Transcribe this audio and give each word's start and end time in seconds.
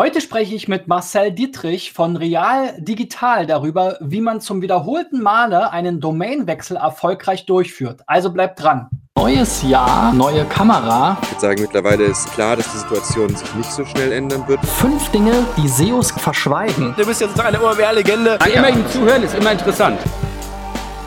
Heute 0.00 0.20
spreche 0.20 0.54
ich 0.54 0.68
mit 0.68 0.86
Marcel 0.86 1.32
Dietrich 1.32 1.92
von 1.92 2.14
Real 2.14 2.72
Digital 2.78 3.48
darüber, 3.48 3.96
wie 4.00 4.20
man 4.20 4.40
zum 4.40 4.62
wiederholten 4.62 5.20
Male 5.20 5.72
einen 5.72 5.98
Domainwechsel 5.98 6.76
erfolgreich 6.76 7.46
durchführt. 7.46 8.02
Also 8.06 8.30
bleibt 8.30 8.62
dran. 8.62 8.88
Neues 9.16 9.64
Jahr, 9.64 10.12
neue 10.12 10.44
Kamera. 10.44 11.18
Ich 11.20 11.30
würde 11.30 11.40
sagen, 11.40 11.62
mittlerweile 11.62 12.04
ist 12.04 12.32
klar, 12.32 12.54
dass 12.54 12.70
die 12.70 12.78
Situation 12.78 13.34
sich 13.34 13.52
nicht 13.56 13.72
so 13.72 13.84
schnell 13.84 14.12
ändern 14.12 14.46
wird. 14.46 14.64
Fünf 14.64 15.08
Dinge, 15.08 15.32
die 15.56 15.66
SEOs 15.66 16.12
verschweigen. 16.12 16.94
Du 16.96 17.04
bist 17.04 17.20
jetzt 17.20 17.40
eine 17.40 17.60
OMR-Legende. 17.60 18.38
Immer 18.54 18.68
ihm 18.68 18.86
zuhören 18.86 19.24
ist 19.24 19.34
immer 19.34 19.50
interessant. 19.50 19.98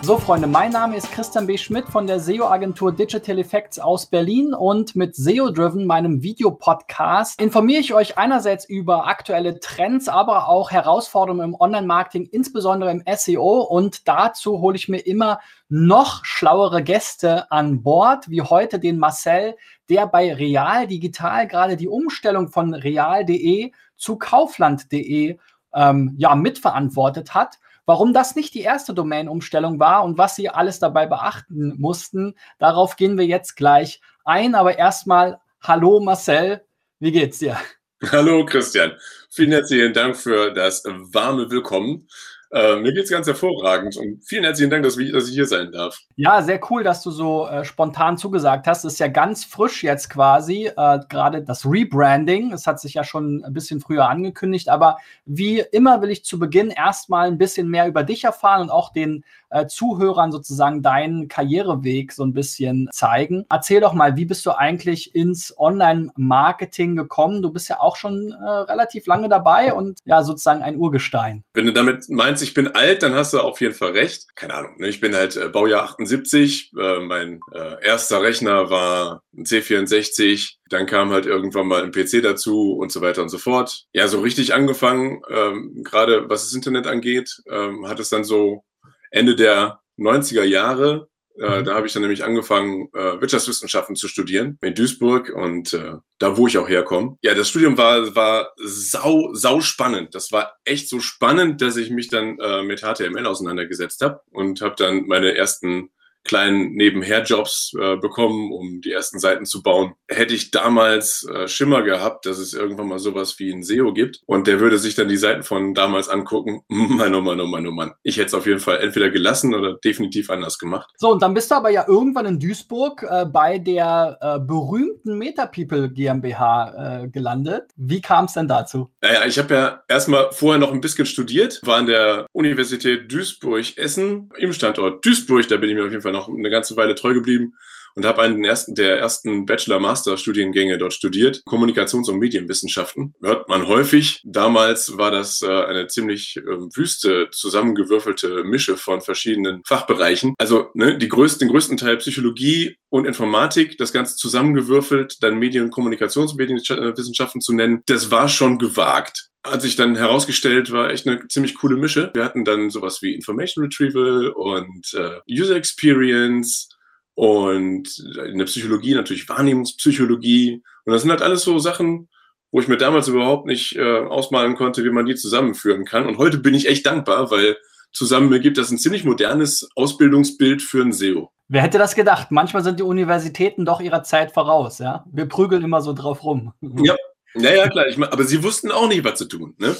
So, 0.03 0.17
Freunde, 0.17 0.47
mein 0.47 0.71
Name 0.71 0.97
ist 0.97 1.11
Christian 1.11 1.45
B. 1.45 1.59
Schmidt 1.59 1.87
von 1.87 2.07
der 2.07 2.19
SEO-Agentur 2.19 2.91
Digital 2.91 3.37
Effects 3.37 3.77
aus 3.77 4.07
Berlin 4.07 4.51
und 4.55 4.95
mit 4.95 5.15
SEO 5.15 5.51
Driven, 5.51 5.85
meinem 5.85 6.23
Videopodcast, 6.23 7.39
informiere 7.39 7.81
ich 7.81 7.93
euch 7.93 8.17
einerseits 8.17 8.65
über 8.65 9.05
aktuelle 9.05 9.59
Trends, 9.59 10.09
aber 10.09 10.49
auch 10.49 10.71
Herausforderungen 10.71 11.49
im 11.49 11.55
Online-Marketing, 11.55 12.27
insbesondere 12.31 12.89
im 12.89 13.03
SEO. 13.15 13.61
Und 13.61 14.07
dazu 14.07 14.59
hole 14.59 14.75
ich 14.75 14.89
mir 14.89 15.05
immer 15.05 15.39
noch 15.69 16.25
schlauere 16.25 16.81
Gäste 16.81 17.51
an 17.51 17.83
Bord, 17.83 18.27
wie 18.27 18.41
heute 18.41 18.79
den 18.79 18.97
Marcel, 18.97 19.55
der 19.87 20.07
bei 20.07 20.33
Real 20.33 20.87
Digital 20.87 21.45
gerade 21.45 21.77
die 21.77 21.87
Umstellung 21.87 22.47
von 22.47 22.73
real.de 22.73 23.71
zu 23.97 24.17
kaufland.de 24.17 25.37
ähm, 25.75 26.15
ja, 26.17 26.35
mitverantwortet 26.35 27.35
hat. 27.35 27.59
Warum 27.85 28.13
das 28.13 28.35
nicht 28.35 28.53
die 28.53 28.61
erste 28.61 28.93
Domain-Umstellung 28.93 29.79
war 29.79 30.03
und 30.03 30.17
was 30.17 30.35
Sie 30.35 30.49
alles 30.49 30.79
dabei 30.79 31.07
beachten 31.07 31.75
mussten, 31.79 32.35
darauf 32.59 32.95
gehen 32.95 33.17
wir 33.17 33.25
jetzt 33.25 33.55
gleich 33.55 34.01
ein. 34.23 34.53
Aber 34.55 34.77
erstmal, 34.77 35.39
hallo 35.61 35.99
Marcel, 35.99 36.63
wie 36.99 37.11
geht's 37.11 37.39
dir? 37.39 37.57
Hallo 38.11 38.43
Christian, 38.45 38.93
vielen 39.29 39.51
herzlichen 39.51 39.93
Dank 39.93 40.17
für 40.17 40.51
das 40.51 40.83
warme 40.85 41.51
Willkommen. 41.51 42.07
Äh, 42.53 42.75
mir 42.77 42.93
geht's 42.93 43.09
ganz 43.09 43.27
hervorragend 43.27 43.95
und 43.95 44.21
vielen 44.25 44.43
herzlichen 44.43 44.69
Dank, 44.69 44.83
dass, 44.83 44.97
wir, 44.97 45.09
dass 45.13 45.29
ich 45.29 45.35
hier 45.35 45.45
sein 45.45 45.71
darf. 45.71 45.97
Ja, 46.17 46.41
sehr 46.41 46.59
cool, 46.69 46.83
dass 46.83 47.01
du 47.01 47.09
so 47.09 47.47
äh, 47.47 47.63
spontan 47.63 48.17
zugesagt 48.17 48.67
hast. 48.67 48.83
Ist 48.83 48.99
ja 48.99 49.07
ganz 49.07 49.45
frisch 49.45 49.83
jetzt 49.83 50.09
quasi, 50.09 50.65
äh, 50.65 50.99
gerade 51.07 51.43
das 51.43 51.65
Rebranding. 51.65 52.51
Es 52.51 52.67
hat 52.67 52.81
sich 52.81 52.95
ja 52.95 53.05
schon 53.05 53.45
ein 53.45 53.53
bisschen 53.53 53.79
früher 53.79 54.09
angekündigt, 54.09 54.67
aber 54.67 54.97
wie 55.25 55.63
immer 55.71 56.01
will 56.01 56.11
ich 56.11 56.25
zu 56.25 56.39
Beginn 56.39 56.71
erstmal 56.71 57.27
ein 57.27 57.37
bisschen 57.37 57.69
mehr 57.69 57.87
über 57.87 58.03
dich 58.03 58.25
erfahren 58.25 58.63
und 58.63 58.69
auch 58.69 58.91
den 58.91 59.23
äh, 59.51 59.67
Zuhörern 59.67 60.31
sozusagen 60.31 60.81
deinen 60.81 61.27
Karriereweg 61.27 62.11
so 62.13 62.23
ein 62.23 62.33
bisschen 62.33 62.89
zeigen. 62.91 63.45
Erzähl 63.49 63.81
doch 63.81 63.93
mal, 63.93 64.15
wie 64.15 64.25
bist 64.25 64.45
du 64.45 64.51
eigentlich 64.51 65.13
ins 65.13 65.53
Online-Marketing 65.57 66.95
gekommen? 66.95 67.41
Du 67.41 67.51
bist 67.51 67.69
ja 67.69 67.79
auch 67.79 67.95
schon 67.95 68.31
äh, 68.31 68.45
relativ 68.45 69.05
lange 69.05 69.29
dabei 69.29 69.73
und 69.73 69.99
ja, 70.05 70.23
sozusagen 70.23 70.61
ein 70.61 70.77
Urgestein. 70.77 71.43
Wenn 71.53 71.65
du 71.65 71.73
damit 71.73 72.09
meinst, 72.09 72.41
ich 72.43 72.53
bin 72.53 72.67
alt, 72.69 73.03
dann 73.03 73.13
hast 73.13 73.33
du 73.33 73.39
auf 73.39 73.61
jeden 73.61 73.75
Fall 73.75 73.91
recht. 73.91 74.35
Keine 74.35 74.53
Ahnung, 74.55 74.77
ne? 74.77 74.87
ich 74.87 75.01
bin 75.01 75.15
halt 75.15 75.35
äh, 75.35 75.49
Baujahr 75.49 75.83
78. 75.83 76.71
Äh, 76.77 76.99
mein 77.01 77.39
äh, 77.53 77.85
erster 77.85 78.21
Rechner 78.21 78.69
war 78.69 79.21
ein 79.35 79.45
C64. 79.45 80.55
Dann 80.69 80.85
kam 80.85 81.11
halt 81.11 81.25
irgendwann 81.25 81.67
mal 81.67 81.83
ein 81.83 81.91
PC 81.91 82.23
dazu 82.23 82.73
und 82.73 82.91
so 82.91 83.01
weiter 83.01 83.21
und 83.21 83.29
so 83.29 83.37
fort. 83.37 83.85
Ja, 83.93 84.07
so 84.07 84.21
richtig 84.21 84.53
angefangen, 84.53 85.21
ähm, 85.29 85.81
gerade 85.83 86.29
was 86.29 86.43
das 86.43 86.53
Internet 86.53 86.87
angeht, 86.87 87.41
ähm, 87.49 87.87
hat 87.87 87.99
es 87.99 88.09
dann 88.09 88.23
so 88.23 88.63
Ende 89.11 89.35
der 89.35 89.79
90er 89.97 90.43
Jahre. 90.43 91.09
Äh, 91.39 91.59
mhm. 91.59 91.65
da 91.65 91.75
habe 91.75 91.87
ich 91.87 91.93
dann 91.93 92.01
nämlich 92.01 92.23
angefangen, 92.23 92.89
äh, 92.93 93.21
Wirtschaftswissenschaften 93.21 93.95
zu 93.95 94.07
studieren 94.07 94.57
in 94.61 94.75
Duisburg 94.75 95.29
und 95.29 95.73
äh, 95.73 95.93
da, 96.17 96.35
wo 96.35 96.47
ich 96.47 96.57
auch 96.57 96.67
herkomme. 96.67 97.17
Ja, 97.21 97.33
das 97.35 97.49
Studium 97.49 97.77
war, 97.77 98.15
war 98.15 98.51
sau, 98.57 99.33
sau 99.33 99.61
spannend. 99.61 100.13
Das 100.13 100.31
war 100.31 100.57
echt 100.65 100.89
so 100.89 100.99
spannend, 100.99 101.61
dass 101.61 101.77
ich 101.77 101.89
mich 101.89 102.09
dann 102.09 102.37
äh, 102.39 102.63
mit 102.63 102.81
HTML 102.81 103.25
auseinandergesetzt 103.25 104.01
habe 104.01 104.21
und 104.31 104.61
habe 104.61 104.75
dann 104.77 105.07
meine 105.07 105.35
ersten 105.35 105.89
kleinen 106.23 106.73
Nebenherjobs 106.73 107.73
äh, 107.79 107.97
bekommen, 107.97 108.51
um 108.51 108.81
die 108.81 108.91
ersten 108.91 109.19
Seiten 109.19 109.45
zu 109.45 109.63
bauen. 109.63 109.93
Hätte 110.07 110.33
ich 110.33 110.51
damals 110.51 111.27
äh, 111.27 111.47
Schimmer 111.47 111.81
gehabt, 111.83 112.25
dass 112.25 112.37
es 112.37 112.53
irgendwann 112.53 112.87
mal 112.87 112.99
sowas 112.99 113.39
wie 113.39 113.51
ein 113.51 113.63
SEO 113.63 113.93
gibt 113.93 114.21
und 114.25 114.47
der 114.47 114.59
würde 114.59 114.77
sich 114.77 114.95
dann 114.95 115.07
die 115.07 115.17
Seiten 115.17 115.43
von 115.43 115.73
damals 115.73 116.09
angucken, 116.09 116.61
Mann, 116.67 117.15
oh 117.15 117.21
Mann, 117.21 117.39
oh 117.39 117.47
Mann, 117.47 117.67
oh 117.67 117.71
Mann. 117.71 117.93
Ich 118.03 118.17
hätte 118.17 118.27
es 118.27 118.33
auf 118.33 118.45
jeden 118.45 118.59
Fall 118.59 118.79
entweder 118.79 119.09
gelassen 119.09 119.53
oder 119.53 119.77
definitiv 119.83 120.29
anders 120.29 120.57
gemacht. 120.59 120.89
So, 120.97 121.11
und 121.11 121.21
dann 121.21 121.33
bist 121.33 121.51
du 121.51 121.55
aber 121.55 121.69
ja 121.69 121.85
irgendwann 121.87 122.25
in 122.25 122.39
Duisburg 122.39 123.03
äh, 123.09 123.25
bei 123.25 123.57
der 123.57 124.17
äh, 124.21 124.39
berühmten 124.39 125.17
MetaPeople 125.17 125.89
GmbH 125.91 127.03
äh, 127.03 127.07
gelandet. 127.07 127.71
Wie 127.75 128.01
kam 128.01 128.25
es 128.25 128.33
denn 128.33 128.47
dazu? 128.47 128.89
Naja, 129.01 129.25
ich 129.25 129.37
habe 129.39 129.53
ja 129.53 129.83
erstmal 129.87 130.31
vorher 130.31 130.59
noch 130.59 130.71
ein 130.71 130.81
bisschen 130.81 131.05
studiert, 131.05 131.59
war 131.63 131.77
an 131.77 131.87
der 131.87 132.27
Universität 132.31 133.11
Duisburg-Essen 133.11 134.29
im 134.37 134.53
Standort 134.53 135.03
Duisburg, 135.05 135.47
da 135.47 135.57
bin 135.57 135.69
ich 135.69 135.75
mir 135.75 135.85
auf 135.85 135.91
jeden 135.91 136.01
Fall 136.01 136.10
Fall 136.10 136.10
noch 136.11 136.29
eine 136.29 136.49
ganze 136.49 136.75
Weile 136.77 136.95
treu 136.95 137.13
geblieben 137.13 137.55
und 137.95 138.05
habe 138.05 138.21
einen 138.21 138.43
ersten, 138.43 138.75
der 138.75 138.99
ersten 138.99 139.45
Bachelor-Master-Studiengänge 139.45 140.77
dort 140.77 140.93
studiert, 140.93 141.41
Kommunikations- 141.45 142.09
und 142.09 142.19
Medienwissenschaften. 142.19 143.13
Hört 143.21 143.49
man 143.49 143.67
häufig. 143.67 144.21
Damals 144.23 144.97
war 144.97 145.11
das 145.11 145.41
äh, 145.41 145.47
eine 145.47 145.87
ziemlich 145.87 146.37
äh, 146.37 146.41
wüste, 146.75 147.29
zusammengewürfelte 147.31 148.43
Mische 148.43 148.77
von 148.77 149.01
verschiedenen 149.01 149.61
Fachbereichen. 149.65 150.33
Also 150.37 150.69
ne, 150.73 150.97
die 150.97 151.09
größten, 151.09 151.47
den 151.47 151.51
größten 151.51 151.77
Teil 151.77 151.97
Psychologie 151.97 152.77
und 152.89 153.05
Informatik, 153.05 153.77
das 153.77 153.93
Ganze 153.93 154.15
zusammengewürfelt, 154.15 155.21
dann 155.21 155.39
Medien- 155.39 155.65
und 155.65 155.73
Kommunikations- 155.73 156.31
und 156.31 156.37
Medienwissenschaften 156.37 157.41
zu 157.41 157.53
nennen, 157.53 157.83
das 157.85 158.11
war 158.11 158.29
schon 158.29 158.57
gewagt 158.59 159.31
hat 159.43 159.61
sich 159.61 159.75
dann 159.75 159.95
herausgestellt, 159.95 160.71
war 160.71 160.91
echt 160.91 161.07
eine 161.07 161.27
ziemlich 161.27 161.55
coole 161.55 161.75
Mische. 161.75 162.11
Wir 162.13 162.23
hatten 162.23 162.45
dann 162.45 162.69
sowas 162.69 163.01
wie 163.01 163.15
Information 163.15 163.65
Retrieval 163.65 164.29
und 164.29 164.93
äh, 164.93 165.19
User 165.29 165.55
Experience 165.55 166.69
und 167.15 167.99
in 168.25 168.37
der 168.37 168.45
Psychologie 168.45 168.95
natürlich 168.95 169.27
Wahrnehmungspsychologie. 169.27 170.63
Und 170.85 170.93
das 170.93 171.01
sind 171.01 171.11
halt 171.11 171.21
alles 171.21 171.43
so 171.43 171.59
Sachen, 171.59 172.09
wo 172.51 172.59
ich 172.59 172.67
mir 172.67 172.77
damals 172.77 173.07
überhaupt 173.07 173.45
nicht 173.45 173.75
äh, 173.75 173.99
ausmalen 173.99 174.55
konnte, 174.55 174.83
wie 174.83 174.89
man 174.89 175.05
die 175.05 175.15
zusammenführen 175.15 175.85
kann. 175.85 176.05
Und 176.05 176.17
heute 176.17 176.37
bin 176.37 176.53
ich 176.53 176.67
echt 176.67 176.85
dankbar, 176.85 177.31
weil 177.31 177.57
zusammen 177.93 178.31
ergibt 178.31 178.57
das 178.57 178.71
ein 178.71 178.77
ziemlich 178.77 179.03
modernes 179.03 179.69
Ausbildungsbild 179.75 180.61
für 180.61 180.81
ein 180.81 180.93
SEO. 180.93 181.31
Wer 181.47 181.63
hätte 181.63 181.77
das 181.77 181.95
gedacht? 181.95 182.31
Manchmal 182.31 182.63
sind 182.63 182.79
die 182.79 182.83
Universitäten 182.83 183.65
doch 183.65 183.81
ihrer 183.81 184.03
Zeit 184.03 184.31
voraus, 184.31 184.79
ja? 184.79 185.05
Wir 185.11 185.25
prügeln 185.25 185.63
immer 185.63 185.81
so 185.81 185.93
drauf 185.93 186.23
rum. 186.23 186.53
Ja, 186.83 186.95
naja, 187.33 187.69
klar, 187.69 187.87
ich 187.87 187.97
mein, 187.97 188.09
aber 188.09 188.25
sie 188.25 188.43
wussten 188.43 188.71
auch 188.71 188.89
nicht, 188.89 189.05
was 189.05 189.17
zu 189.17 189.25
tun. 189.25 189.55
Ne? 189.57 189.75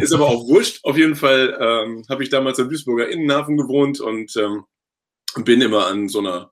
Ist 0.00 0.12
aber 0.12 0.26
auch 0.26 0.48
wurscht. 0.48 0.84
Auf 0.84 0.96
jeden 0.96 1.14
Fall 1.14 1.56
ähm, 1.60 2.04
habe 2.08 2.24
ich 2.24 2.30
damals 2.30 2.58
am 2.58 2.68
Duisburger 2.68 3.08
Innenhafen 3.08 3.56
gewohnt 3.56 4.00
und 4.00 4.36
ähm, 4.36 4.64
bin 5.44 5.60
immer 5.60 5.86
an 5.86 6.08
so 6.08 6.18
einer 6.18 6.50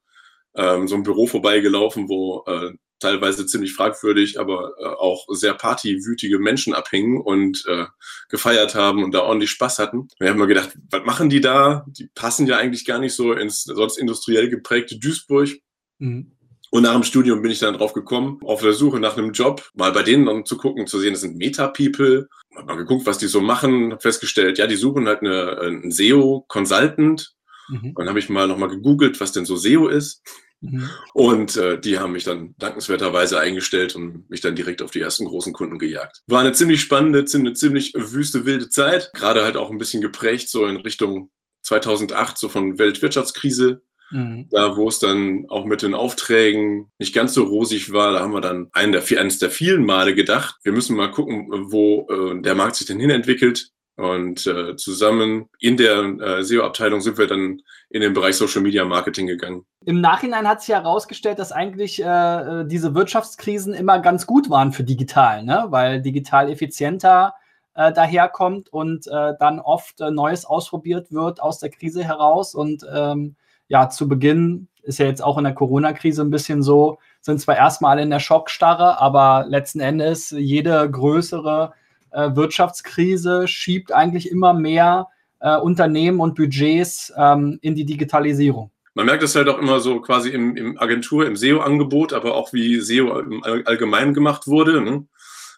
ähm, 0.57 0.89
so 0.89 0.95
einem 0.95 1.05
Büro 1.05 1.27
vorbeigelaufen, 1.27 2.09
wo 2.09 2.45
äh, 2.47 2.73
teilweise 3.01 3.47
ziemlich 3.47 3.75
fragwürdig, 3.75 4.41
aber 4.41 4.73
äh, 4.79 4.85
auch 4.85 5.27
sehr 5.29 5.55
partywütige 5.55 6.39
Menschen 6.39 6.75
abhängen 6.75 7.21
und 7.21 7.65
äh, 7.67 7.87
gefeiert 8.29 8.75
haben 8.75 9.05
und 9.05 9.13
da 9.13 9.21
ordentlich 9.21 9.51
Spaß 9.51 9.79
hatten. 9.79 10.09
Wir 10.19 10.31
haben 10.31 10.39
mal 10.39 10.47
gedacht, 10.47 10.77
was 10.91 11.05
machen 11.05 11.29
die 11.29 11.41
da? 11.41 11.85
Die 11.89 12.09
passen 12.15 12.47
ja 12.47 12.57
eigentlich 12.57 12.87
gar 12.87 12.99
nicht 12.99 13.15
so 13.15 13.33
ins 13.33 13.65
sonst 13.65 13.99
industriell 13.99 14.49
geprägte 14.49 14.99
Duisburg. 14.99 15.51
Mhm. 15.99 16.33
Und 16.71 16.83
nach 16.83 16.95
dem 16.95 17.05
Studium 17.05 17.41
bin 17.41 17.53
ich 17.53 17.61
dann 17.61 17.75
drauf 17.75 17.93
gekommen, 17.93 18.41
auf 18.43 18.61
der 18.61 18.73
Suche 18.73 18.99
nach 18.99 19.17
einem 19.17 19.33
Job, 19.33 19.71
mal 19.75 19.93
bei 19.93 20.03
denen 20.03 20.27
dann 20.27 20.45
zu 20.45 20.57
gucken, 20.57 20.89
zu 20.89 20.99
sehen, 20.99 21.13
das 21.13 21.21
sind 21.21 21.37
Meta-People. 21.37 22.29
Hab 22.57 22.67
mal 22.67 22.77
geguckt, 22.77 23.07
was 23.07 23.19
die 23.19 23.29
so 23.29 23.41
machen, 23.41 23.93
hab 23.93 24.03
festgestellt, 24.03 24.59
ja, 24.59 24.67
die 24.67 24.75
suchen 24.75 25.07
halt 25.07 25.21
eine, 25.21 25.59
einen 25.61 25.93
SEO-Consultant. 25.93 27.35
Mhm. 27.69 27.91
Und 27.91 27.99
dann 27.99 28.09
habe 28.09 28.19
ich 28.19 28.29
mal 28.29 28.49
nochmal 28.49 28.71
gegoogelt, 28.71 29.21
was 29.21 29.31
denn 29.31 29.45
so 29.45 29.55
SEO 29.55 29.87
ist. 29.87 30.23
Mhm. 30.71 30.91
Und 31.13 31.57
äh, 31.57 31.81
die 31.81 31.99
haben 31.99 32.13
mich 32.13 32.25
dann 32.25 32.55
dankenswerterweise 32.59 33.39
eingestellt 33.39 33.95
und 33.95 34.29
mich 34.31 34.41
dann 34.41 34.57
direkt 34.57 34.83
auf 34.83 34.91
die 34.91 35.01
ersten 35.01 35.27
großen 35.27 35.53
Kunden 35.53 35.79
gejagt. 35.79 36.23
War 36.27 36.41
eine 36.41 36.53
ziemlich 36.53 36.81
spannende, 36.81 37.25
eine 37.35 37.55
ziemlich 37.55 37.93
wüste, 37.95 38.47
wilde 38.47 38.69
Zeit. 38.69 39.11
Gerade 39.15 39.45
halt 39.45 39.57
auch 39.57 39.71
ein 39.71 39.79
bisschen 39.79 40.03
geprägt, 40.03 40.49
so 40.49 40.67
in 40.67 40.77
Richtung 40.77 41.31
2008, 41.63 42.39
so 42.39 42.49
von 42.49 42.79
Weltwirtschaftskrise 42.79 43.83
Mhm. 44.11 44.49
Da, 44.51 44.77
wo 44.77 44.89
es 44.89 44.99
dann 44.99 45.47
auch 45.49 45.65
mit 45.65 45.83
den 45.83 45.95
Aufträgen 45.95 46.91
nicht 46.99 47.15
ganz 47.15 47.35
so 47.35 47.45
rosig 47.45 47.93
war, 47.93 48.13
da 48.13 48.21
haben 48.21 48.33
wir 48.33 48.41
dann 48.41 48.69
einen 48.73 48.93
der, 48.93 49.03
eines 49.19 49.39
der 49.39 49.51
vielen 49.51 49.85
Male 49.85 50.15
gedacht, 50.15 50.57
wir 50.63 50.73
müssen 50.73 50.97
mal 50.97 51.11
gucken, 51.11 51.49
wo 51.71 52.07
äh, 52.11 52.41
der 52.41 52.55
Markt 52.55 52.77
sich 52.77 52.87
denn 52.87 53.01
hin 53.01 53.11
entwickelt. 53.11 53.71
Und 53.97 54.45
äh, 54.47 54.75
zusammen 54.75 55.49
in 55.61 55.77
der 55.77 56.03
äh, 56.21 56.43
SEO-Abteilung 56.43 57.01
sind 57.01 57.17
wir 57.17 57.29
dann 57.29 57.63
in 57.91 58.01
den 58.01 58.13
Bereich 58.13 58.37
Social 58.37 58.61
Media 58.61 58.85
Marketing 58.85 59.29
gegangen. 59.29 59.65
Im 59.85 60.01
Nachhinein 60.01 60.49
hat 60.49 60.63
sich 60.63 60.75
herausgestellt, 60.75 61.39
dass 61.39 61.53
eigentlich 61.53 62.03
äh, 62.03 62.07
äh, 62.07 62.67
diese 62.67 62.95
Wirtschaftskrisen 62.95 63.73
immer 63.73 64.01
ganz 64.01 64.27
gut 64.27 64.51
waren 64.51 64.73
für 64.73 64.83
digital, 64.83 65.45
ne? 65.45 65.67
weil 65.69 66.03
digital 66.03 66.51
effizienter 66.51 67.35
äh, 67.75 67.93
daherkommt 67.93 68.73
und 68.73 69.07
äh, 69.07 69.35
dann 69.39 69.61
oft 69.61 70.01
äh, 70.01 70.11
Neues 70.11 70.45
ausprobiert 70.45 71.13
wird 71.13 71.41
aus 71.41 71.61
der 71.61 71.71
Krise 71.71 72.03
heraus 72.03 72.55
und 72.55 72.85
ähm, 72.93 73.37
ja, 73.69 73.89
zu 73.89 74.09
Beginn 74.09 74.69
ist 74.83 74.99
ja 74.99 75.07
jetzt 75.07 75.23
auch 75.23 75.39
in 75.39 75.45
der 75.45 75.55
Corona-Krise 75.55 76.23
ein 76.23 76.31
bisschen 76.31 76.63
so, 76.63 76.99
sind 77.21 77.41
zwar 77.41 77.57
erstmal 77.57 77.99
in 77.99 78.11
der 78.11 78.21
Schockstarre, 78.21 79.01
aber 79.01 79.47
letzten 79.49 79.81
Endes 79.81 80.31
jede 80.31 80.91
größere 80.91 81.73
äh, 82.15 82.35
Wirtschaftskrise 82.35 83.47
schiebt 83.49 83.93
eigentlich 83.93 84.31
immer 84.31 84.55
mehr 84.55 85.09
äh, 85.41 85.57
Unternehmen 85.59 86.21
und 86.21 86.35
Budgets 86.35 87.13
ähm, 87.17 87.59
in 87.61 87.75
die 87.75 87.85
Digitalisierung. 87.85 88.71
Man 88.95 89.07
merkt 89.07 89.25
das 89.25 89.35
halt 89.35 89.49
auch 89.49 89.59
immer 89.59 89.81
so 89.81 90.01
quasi 90.01 90.31
im, 90.31 90.57
im 90.57 90.79
Agentur, 90.79 91.27
im 91.27 91.37
SEO-Angebot, 91.37 92.13
aber 92.13 92.37
auch 92.37 92.53
wie 92.53 92.81
SEO 92.81 93.19
im 93.19 93.43
Allgemeinen 93.43 94.15
gemacht 94.15 94.47
wurde. 94.47 94.81
Ne? 94.81 95.07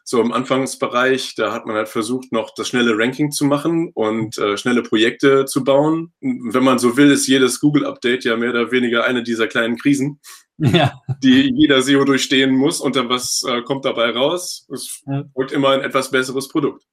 So 0.05 0.23
im 0.23 0.32
Anfangsbereich, 0.32 1.35
da 1.35 1.53
hat 1.53 1.67
man 1.67 1.76
halt 1.76 1.88
versucht, 1.88 2.32
noch 2.32 2.55
das 2.55 2.69
schnelle 2.69 2.97
Ranking 2.97 3.32
zu 3.32 3.44
machen 3.44 3.91
und 3.93 4.38
äh, 4.38 4.56
schnelle 4.56 4.82
Projekte 4.82 5.44
zu 5.44 5.64
bauen. 5.64 6.12
Wenn 6.20 6.64
man 6.64 6.79
so 6.79 6.97
will, 6.97 7.11
ist 7.11 7.26
jedes 7.26 7.61
Google-Update 7.61 8.25
ja 8.25 8.37
mehr 8.37 8.50
oder 8.50 8.70
weniger 8.70 9.05
eine 9.05 9.23
dieser 9.23 9.49
kleinen 9.49 9.76
Krisen, 9.76 10.20
ja. 10.58 11.00
die 11.23 11.53
jeder 11.55 11.82
SEO 11.82 12.05
durchstehen 12.05 12.55
muss. 12.55 12.81
Und 12.81 12.97
dann 12.97 13.08
was 13.08 13.43
äh, 13.47 13.62
kommt 13.62 13.85
dabei 13.85 14.11
raus? 14.11 14.67
Es 14.73 15.03
ja. 15.06 15.25
folgt 15.35 15.53
immer 15.53 15.70
ein 15.70 15.81
etwas 15.81 16.11
besseres 16.11 16.49
Produkt. 16.49 16.85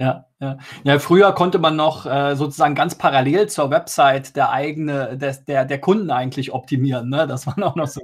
Ja, 0.00 0.24
ja. 0.40 0.56
ja, 0.84 0.98
früher 0.98 1.30
konnte 1.32 1.58
man 1.58 1.76
noch 1.76 2.06
äh, 2.06 2.34
sozusagen 2.34 2.74
ganz 2.74 2.96
parallel 2.96 3.50
zur 3.50 3.70
Website 3.70 4.34
der 4.34 4.50
eigene, 4.50 5.18
des, 5.18 5.44
der, 5.44 5.66
der 5.66 5.78
Kunden 5.78 6.10
eigentlich 6.10 6.54
optimieren. 6.54 7.10
Ne? 7.10 7.26
Das 7.26 7.46
waren 7.46 7.62
auch 7.62 7.76
noch 7.76 7.86
so 7.86 8.00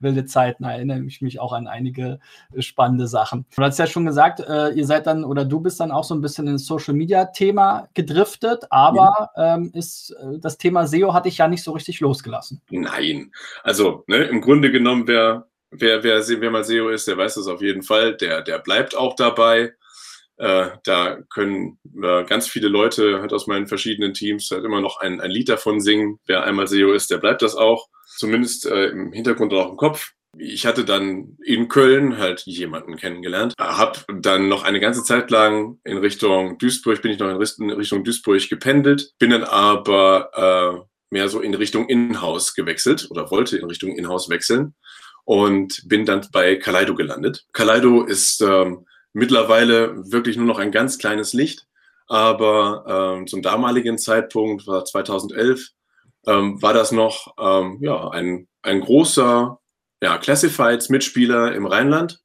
wilde 0.00 0.26
Zeiten. 0.26 0.64
Da 0.64 0.72
erinnere 0.72 1.02
ich 1.02 1.22
mich 1.22 1.40
auch 1.40 1.54
an 1.54 1.66
einige 1.66 2.20
spannende 2.58 3.06
Sachen. 3.06 3.46
Du 3.56 3.62
hast 3.62 3.78
ja 3.78 3.86
schon 3.86 4.04
gesagt, 4.04 4.40
äh, 4.40 4.68
ihr 4.72 4.84
seid 4.84 5.06
dann 5.06 5.24
oder 5.24 5.46
du 5.46 5.60
bist 5.60 5.80
dann 5.80 5.92
auch 5.92 6.04
so 6.04 6.14
ein 6.14 6.20
bisschen 6.20 6.46
ins 6.46 6.66
Social 6.66 6.92
Media 6.92 7.24
Thema 7.24 7.88
gedriftet, 7.94 8.64
aber 8.68 9.30
ja. 9.34 9.54
ähm, 9.54 9.70
ist 9.72 10.10
äh, 10.10 10.38
das 10.40 10.58
Thema 10.58 10.86
SEO 10.86 11.14
hatte 11.14 11.30
ich 11.30 11.38
ja 11.38 11.48
nicht 11.48 11.64
so 11.64 11.72
richtig 11.72 12.00
losgelassen. 12.00 12.60
Nein, 12.68 13.32
also 13.62 14.04
ne, 14.08 14.24
im 14.24 14.42
Grunde 14.42 14.70
genommen, 14.70 15.08
wer, 15.08 15.46
wer, 15.70 16.04
wer, 16.04 16.20
wer 16.20 16.50
mal 16.50 16.64
SEO 16.64 16.90
ist, 16.90 17.08
der 17.08 17.16
weiß 17.16 17.36
das 17.36 17.46
auf 17.46 17.62
jeden 17.62 17.82
Fall. 17.82 18.18
Der, 18.18 18.42
der 18.42 18.58
bleibt 18.58 18.94
auch 18.94 19.16
dabei. 19.16 19.72
Äh, 20.40 20.70
da 20.84 21.18
können 21.28 21.78
äh, 22.02 22.24
ganz 22.24 22.48
viele 22.48 22.68
Leute 22.68 23.20
halt 23.20 23.34
aus 23.34 23.46
meinen 23.46 23.66
verschiedenen 23.66 24.14
Teams 24.14 24.50
halt 24.50 24.64
immer 24.64 24.80
noch 24.80 24.98
ein, 24.98 25.20
ein 25.20 25.30
Lied 25.30 25.50
davon 25.50 25.82
singen. 25.82 26.18
Wer 26.24 26.44
einmal 26.44 26.66
SEO 26.66 26.92
ist, 26.94 27.10
der 27.10 27.18
bleibt 27.18 27.42
das 27.42 27.56
auch. 27.56 27.88
Zumindest 28.16 28.64
äh, 28.64 28.86
im 28.86 29.12
Hintergrund 29.12 29.52
oder 29.52 29.66
auch 29.66 29.70
im 29.70 29.76
Kopf. 29.76 30.12
Ich 30.38 30.64
hatte 30.64 30.86
dann 30.86 31.36
in 31.44 31.68
Köln 31.68 32.16
halt 32.16 32.42
jemanden 32.46 32.96
kennengelernt, 32.96 33.52
habe 33.58 33.98
dann 34.20 34.48
noch 34.48 34.64
eine 34.64 34.80
ganze 34.80 35.02
Zeit 35.02 35.30
lang 35.30 35.78
in 35.84 35.98
Richtung 35.98 36.56
Duisburg, 36.56 37.02
bin 37.02 37.10
ich 37.10 37.18
noch 37.18 37.28
in 37.28 37.70
Richtung 37.70 38.04
Duisburg 38.04 38.48
gependelt, 38.48 39.10
bin 39.18 39.30
dann 39.30 39.44
aber 39.44 40.30
äh, 40.80 40.88
mehr 41.10 41.28
so 41.28 41.40
in 41.40 41.52
Richtung 41.52 41.86
Inhouse 41.88 42.54
gewechselt 42.54 43.08
oder 43.10 43.30
wollte 43.30 43.58
in 43.58 43.66
Richtung 43.66 43.90
Inhouse 43.90 44.30
wechseln 44.30 44.74
und 45.24 45.82
bin 45.86 46.06
dann 46.06 46.26
bei 46.32 46.56
Kaleido 46.56 46.94
gelandet. 46.94 47.44
Kaleido 47.52 48.04
ist 48.04 48.40
ähm, 48.40 48.86
mittlerweile 49.12 50.10
wirklich 50.10 50.36
nur 50.36 50.46
noch 50.46 50.58
ein 50.58 50.72
ganz 50.72 50.98
kleines 50.98 51.32
Licht. 51.32 51.66
Aber 52.06 53.16
ähm, 53.18 53.26
zum 53.26 53.42
damaligen 53.42 53.98
Zeitpunkt, 53.98 54.66
war 54.66 54.84
2011, 54.84 55.68
ähm, 56.26 56.60
war 56.60 56.74
das 56.74 56.92
noch 56.92 57.34
ähm, 57.38 57.78
ja, 57.80 58.08
ein, 58.10 58.48
ein 58.62 58.80
großer 58.80 59.60
ja, 60.02 60.18
Classifieds-Mitspieler 60.18 61.54
im 61.54 61.66
Rheinland, 61.66 62.20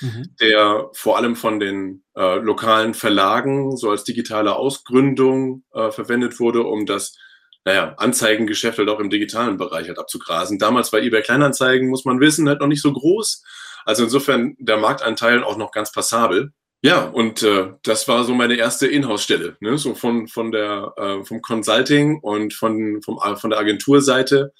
mhm. 0.00 0.34
der 0.40 0.90
vor 0.92 1.16
allem 1.16 1.34
von 1.34 1.60
den 1.60 2.04
äh, 2.14 2.36
lokalen 2.38 2.94
Verlagen 2.94 3.76
so 3.76 3.90
als 3.90 4.04
digitale 4.04 4.54
Ausgründung 4.54 5.64
äh, 5.72 5.90
verwendet 5.90 6.38
wurde, 6.38 6.62
um 6.64 6.84
das 6.84 7.16
naja, 7.64 7.94
Anzeigengeschäft 7.96 8.78
halt 8.78 8.88
auch 8.88 8.98
im 8.98 9.10
digitalen 9.10 9.56
Bereich 9.56 9.86
halt 9.88 9.98
abzugrasen. 9.98 10.58
Damals 10.58 10.92
war 10.92 11.00
eBay 11.00 11.22
Kleinanzeigen, 11.22 11.88
muss 11.88 12.04
man 12.04 12.20
wissen, 12.20 12.48
halt 12.48 12.60
noch 12.60 12.66
nicht 12.66 12.82
so 12.82 12.92
groß. 12.92 13.44
Also 13.84 14.04
insofern 14.04 14.56
der 14.58 14.76
Marktanteil 14.76 15.44
auch 15.44 15.56
noch 15.56 15.72
ganz 15.72 15.92
passabel. 15.92 16.52
Ja, 16.84 17.04
und 17.04 17.42
äh, 17.44 17.74
das 17.84 18.08
war 18.08 18.24
so 18.24 18.34
meine 18.34 18.56
erste 18.56 18.88
Inhouse-Stelle, 18.88 19.56
ne? 19.60 19.78
so 19.78 19.94
von, 19.94 20.26
von 20.26 20.50
der, 20.50 20.92
äh, 20.96 21.24
vom 21.24 21.40
Consulting 21.40 22.18
und 22.20 22.54
von, 22.54 23.00
vom, 23.02 23.20
äh, 23.24 23.36
von 23.36 23.50
der 23.50 23.60
Agenturseite 23.60 24.52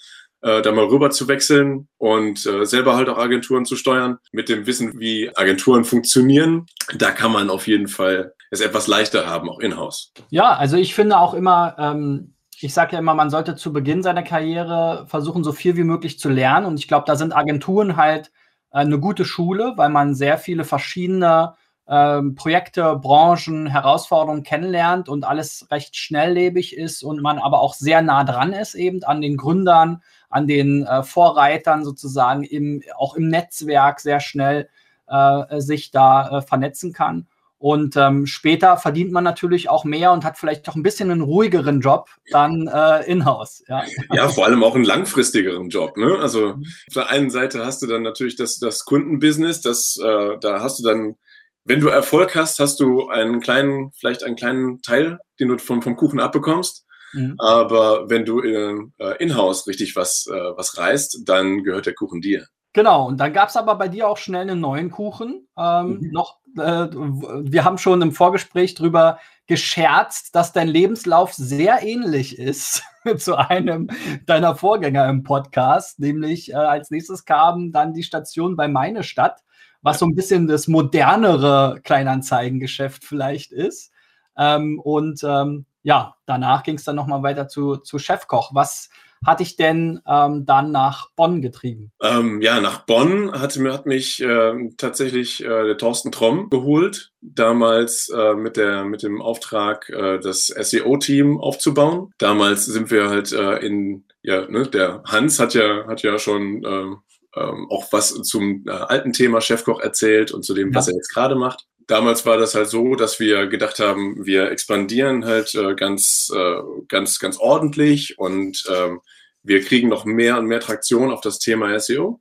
äh, 0.42 0.62
da 0.62 0.72
mal 0.72 0.84
rüber 0.84 1.10
zu 1.10 1.28
wechseln 1.28 1.88
und 1.98 2.44
äh, 2.46 2.64
selber 2.64 2.96
halt 2.96 3.08
auch 3.08 3.18
Agenturen 3.18 3.64
zu 3.64 3.76
steuern, 3.76 4.18
mit 4.32 4.48
dem 4.48 4.66
Wissen, 4.66 4.98
wie 5.00 5.30
Agenturen 5.36 5.84
funktionieren. 5.84 6.66
Da 6.96 7.10
kann 7.10 7.32
man 7.32 7.48
auf 7.50 7.66
jeden 7.66 7.88
Fall 7.88 8.34
es 8.50 8.60
etwas 8.60 8.86
leichter 8.86 9.26
haben, 9.26 9.48
auch 9.48 9.60
in-house. 9.60 10.12
Ja, 10.30 10.54
also 10.54 10.76
ich 10.76 10.94
finde 10.94 11.18
auch 11.18 11.34
immer, 11.34 11.74
ähm, 11.78 12.34
ich 12.60 12.74
sage 12.74 12.92
ja 12.92 12.98
immer, 12.98 13.14
man 13.14 13.30
sollte 13.30 13.56
zu 13.56 13.72
Beginn 13.72 14.02
seiner 14.02 14.22
Karriere 14.22 15.06
versuchen, 15.08 15.42
so 15.42 15.52
viel 15.52 15.76
wie 15.76 15.84
möglich 15.84 16.18
zu 16.18 16.28
lernen. 16.28 16.66
Und 16.66 16.78
ich 16.78 16.86
glaube, 16.86 17.04
da 17.06 17.16
sind 17.16 17.34
Agenturen 17.34 17.96
halt 17.96 18.30
eine 18.72 18.98
gute 18.98 19.24
Schule, 19.24 19.74
weil 19.76 19.90
man 19.90 20.14
sehr 20.14 20.38
viele 20.38 20.64
verschiedene 20.64 21.54
ähm, 21.88 22.34
Projekte, 22.34 22.96
Branchen, 22.96 23.66
Herausforderungen 23.66 24.42
kennenlernt 24.44 25.08
und 25.08 25.24
alles 25.24 25.66
recht 25.70 25.96
schnelllebig 25.96 26.76
ist 26.76 27.02
und 27.02 27.20
man 27.20 27.38
aber 27.38 27.60
auch 27.60 27.74
sehr 27.74 28.02
nah 28.02 28.24
dran 28.24 28.52
ist 28.52 28.74
eben 28.74 29.02
an 29.04 29.20
den 29.20 29.36
Gründern, 29.36 30.02
an 30.30 30.46
den 30.46 30.86
äh, 30.86 31.02
Vorreitern 31.02 31.84
sozusagen, 31.84 32.44
im, 32.44 32.82
auch 32.96 33.14
im 33.14 33.28
Netzwerk 33.28 34.00
sehr 34.00 34.20
schnell 34.20 34.68
äh, 35.08 35.60
sich 35.60 35.90
da 35.90 36.38
äh, 36.38 36.42
vernetzen 36.42 36.92
kann. 36.92 37.26
Und 37.62 37.96
ähm, 37.96 38.26
später 38.26 38.76
verdient 38.76 39.12
man 39.12 39.22
natürlich 39.22 39.68
auch 39.68 39.84
mehr 39.84 40.10
und 40.10 40.24
hat 40.24 40.36
vielleicht 40.36 40.68
auch 40.68 40.74
ein 40.74 40.82
bisschen 40.82 41.12
einen 41.12 41.20
ruhigeren 41.20 41.80
Job 41.80 42.10
dann 42.32 42.66
äh, 42.66 43.08
in-house. 43.08 43.62
Ja. 43.68 43.84
ja, 44.12 44.28
vor 44.28 44.46
allem 44.46 44.64
auch 44.64 44.74
einen 44.74 44.84
langfristigeren 44.84 45.68
Job. 45.68 45.96
Ne? 45.96 46.18
Also 46.18 46.56
mhm. 46.56 46.64
auf 46.88 46.94
der 46.94 47.10
einen 47.10 47.30
Seite 47.30 47.64
hast 47.64 47.80
du 47.80 47.86
dann 47.86 48.02
natürlich 48.02 48.34
das, 48.34 48.58
das 48.58 48.84
Kundenbusiness, 48.84 49.60
das, 49.60 49.96
äh, 50.02 50.38
da 50.40 50.60
hast 50.60 50.80
du 50.80 50.82
dann, 50.82 51.14
wenn 51.62 51.78
du 51.78 51.86
Erfolg 51.86 52.34
hast, 52.34 52.58
hast 52.58 52.80
du 52.80 53.06
einen 53.06 53.38
kleinen, 53.38 53.92
vielleicht 53.92 54.24
einen 54.24 54.34
kleinen 54.34 54.82
Teil, 54.82 55.20
den 55.38 55.46
du 55.46 55.58
vom, 55.58 55.82
vom 55.82 55.94
Kuchen 55.94 56.18
abbekommst. 56.18 56.84
Mhm. 57.12 57.36
Aber 57.38 58.10
wenn 58.10 58.24
du 58.24 58.40
in, 58.40 58.92
äh, 58.98 59.22
in-house 59.22 59.68
richtig 59.68 59.94
was, 59.94 60.26
äh, 60.26 60.34
was 60.56 60.78
reißt, 60.78 61.20
dann 61.26 61.62
gehört 61.62 61.86
der 61.86 61.94
Kuchen 61.94 62.20
dir. 62.20 62.48
Genau, 62.74 63.06
und 63.06 63.18
dann 63.18 63.34
gab 63.34 63.50
es 63.50 63.56
aber 63.56 63.74
bei 63.74 63.88
dir 63.88 64.08
auch 64.08 64.16
schnell 64.16 64.48
einen 64.48 64.60
neuen 64.60 64.90
Kuchen. 64.90 65.46
Ähm, 65.58 66.00
mhm. 66.00 66.10
Noch, 66.10 66.38
äh, 66.56 66.88
wir 66.90 67.64
haben 67.64 67.76
schon 67.76 68.00
im 68.00 68.12
Vorgespräch 68.12 68.74
drüber 68.74 69.18
gescherzt, 69.46 70.34
dass 70.34 70.52
dein 70.52 70.68
Lebenslauf 70.68 71.34
sehr 71.34 71.82
ähnlich 71.82 72.38
ist 72.38 72.82
zu 73.18 73.36
einem 73.36 73.90
deiner 74.24 74.56
Vorgänger 74.56 75.06
im 75.08 75.22
Podcast. 75.22 75.98
Nämlich 75.98 76.50
äh, 76.52 76.54
als 76.54 76.90
nächstes 76.90 77.26
kam 77.26 77.72
dann 77.72 77.92
die 77.92 78.04
Station 78.04 78.56
bei 78.56 78.68
Meine 78.68 79.02
Stadt, 79.02 79.42
was 79.82 79.98
so 79.98 80.06
ein 80.06 80.14
bisschen 80.14 80.46
das 80.46 80.66
modernere 80.66 81.80
Kleinanzeigengeschäft 81.82 83.04
vielleicht 83.04 83.52
ist. 83.52 83.92
Ähm, 84.38 84.80
und 84.80 85.22
ähm, 85.24 85.66
ja, 85.82 86.14
danach 86.24 86.62
ging 86.62 86.76
es 86.76 86.84
dann 86.84 86.96
nochmal 86.96 87.22
weiter 87.22 87.48
zu, 87.48 87.76
zu 87.76 87.98
Chefkoch. 87.98 88.54
Was 88.54 88.88
hat 89.26 89.40
dich 89.40 89.56
denn 89.56 90.00
ähm, 90.06 90.44
dann 90.46 90.72
nach 90.72 91.10
Bonn 91.16 91.42
getrieben? 91.42 91.92
Ähm, 92.02 92.40
ja, 92.40 92.60
nach 92.60 92.84
Bonn 92.86 93.32
hat, 93.32 93.56
hat 93.58 93.86
mich 93.86 94.22
äh, 94.22 94.52
tatsächlich 94.76 95.42
äh, 95.42 95.64
der 95.64 95.78
Thorsten 95.78 96.12
Tromm 96.12 96.50
geholt, 96.50 97.12
damals 97.20 98.08
äh, 98.08 98.34
mit, 98.34 98.56
der, 98.56 98.84
mit 98.84 99.02
dem 99.02 99.20
Auftrag, 99.22 99.88
äh, 99.88 100.18
das 100.18 100.46
SEO-Team 100.46 101.40
aufzubauen. 101.40 102.12
Damals 102.18 102.66
sind 102.66 102.90
wir 102.90 103.08
halt 103.08 103.32
äh, 103.32 103.56
in, 103.58 104.04
ja, 104.22 104.46
ne, 104.48 104.66
der 104.66 105.02
Hans 105.04 105.38
hat 105.38 105.54
ja, 105.54 105.86
hat 105.86 106.02
ja 106.02 106.18
schon 106.18 106.62
ähm, 106.64 106.98
ähm 107.36 107.66
auch 107.70 107.86
was 107.92 108.12
zum 108.22 108.64
äh, 108.66 108.70
alten 108.70 109.12
Thema 109.12 109.40
Chefkoch 109.40 109.80
erzählt 109.80 110.32
und 110.32 110.44
zu 110.44 110.54
dem, 110.54 110.70
ja. 110.70 110.74
was 110.74 110.88
er 110.88 110.94
jetzt 110.94 111.12
gerade 111.12 111.34
macht 111.34 111.66
damals 111.86 112.26
war 112.26 112.36
das 112.38 112.54
halt 112.54 112.68
so, 112.68 112.94
dass 112.94 113.20
wir 113.20 113.46
gedacht 113.46 113.78
haben, 113.78 114.24
wir 114.24 114.50
expandieren 114.50 115.24
halt 115.24 115.54
äh, 115.54 115.74
ganz, 115.74 116.32
äh, 116.34 116.60
ganz, 116.88 117.18
ganz 117.18 117.36
ordentlich 117.38 118.18
und 118.18 118.64
ähm, 118.70 119.00
wir 119.42 119.62
kriegen 119.62 119.88
noch 119.88 120.04
mehr 120.04 120.38
und 120.38 120.46
mehr 120.46 120.60
Traktion 120.60 121.10
auf 121.10 121.20
das 121.20 121.38
Thema 121.38 121.78
SEO. 121.78 122.20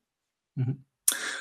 Mhm. 0.56 0.86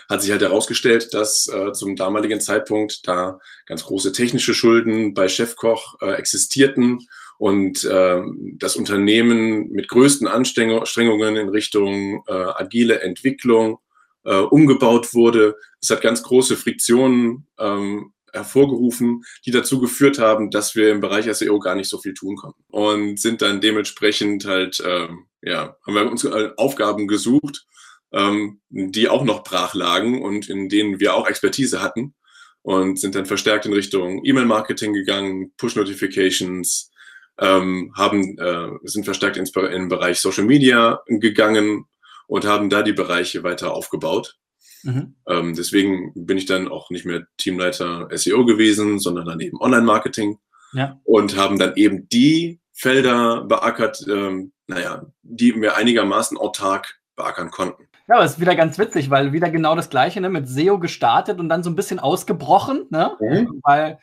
Hat 0.08 0.20
sich 0.22 0.30
halt 0.30 0.42
herausgestellt, 0.42 1.14
dass 1.14 1.48
äh, 1.48 1.72
zum 1.72 1.94
damaligen 1.96 2.40
Zeitpunkt 2.40 3.06
da 3.06 3.38
ganz 3.66 3.84
große 3.84 4.12
technische 4.12 4.54
Schulden 4.54 5.14
bei 5.14 5.28
Chefkoch 5.28 5.96
äh, 6.00 6.12
existierten 6.14 7.06
und 7.38 7.84
äh, 7.84 8.20
das 8.56 8.76
Unternehmen 8.76 9.70
mit 9.70 9.88
größten 9.88 10.26
Anstrengungen 10.26 11.36
in 11.36 11.48
Richtung 11.48 12.24
äh, 12.26 12.32
agile 12.32 13.00
Entwicklung 13.00 13.78
äh, 14.24 14.36
umgebaut 14.36 15.14
wurde. 15.14 15.56
Es 15.80 15.90
hat 15.90 16.02
ganz 16.02 16.22
große 16.22 16.56
Friktionen 16.56 17.46
ähm, 17.58 18.12
hervorgerufen, 18.32 19.22
die 19.44 19.50
dazu 19.50 19.80
geführt 19.80 20.18
haben, 20.18 20.50
dass 20.50 20.74
wir 20.74 20.90
im 20.90 21.00
Bereich 21.00 21.32
SEO 21.32 21.58
gar 21.58 21.74
nicht 21.74 21.88
so 21.88 21.98
viel 21.98 22.14
tun 22.14 22.36
konnten. 22.36 22.62
Und 22.68 23.18
sind 23.18 23.42
dann 23.42 23.60
dementsprechend 23.60 24.44
halt, 24.44 24.82
ähm, 24.84 25.26
ja, 25.42 25.76
haben 25.86 25.94
wir 25.94 26.10
uns 26.10 26.26
Aufgaben 26.56 27.08
gesucht, 27.08 27.66
ähm, 28.12 28.60
die 28.68 29.08
auch 29.08 29.24
noch 29.24 29.44
brach 29.44 29.74
lagen 29.74 30.22
und 30.22 30.48
in 30.48 30.68
denen 30.68 31.00
wir 31.00 31.14
auch 31.14 31.26
Expertise 31.26 31.80
hatten 31.80 32.14
und 32.62 32.98
sind 32.98 33.14
dann 33.14 33.26
verstärkt 33.26 33.66
in 33.66 33.72
Richtung 33.72 34.24
E-Mail-Marketing 34.24 34.92
gegangen, 34.92 35.52
Push-Notifications, 35.56 36.90
ähm, 37.38 37.92
haben, 37.96 38.38
äh, 38.38 38.68
sind 38.84 39.04
verstärkt 39.04 39.38
ins, 39.38 39.50
in 39.56 39.70
den 39.70 39.88
Bereich 39.88 40.20
Social 40.20 40.44
Media 40.44 41.00
gegangen 41.06 41.86
und 42.30 42.46
haben 42.46 42.70
da 42.70 42.82
die 42.82 42.92
Bereiche 42.92 43.42
weiter 43.42 43.74
aufgebaut. 43.74 44.36
Mhm. 44.84 45.16
Ähm, 45.26 45.54
deswegen 45.56 46.12
bin 46.14 46.38
ich 46.38 46.46
dann 46.46 46.68
auch 46.68 46.88
nicht 46.90 47.04
mehr 47.04 47.26
Teamleiter 47.38 48.08
SEO 48.12 48.44
gewesen, 48.44 49.00
sondern 49.00 49.26
dann 49.26 49.40
eben 49.40 49.60
Online-Marketing. 49.60 50.38
Ja. 50.72 51.00
Und 51.02 51.36
haben 51.36 51.58
dann 51.58 51.74
eben 51.74 52.08
die 52.08 52.60
Felder 52.72 53.42
beackert, 53.42 54.06
ähm, 54.08 54.52
naja, 54.68 55.06
die 55.22 55.60
wir 55.60 55.76
einigermaßen 55.76 56.38
autark 56.38 57.00
beackern 57.16 57.50
konnten. 57.50 57.88
Ja, 58.06 58.14
aber 58.14 58.24
es 58.24 58.34
ist 58.34 58.40
wieder 58.40 58.54
ganz 58.54 58.78
witzig, 58.78 59.10
weil 59.10 59.32
wieder 59.32 59.50
genau 59.50 59.74
das 59.74 59.90
Gleiche, 59.90 60.20
ne, 60.20 60.28
mit 60.28 60.48
SEO 60.48 60.78
gestartet 60.78 61.40
und 61.40 61.48
dann 61.48 61.64
so 61.64 61.70
ein 61.70 61.76
bisschen 61.76 61.98
ausgebrochen, 61.98 62.86
ne? 62.90 63.16
Mhm. 63.18 63.60
Weil 63.64 63.98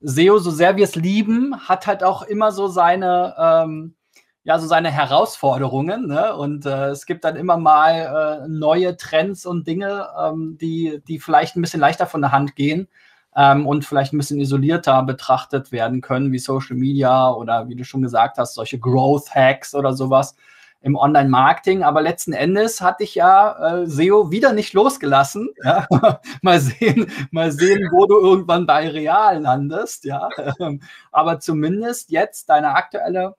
SEO, 0.00 0.38
so 0.38 0.50
sehr 0.50 0.76
wir 0.76 0.84
es 0.84 0.96
lieben, 0.96 1.56
hat 1.66 1.86
halt 1.86 2.04
auch 2.04 2.22
immer 2.22 2.52
so 2.52 2.68
seine, 2.68 3.34
ähm, 3.38 3.96
ja, 4.44 4.58
so 4.58 4.66
seine 4.66 4.90
Herausforderungen. 4.90 6.06
Ne? 6.06 6.34
Und 6.34 6.66
äh, 6.66 6.88
es 6.88 7.06
gibt 7.06 7.24
dann 7.24 7.36
immer 7.36 7.56
mal 7.56 8.42
äh, 8.44 8.48
neue 8.48 8.96
Trends 8.96 9.46
und 9.46 9.66
Dinge, 9.66 10.08
ähm, 10.18 10.56
die, 10.60 11.02
die 11.06 11.18
vielleicht 11.18 11.56
ein 11.56 11.62
bisschen 11.62 11.80
leichter 11.80 12.06
von 12.06 12.22
der 12.22 12.32
Hand 12.32 12.56
gehen 12.56 12.88
ähm, 13.36 13.66
und 13.66 13.84
vielleicht 13.84 14.12
ein 14.12 14.18
bisschen 14.18 14.40
isolierter 14.40 15.02
betrachtet 15.02 15.72
werden 15.72 16.00
können, 16.00 16.32
wie 16.32 16.38
Social 16.38 16.76
Media 16.76 17.30
oder 17.32 17.68
wie 17.68 17.76
du 17.76 17.84
schon 17.84 18.02
gesagt 18.02 18.38
hast, 18.38 18.54
solche 18.54 18.78
Growth 18.78 19.34
Hacks 19.34 19.74
oder 19.74 19.92
sowas 19.92 20.36
im 20.82 20.96
Online-Marketing. 20.96 21.82
Aber 21.82 22.00
letzten 22.00 22.32
Endes 22.32 22.80
hatte 22.80 23.04
ich 23.04 23.14
ja 23.14 23.82
äh, 23.82 23.86
SEO 23.86 24.30
wieder 24.30 24.54
nicht 24.54 24.72
losgelassen. 24.72 25.50
Ja? 25.62 25.86
mal 26.42 26.60
sehen, 26.60 27.10
mal 27.30 27.52
sehen, 27.52 27.88
wo 27.92 28.06
du 28.06 28.18
irgendwann 28.18 28.66
bei 28.66 28.88
Real 28.88 29.40
landest. 29.40 30.04
Ja, 30.04 30.28
aber 31.12 31.40
zumindest 31.40 32.10
jetzt 32.10 32.48
deine 32.48 32.74
aktuelle 32.74 33.34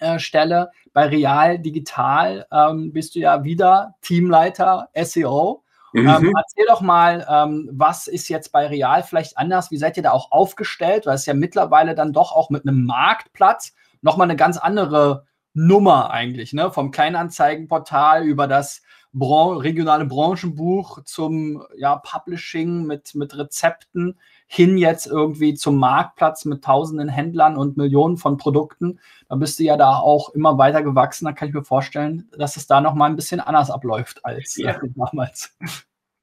äh, 0.00 0.18
Stelle 0.18 0.70
bei 0.92 1.06
Real 1.06 1.58
Digital 1.58 2.46
ähm, 2.50 2.92
bist 2.92 3.14
du 3.14 3.20
ja 3.20 3.44
wieder 3.44 3.94
Teamleiter 4.02 4.88
SEO. 4.94 5.62
Mhm. 5.92 6.08
Ähm, 6.08 6.32
erzähl 6.36 6.66
doch 6.66 6.80
mal, 6.80 7.26
ähm, 7.30 7.68
was 7.72 8.06
ist 8.06 8.28
jetzt 8.28 8.52
bei 8.52 8.66
Real 8.66 9.02
vielleicht 9.02 9.38
anders? 9.38 9.70
Wie 9.70 9.78
seid 9.78 9.96
ihr 9.96 10.02
da 10.02 10.10
auch 10.10 10.30
aufgestellt? 10.32 11.06
Weil 11.06 11.14
es 11.14 11.26
ja 11.26 11.34
mittlerweile 11.34 11.94
dann 11.94 12.12
doch 12.12 12.32
auch 12.32 12.50
mit 12.50 12.66
einem 12.66 12.84
Marktplatz 12.84 13.74
nochmal 14.02 14.26
eine 14.26 14.36
ganz 14.36 14.58
andere 14.58 15.26
Nummer 15.54 16.10
eigentlich, 16.10 16.52
ne? 16.52 16.70
Vom 16.70 16.90
Kleinanzeigenportal 16.90 18.22
über 18.22 18.46
das 18.46 18.82
Bran 19.18 19.58
regionale 19.58 20.04
Branchenbuch 20.04 21.02
zum 21.04 21.62
ja, 21.76 21.96
Publishing 21.96 22.84
mit, 22.84 23.14
mit 23.14 23.36
Rezepten 23.36 24.18
hin 24.46 24.78
jetzt 24.78 25.06
irgendwie 25.06 25.54
zum 25.54 25.76
Marktplatz 25.76 26.44
mit 26.46 26.64
tausenden 26.64 27.08
Händlern 27.08 27.56
und 27.56 27.76
Millionen 27.76 28.16
von 28.16 28.38
Produkten. 28.38 28.98
Da 29.28 29.36
bist 29.36 29.58
du 29.58 29.64
ja 29.64 29.76
da 29.76 29.96
auch 29.96 30.30
immer 30.30 30.56
weiter 30.56 30.82
gewachsen. 30.82 31.26
Da 31.26 31.32
kann 31.32 31.48
ich 31.48 31.54
mir 31.54 31.64
vorstellen, 31.64 32.30
dass 32.36 32.56
es 32.56 32.66
da 32.66 32.80
noch 32.80 32.94
mal 32.94 33.06
ein 33.06 33.16
bisschen 33.16 33.40
anders 33.40 33.70
abläuft 33.70 34.24
als 34.24 34.56
ja. 34.56 34.70
äh, 34.70 34.88
damals. 34.94 35.54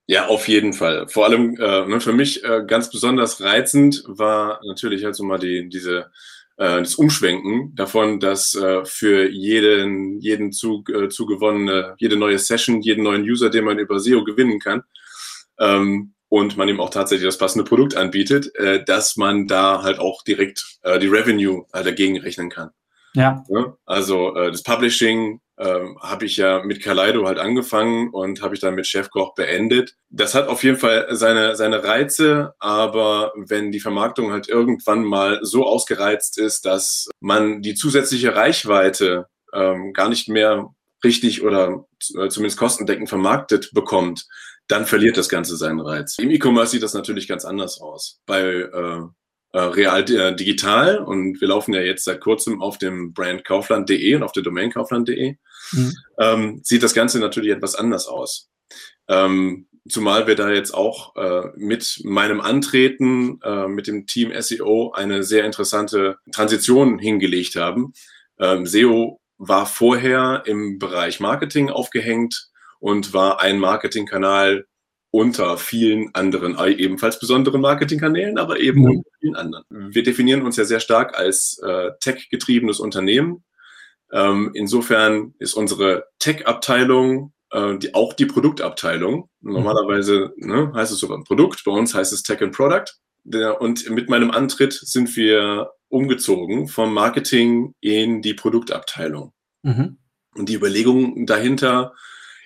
Ja, 0.07 0.27
auf 0.27 0.47
jeden 0.47 0.73
Fall. 0.73 1.07
Vor 1.07 1.25
allem 1.25 1.55
äh, 1.59 1.87
ne, 1.87 1.99
für 1.99 2.13
mich 2.13 2.43
äh, 2.43 2.63
ganz 2.65 2.91
besonders 2.91 3.41
reizend 3.41 4.03
war 4.07 4.59
natürlich 4.65 5.03
halt 5.03 5.15
so 5.15 5.23
mal 5.23 5.39
die, 5.39 5.67
diese 5.67 6.11
äh, 6.57 6.79
das 6.79 6.95
Umschwenken 6.95 7.75
davon, 7.75 8.19
dass 8.19 8.55
äh, 8.55 8.85
für 8.85 9.29
jeden, 9.29 10.19
jeden 10.19 10.51
zu, 10.51 10.83
äh, 10.93 11.09
zugewonnene, 11.09 11.95
jede 11.97 12.17
neue 12.17 12.39
Session, 12.39 12.81
jeden 12.81 13.03
neuen 13.03 13.23
User, 13.23 13.49
den 13.49 13.65
man 13.65 13.79
über 13.79 13.99
SEO 13.99 14.23
gewinnen 14.23 14.59
kann, 14.59 14.83
ähm, 15.59 16.13
und 16.29 16.57
man 16.57 16.67
ihm 16.67 16.79
auch 16.79 16.89
tatsächlich 16.89 17.27
das 17.27 17.37
passende 17.37 17.63
Produkt 17.63 17.95
anbietet, 17.95 18.53
äh, 18.55 18.83
dass 18.83 19.15
man 19.15 19.47
da 19.47 19.83
halt 19.83 19.99
auch 19.99 20.23
direkt 20.23 20.79
äh, 20.81 20.99
die 20.99 21.07
Revenue 21.07 21.65
äh, 21.71 21.83
dagegen 21.83 22.19
rechnen 22.19 22.49
kann. 22.49 22.71
Ja. 23.15 23.43
ja 23.49 23.75
also 23.85 24.35
äh, 24.35 24.51
das 24.51 24.63
Publishing 24.63 25.41
ähm, 25.57 25.97
habe 26.01 26.25
ich 26.25 26.37
ja 26.37 26.63
mit 26.63 26.83
Kaleido 26.83 27.25
halt 27.25 27.39
angefangen 27.39 28.09
und 28.09 28.41
habe 28.41 28.55
ich 28.55 28.61
dann 28.61 28.75
mit 28.75 28.87
Chefkoch 28.87 29.35
beendet. 29.35 29.95
Das 30.09 30.35
hat 30.35 30.47
auf 30.47 30.63
jeden 30.63 30.77
Fall 30.77 31.07
seine, 31.11 31.55
seine 31.55 31.83
Reize, 31.83 32.53
aber 32.59 33.33
wenn 33.35 33.71
die 33.71 33.79
Vermarktung 33.79 34.31
halt 34.31 34.49
irgendwann 34.49 35.03
mal 35.03 35.39
so 35.43 35.65
ausgereizt 35.65 36.37
ist, 36.37 36.65
dass 36.65 37.07
man 37.19 37.61
die 37.61 37.75
zusätzliche 37.75 38.35
Reichweite 38.35 39.27
ähm, 39.53 39.93
gar 39.93 40.09
nicht 40.09 40.27
mehr 40.27 40.73
richtig 41.03 41.43
oder 41.43 41.85
äh, 42.17 42.27
zumindest 42.27 42.57
kostendeckend 42.57 43.07
vermarktet 43.07 43.71
bekommt, 43.73 44.27
dann 44.67 44.85
verliert 44.85 45.17
das 45.17 45.29
Ganze 45.29 45.55
seinen 45.55 45.79
Reiz. 45.79 46.17
Im 46.17 46.31
E-Commerce 46.31 46.71
sieht 46.71 46.83
das 46.83 46.93
natürlich 46.93 47.27
ganz 47.27 47.45
anders 47.45 47.79
aus. 47.79 48.19
Bei 48.25 48.41
äh, 48.41 48.63
äh, 48.63 49.01
Real 49.59 50.09
äh, 50.11 50.35
Digital 50.35 50.99
und 50.99 51.39
wir 51.39 51.47
laufen 51.47 51.73
ja 51.73 51.81
jetzt 51.81 52.03
seit 52.03 52.21
kurzem 52.21 52.61
auf 52.61 52.77
dem 52.77 53.13
Brand 53.13 53.45
Kaufland.de 53.45 54.15
und 54.15 54.23
auf 54.23 54.31
der 54.31 54.43
Domain 54.43 54.71
Kaufland.de, 54.71 55.37
mhm. 55.71 55.93
ähm, 56.19 56.61
sieht 56.63 56.83
das 56.83 56.93
Ganze 56.93 57.19
natürlich 57.19 57.51
etwas 57.51 57.75
anders 57.75 58.07
aus. 58.07 58.49
Ähm, 59.07 59.67
zumal 59.87 60.27
wir 60.27 60.35
da 60.35 60.49
jetzt 60.49 60.73
auch 60.73 61.15
äh, 61.15 61.49
mit 61.55 62.01
meinem 62.03 62.41
Antreten 62.41 63.39
äh, 63.43 63.67
mit 63.67 63.87
dem 63.87 64.07
Team 64.07 64.33
SEO 64.37 64.91
eine 64.93 65.23
sehr 65.23 65.45
interessante 65.45 66.17
Transition 66.31 66.99
hingelegt 66.99 67.55
haben. 67.55 67.93
Ähm, 68.39 68.65
SEO 68.65 69.21
war 69.37 69.65
vorher 69.65 70.43
im 70.45 70.79
Bereich 70.79 71.19
Marketing 71.19 71.69
aufgehängt 71.69 72.49
und 72.79 73.13
war 73.13 73.41
ein 73.41 73.59
Marketingkanal 73.59 74.65
unter 75.15 75.57
vielen 75.57 76.13
anderen, 76.13 76.57
äh, 76.57 76.71
ebenfalls 76.71 77.19
besonderen 77.19 77.61
Marketingkanälen, 77.61 78.37
aber 78.37 78.59
eben 78.59 78.81
mhm. 78.81 78.97
unter 78.97 79.09
vielen 79.21 79.35
anderen. 79.37 79.63
Wir 79.69 80.03
definieren 80.03 80.41
uns 80.41 80.57
ja 80.57 80.65
sehr 80.65 80.81
stark 80.81 81.17
als 81.17 81.57
äh, 81.63 81.91
tech-getriebenes 82.01 82.81
Unternehmen. 82.81 83.45
Ähm, 84.11 84.51
insofern 84.53 85.33
ist 85.39 85.53
unsere 85.53 86.07
Tech-Abteilung 86.19 87.31
äh, 87.51 87.77
die, 87.77 87.93
auch 87.93 88.11
die 88.11 88.25
Produktabteilung. 88.25 89.29
Mhm. 89.39 89.53
Normalerweise 89.53 90.33
ne, 90.35 90.73
heißt 90.73 90.91
es 90.91 90.99
sogar 90.99 91.23
Produkt, 91.23 91.63
bei 91.63 91.71
uns 91.71 91.95
heißt 91.95 92.11
es 92.11 92.23
Tech 92.23 92.41
and 92.41 92.53
Product. 92.53 92.85
Der, 93.23 93.61
und 93.61 93.89
mit 93.89 94.09
meinem 94.09 94.31
Antritt 94.31 94.73
sind 94.73 95.15
wir 95.15 95.71
umgezogen 95.87 96.67
vom 96.67 96.93
Marketing 96.93 97.73
in 97.79 98.21
die 98.21 98.33
Produktabteilung. 98.33 99.31
Mhm. 99.63 99.97
Und 100.35 100.49
die 100.49 100.55
Überlegungen 100.55 101.25
dahinter, 101.25 101.93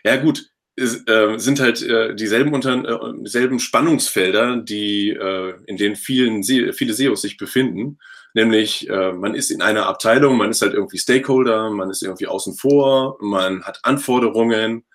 ja 0.04 0.18
gut, 0.18 0.49
sind 0.86 1.60
halt 1.60 1.82
äh, 1.82 2.16
dieselben, 2.16 2.54
unter, 2.54 2.74
äh, 2.74 3.14
dieselben 3.20 3.60
Spannungsfelder, 3.60 4.58
die, 4.58 5.10
äh, 5.10 5.54
in 5.66 5.78
denen 5.78 5.96
vielen, 5.96 6.44
viele 6.44 6.94
SEOs 6.94 7.22
sich 7.22 7.38
befinden. 7.38 7.98
Nämlich, 8.34 8.88
äh, 8.90 9.12
man 9.12 9.34
ist 9.34 9.50
in 9.50 9.62
einer 9.62 9.88
Abteilung, 9.88 10.38
man 10.38 10.52
ist 10.52 10.62
halt 10.62 10.74
irgendwie 10.74 11.00
Stakeholder, 11.00 11.72
man 11.72 11.90
ist 11.90 12.04
irgendwie 12.04 12.28
außen 12.28 12.56
vor, 12.56 13.18
man 13.22 13.64
hat 13.64 13.80
Anforderungen, 13.84 14.86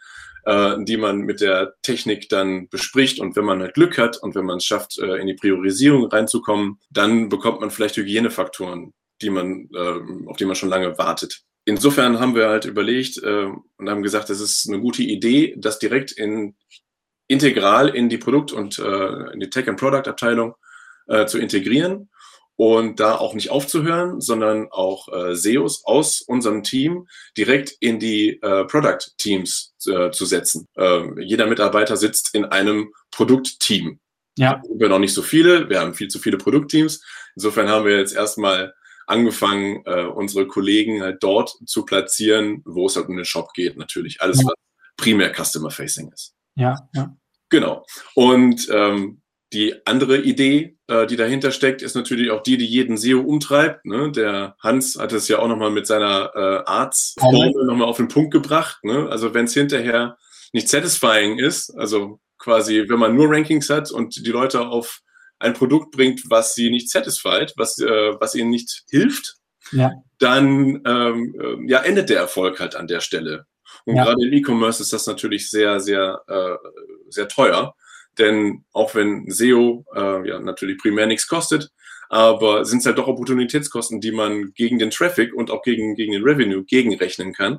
äh, 0.45 0.77
die 0.85 0.97
man 0.97 1.19
mit 1.19 1.41
der 1.41 1.75
Technik 1.83 2.29
dann 2.29 2.69
bespricht. 2.69 3.21
Und 3.21 3.35
wenn 3.37 3.45
man 3.45 3.61
halt 3.61 3.75
Glück 3.75 3.99
hat 3.99 4.17
und 4.23 4.35
wenn 4.35 4.45
man 4.45 4.59
es 4.59 4.65
schafft, 4.65 4.99
äh, 4.99 5.17
in 5.17 5.27
die 5.27 5.35
Priorisierung 5.35 6.07
reinzukommen, 6.07 6.79
dann 6.91 7.29
bekommt 7.29 7.61
man 7.61 7.71
vielleicht 7.71 7.97
Hygienefaktoren, 7.97 8.93
die 9.21 9.31
man, 9.31 9.69
äh, 9.75 10.29
auf 10.29 10.37
die 10.37 10.45
man 10.45 10.57
schon 10.57 10.69
lange 10.69 10.97
wartet 10.99 11.45
insofern 11.65 12.21
haben 12.21 12.35
wir 12.35 12.49
halt 12.49 12.65
überlegt 12.65 13.19
äh, 13.23 13.47
und 13.77 13.91
haben 13.91 14.03
gesagt, 14.03 14.31
es 14.31 14.41
ist 14.41 14.69
eine 14.69 14.81
gute 14.81 15.03
Idee, 15.03 15.55
das 15.57 15.79
direkt 15.79 16.13
in 16.13 16.55
integral 17.27 17.89
in 17.89 18.09
die 18.09 18.19
Produkt- 18.19 18.53
und 18.53 18.79
äh, 18.79 19.33
in 19.33 19.41
die 19.41 19.51
Tech- 19.51 19.69
and 19.69 19.81
Product-Abteilung 19.81 20.55
äh, 21.07 21.27
zu 21.27 21.39
integrieren 21.39 22.11
und 22.57 23.01
da 23.01 23.17
auch 23.17 23.35
nicht 23.35 23.51
aufzuhören, 23.51 24.21
sondern 24.21 24.69
auch 24.71 25.09
äh, 25.09 25.35
SEOs 25.35 25.85
aus 25.85 26.21
unserem 26.21 26.63
Team 26.63 27.09
direkt 27.37 27.75
in 27.81 27.99
die 27.99 28.41
äh, 28.43 28.65
Product-Teams 28.65 29.75
äh, 29.87 30.11
zu 30.11 30.25
setzen. 30.25 30.69
Äh, 30.77 31.23
jeder 31.23 31.47
Mitarbeiter 31.47 31.97
sitzt 31.97 32.35
in 32.35 32.45
einem 32.45 32.93
Produktteam. 33.11 33.99
Ja. 34.37 34.63
Wir 34.69 34.87
haben 34.87 34.93
noch 34.93 34.99
nicht 34.99 35.15
so 35.15 35.23
viele, 35.23 35.69
wir 35.69 35.81
haben 35.81 35.95
viel 35.95 36.09
zu 36.09 36.19
viele 36.19 36.39
Produktteams. 36.39 37.03
Insofern 37.35 37.69
haben 37.69 37.85
wir 37.87 37.99
jetzt 37.99 38.15
erstmal 38.15 38.75
angefangen, 39.07 39.83
äh, 39.87 40.05
unsere 40.05 40.47
Kollegen 40.47 41.03
halt 41.03 41.23
dort 41.23 41.57
zu 41.67 41.85
platzieren, 41.85 42.63
wo 42.65 42.87
es 42.87 42.97
halt 42.97 43.09
um 43.09 43.17
den 43.17 43.25
Shop 43.25 43.53
geht, 43.55 43.77
natürlich. 43.77 44.21
Alles, 44.21 44.41
ja. 44.41 44.47
was 44.47 44.55
primär 44.97 45.33
Customer-Facing 45.35 46.13
ist. 46.13 46.35
Ja, 46.55 46.89
ja. 46.95 47.15
Genau. 47.51 47.85
Und 48.15 48.69
ähm, 48.71 49.23
die 49.53 49.87
andere 49.87 50.19
Idee, 50.19 50.77
äh, 50.89 51.07
die 51.07 51.17
dahinter 51.17 51.53
steckt, 51.53 51.83
ist 51.83 51.95
natürlich 51.95 52.31
auch 52.31 52.43
die, 52.43 52.57
die 52.57 52.67
jeden 52.67 52.97
SEO 52.97 53.21
umtreibt. 53.21 53.85
Ne? 53.85 54.11
Der 54.11 54.57
Hans 54.59 54.99
hat 54.99 55.13
es 55.13 55.29
ja 55.29 55.39
auch 55.39 55.49
nochmal 55.49 55.71
mit 55.71 55.87
seiner 55.87 56.33
äh, 56.35 56.69
Arztformel 56.69 57.65
nochmal 57.65 57.89
auf 57.89 57.99
den 57.99 58.09
Punkt 58.09 58.33
gebracht. 58.33 58.83
Ne? 58.83 59.09
Also 59.09 59.33
wenn 59.33 59.45
es 59.45 59.55
hinterher 59.55 60.19
nicht 60.53 60.69
satisfying 60.69 61.39
ist, 61.39 61.71
also 61.77 62.21
quasi, 62.39 62.89
wenn 62.89 62.99
man 62.99 63.15
nur 63.15 63.31
Rankings 63.31 63.71
hat 63.71 63.91
und 63.91 64.27
die 64.27 64.31
Leute 64.31 64.67
auf 64.67 65.01
ein 65.45 65.55
Produkt 65.55 65.93
bringt, 65.93 66.23
was 66.29 66.55
sie 66.55 66.71
nicht 66.71 66.91
satisfied, 66.91 67.53
was, 67.57 67.79
äh, 67.79 68.13
was 68.19 68.35
ihnen 68.35 68.51
nicht 68.51 68.85
hilft, 68.89 69.37
ja. 69.73 69.93
dann 70.19 70.83
ähm, 70.87 71.35
äh, 71.41 71.71
ja, 71.71 71.81
endet 71.81 72.09
der 72.09 72.19
Erfolg 72.19 72.61
halt 72.61 72.75
an 72.75 72.87
der 72.87 73.01
Stelle. 73.01 73.47
Und 73.85 73.97
ja. 73.97 74.05
gerade 74.05 74.25
im 74.27 74.33
E-Commerce 74.33 74.83
ist 74.83 74.93
das 74.93 75.07
natürlich 75.07 75.51
sehr, 75.51 75.81
sehr, 75.81 76.23
äh, 76.29 76.57
sehr 77.09 77.29
teuer. 77.29 77.75
Denn 78.19 78.65
auch 78.73 78.95
wenn 78.95 79.31
SEO 79.31 79.85
äh, 79.95 80.29
ja 80.29 80.39
natürlich 80.39 80.79
primär 80.79 81.07
nichts 81.07 81.27
kostet, 81.27 81.71
aber 82.09 82.65
sind 82.65 82.79
es 82.79 82.87
halt 82.87 82.99
doch 82.99 83.09
Opportunitätskosten, 83.09 84.01
die 84.01 84.13
man 84.13 84.53
gegen 84.55 84.79
den 84.79 84.91
Traffic 84.91 85.35
und 85.35 85.51
auch 85.51 85.63
gegen, 85.63 85.97
gegen 85.97 86.13
den 86.13 86.23
Revenue 86.23 86.65
gegenrechnen 86.65 87.33
kann. 87.33 87.59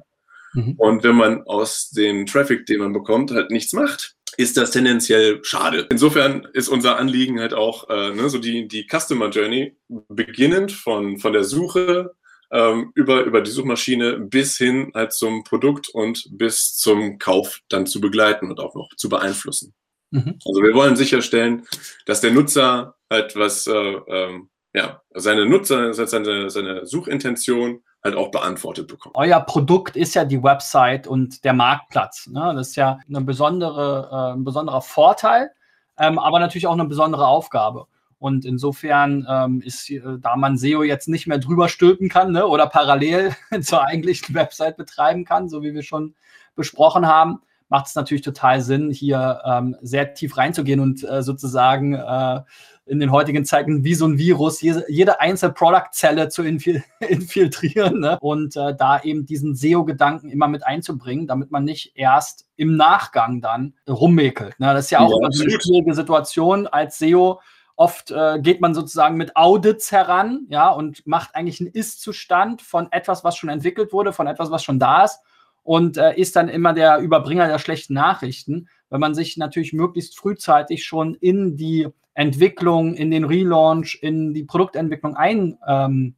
Mhm. 0.54 0.75
Und 0.77 1.04
wenn 1.04 1.15
man 1.15 1.44
aus 1.44 1.89
dem 1.89 2.25
Traffic, 2.25 2.65
den 2.65 2.80
man 2.80 2.94
bekommt, 2.94 3.32
halt 3.32 3.51
nichts 3.51 3.74
macht, 3.74 4.15
ist 4.38 4.58
das 4.58 4.72
tendenziell 4.72 5.44
schade. 5.44 5.88
Insofern 5.89 6.48
ist 6.54 6.68
unser 6.68 6.98
Anliegen 6.98 7.39
halt 7.39 7.54
auch 7.54 7.89
äh, 7.89 8.12
ne, 8.12 8.30
so 8.30 8.38
die, 8.38 8.68
die 8.68 8.88
Customer 8.88 9.30
Journey 9.30 9.75
beginnend 10.10 10.72
von, 10.72 11.18
von 11.18 11.34
der 11.34 11.44
Suche 11.44 12.15
ähm, 12.51 12.92
über, 12.96 13.24
über 13.24 13.42
die 13.42 13.51
Suchmaschine 13.51 14.20
bis 14.20 14.58
hin 14.58 14.92
halt 14.94 15.13
zum 15.13 15.44
Produkt 15.44 15.89
und 15.89 16.27
bis 16.32 16.75
zum 16.75 17.18
Kauf 17.20 17.62
dann 17.70 17.86
zu 17.86 18.00
begleiten 18.01 18.50
und 18.50 18.60
auch 18.60 18.75
noch 18.75 18.89
zu 18.98 19.10
beeinflussen. 19.10 19.74
Mhm. 20.12 20.39
Also 20.46 20.62
wir 20.62 20.74
wollen 20.74 20.96
sicherstellen, 20.96 21.65
dass 22.06 22.22
der 22.22 22.32
Nutzer 22.32 22.96
halt 23.10 23.36
was, 23.36 23.68
äh, 23.68 23.74
ähm, 23.74 24.50
ja, 24.74 25.01
seine 25.13 25.46
Nutzer, 25.46 25.94
seine, 25.94 26.50
seine 26.50 26.86
Suchintention 26.86 27.84
halt 28.06 28.16
auch 28.16 28.32
beantwortet 28.32 28.88
bekommt. 28.88 29.16
Euer 29.18 29.42
Produkt 29.42 29.98
ist 29.98 30.16
ja 30.16 30.24
die 30.24 30.42
Website 30.42 31.08
und 31.08 31.44
der 31.44 31.54
Marktplatz. 31.54 32.28
Ne? 32.28 32.54
Das 32.56 32.70
ist 32.70 32.76
ja 32.76 33.00
eine 33.10 33.22
besondere, 33.22 34.10
äh, 34.12 34.38
ein 34.38 34.46
besonderer 34.46 34.82
Vorteil, 34.82 35.52
ähm, 35.98 36.20
aber 36.20 36.40
natürlich 36.40 36.68
auch 36.68 36.74
eine 36.74 36.86
besondere 36.86 37.28
Aufgabe. 37.28 37.88
Und 38.18 38.46
insofern 38.46 39.26
ähm, 39.30 39.62
ist, 39.62 39.90
äh, 39.90 40.02
da 40.20 40.36
man 40.36 40.58
SEO 40.58 40.84
jetzt 40.84 41.10
nicht 41.10 41.28
mehr 41.28 41.40
drüber 41.40 41.68
stülpen 41.68 42.08
kann 42.08 42.32
ne, 42.32 42.48
oder 42.48 42.68
parallel 42.68 43.36
zur 43.62 43.84
eigentlichen 43.84 44.36
Website 44.36 44.78
betreiben 44.78 45.26
kann, 45.26 45.50
so 45.50 45.64
wie 45.64 45.74
wir 45.74 45.84
schon 45.84 46.16
besprochen 46.56 47.08
haben, 47.08 47.42
macht 47.68 47.88
es 47.88 47.96
natürlich 47.96 48.24
total 48.24 48.62
Sinn, 48.62 48.92
hier 48.92 49.42
ähm, 49.46 49.76
sehr 49.82 50.14
tief 50.14 50.38
reinzugehen 50.38 50.80
und 50.80 51.04
äh, 51.04 51.24
sozusagen 51.24 51.96
äh, 51.96 52.42
in 52.86 53.00
den 53.00 53.12
heutigen 53.12 53.46
Zeiten 53.46 53.84
wie 53.84 53.96
so 53.96 54.06
ein 54.06 54.18
Virus 54.18 54.62
jede, 54.62 54.86
jede 54.88 55.20
einzelne 55.20 55.54
Product-Zelle 55.54 56.30
zu 56.30 56.44
infil 56.44 56.84
infiltrieren 57.00 58.00
ne? 58.00 58.18
und 58.22 58.56
äh, 58.56 58.75
da 58.75 59.01
eben 59.01 59.25
diesen 59.25 59.56
SEO-Gedanken 59.56 60.30
immer 60.30 60.48
mit 60.48 60.65
einzubringen, 60.65 61.27
damit 61.27 61.51
man 61.51 61.63
nicht 61.63 61.94
erst 61.96 62.46
im 62.56 62.75
Nachgang 62.75 63.42
dann 63.42 63.74
rummäkelt. 63.89 64.60
Ne? 64.60 64.74
Das 64.74 64.86
ist 64.86 64.92
ja 64.92 65.00
auch 65.00 65.10
ja, 65.10 65.27
eine 65.27 65.34
schwierige 65.34 65.94
Situation 65.94 66.68
als 66.68 67.00
SEO. 67.00 67.42
Oft 67.75 68.12
äh, 68.12 68.39
geht 68.39 68.62
man 68.62 68.74
sozusagen 68.74 69.18
mit 69.18 69.36
Audits 69.36 69.92
heran, 69.92 70.46
ja, 70.50 70.70
und 70.70 71.06
macht 71.06 71.36
eigentlich 71.36 71.60
einen 71.60 71.72
Ist-Zustand 71.72 72.62
von 72.62 72.89
etwas, 72.92 73.25
was 73.25 73.36
schon 73.36 73.50
entwickelt 73.50 73.92
wurde, 73.92 74.13
von 74.13 74.27
etwas, 74.27 74.50
was 74.50 74.63
schon 74.63 74.80
da 74.80 75.04
ist 75.04 75.20
und 75.65 75.98
äh, 75.98 76.15
ist 76.15 76.36
dann 76.36 76.48
immer 76.48 76.74
der 76.74 77.00
Überbringer 77.00 77.48
der 77.48 77.60
schlechten 77.60 77.96
Nachrichten. 77.96 78.70
Wenn 78.89 79.01
man 79.01 79.15
sich 79.15 79.36
natürlich 79.36 79.74
möglichst 79.74 80.18
frühzeitig 80.18 80.86
schon 80.86 81.15
in 81.15 81.58
die 81.58 81.88
Entwicklung, 82.16 82.96
in 82.96 83.12
den 83.12 83.26
Relaunch, 83.26 84.00
in 84.02 84.34
die 84.34 84.44
Produktentwicklung 84.44 85.16
ein, 85.16 85.58
ähm, 85.68 86.16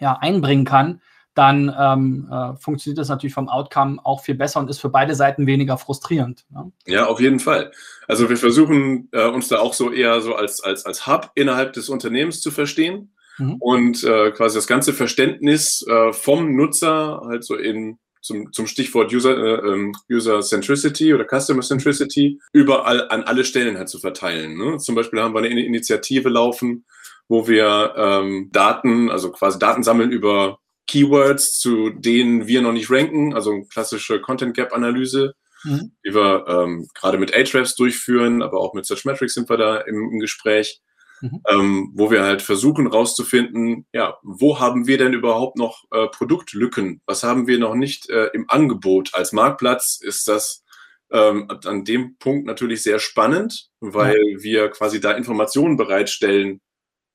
ja, 0.00 0.18
einbringen 0.20 0.64
kann, 0.64 1.00
dann 1.34 1.74
ähm, 1.78 2.28
äh, 2.32 2.56
funktioniert 2.56 2.98
das 2.98 3.10
natürlich 3.10 3.34
vom 3.34 3.50
Outcome 3.50 3.98
auch 4.02 4.22
viel 4.22 4.34
besser 4.34 4.58
und 4.58 4.70
ist 4.70 4.80
für 4.80 4.88
beide 4.88 5.14
Seiten 5.14 5.46
weniger 5.46 5.76
frustrierend. 5.76 6.46
Ne? 6.48 6.72
Ja, 6.86 7.06
auf 7.06 7.20
jeden 7.20 7.40
Fall. 7.40 7.72
Also 8.08 8.30
wir 8.30 8.38
versuchen 8.38 9.08
äh, 9.12 9.28
uns 9.28 9.48
da 9.48 9.58
auch 9.58 9.74
so 9.74 9.92
eher 9.92 10.22
so 10.22 10.34
als, 10.34 10.64
als, 10.64 10.86
als 10.86 11.06
Hub 11.06 11.30
innerhalb 11.34 11.74
des 11.74 11.90
Unternehmens 11.90 12.40
zu 12.40 12.50
verstehen 12.50 13.12
mhm. 13.36 13.56
und 13.56 14.02
äh, 14.02 14.30
quasi 14.30 14.56
das 14.56 14.66
ganze 14.66 14.94
Verständnis 14.94 15.86
äh, 15.86 16.14
vom 16.14 16.56
Nutzer 16.56 17.20
halt 17.26 17.44
so 17.44 17.54
in 17.54 17.98
zum, 18.26 18.52
zum 18.52 18.66
Stichwort 18.66 19.12
User, 19.12 19.36
äh, 19.36 19.72
ähm, 19.72 19.92
User 20.10 20.40
Centricity 20.40 21.14
oder 21.14 21.24
Customer 21.24 21.62
Centricity 21.62 22.40
überall 22.52 23.08
an 23.08 23.22
alle 23.22 23.44
Stellen 23.44 23.78
halt 23.78 23.88
zu 23.88 23.98
verteilen. 23.98 24.58
Ne? 24.58 24.78
Zum 24.78 24.94
Beispiel 24.94 25.20
haben 25.20 25.34
wir 25.34 25.38
eine 25.38 25.64
Initiative 25.64 26.28
laufen, 26.28 26.84
wo 27.28 27.48
wir 27.48 27.94
ähm, 27.96 28.50
Daten, 28.52 29.10
also 29.10 29.30
quasi 29.30 29.58
Daten 29.58 29.82
sammeln 29.82 30.10
über 30.10 30.58
Keywords, 30.86 31.58
zu 31.58 31.90
denen 31.90 32.46
wir 32.46 32.62
noch 32.62 32.72
nicht 32.72 32.90
ranken, 32.90 33.34
also 33.34 33.62
klassische 33.64 34.20
Content 34.20 34.56
Gap 34.56 34.72
Analyse, 34.72 35.34
mhm. 35.64 35.92
die 36.04 36.14
wir 36.14 36.44
ähm, 36.48 36.88
gerade 36.94 37.18
mit 37.18 37.34
Ahrefs 37.34 37.74
durchführen, 37.74 38.42
aber 38.42 38.60
auch 38.60 38.74
mit 38.74 38.86
Searchmetrics 38.86 39.34
sind 39.34 39.48
wir 39.48 39.56
da 39.56 39.78
im, 39.78 40.10
im 40.12 40.18
Gespräch 40.20 40.80
mhm. 41.20 41.42
ähm, 41.48 41.92
wo 41.94 42.10
wir 42.10 42.22
halt 42.22 42.42
versuchen 42.42 42.86
rauszufinden, 42.86 43.86
ja, 43.92 44.16
wo 44.22 44.60
haben 44.60 44.86
wir 44.86 44.98
denn 44.98 45.12
überhaupt 45.12 45.56
noch 45.56 45.84
äh, 45.90 46.06
Produktlücken? 46.08 47.00
Was 47.06 47.22
haben 47.22 47.46
wir 47.46 47.58
noch 47.58 47.74
nicht 47.74 48.08
äh, 48.10 48.26
im 48.32 48.48
Angebot? 48.48 49.14
Als 49.14 49.32
Marktplatz 49.32 49.98
ist 50.00 50.28
das 50.28 50.64
ähm, 51.10 51.48
an 51.64 51.84
dem 51.84 52.16
Punkt 52.18 52.46
natürlich 52.46 52.82
sehr 52.82 52.98
spannend, 52.98 53.68
weil 53.80 54.16
ja. 54.16 54.42
wir 54.42 54.68
quasi 54.70 55.00
da 55.00 55.12
Informationen 55.12 55.76
bereitstellen 55.76 56.60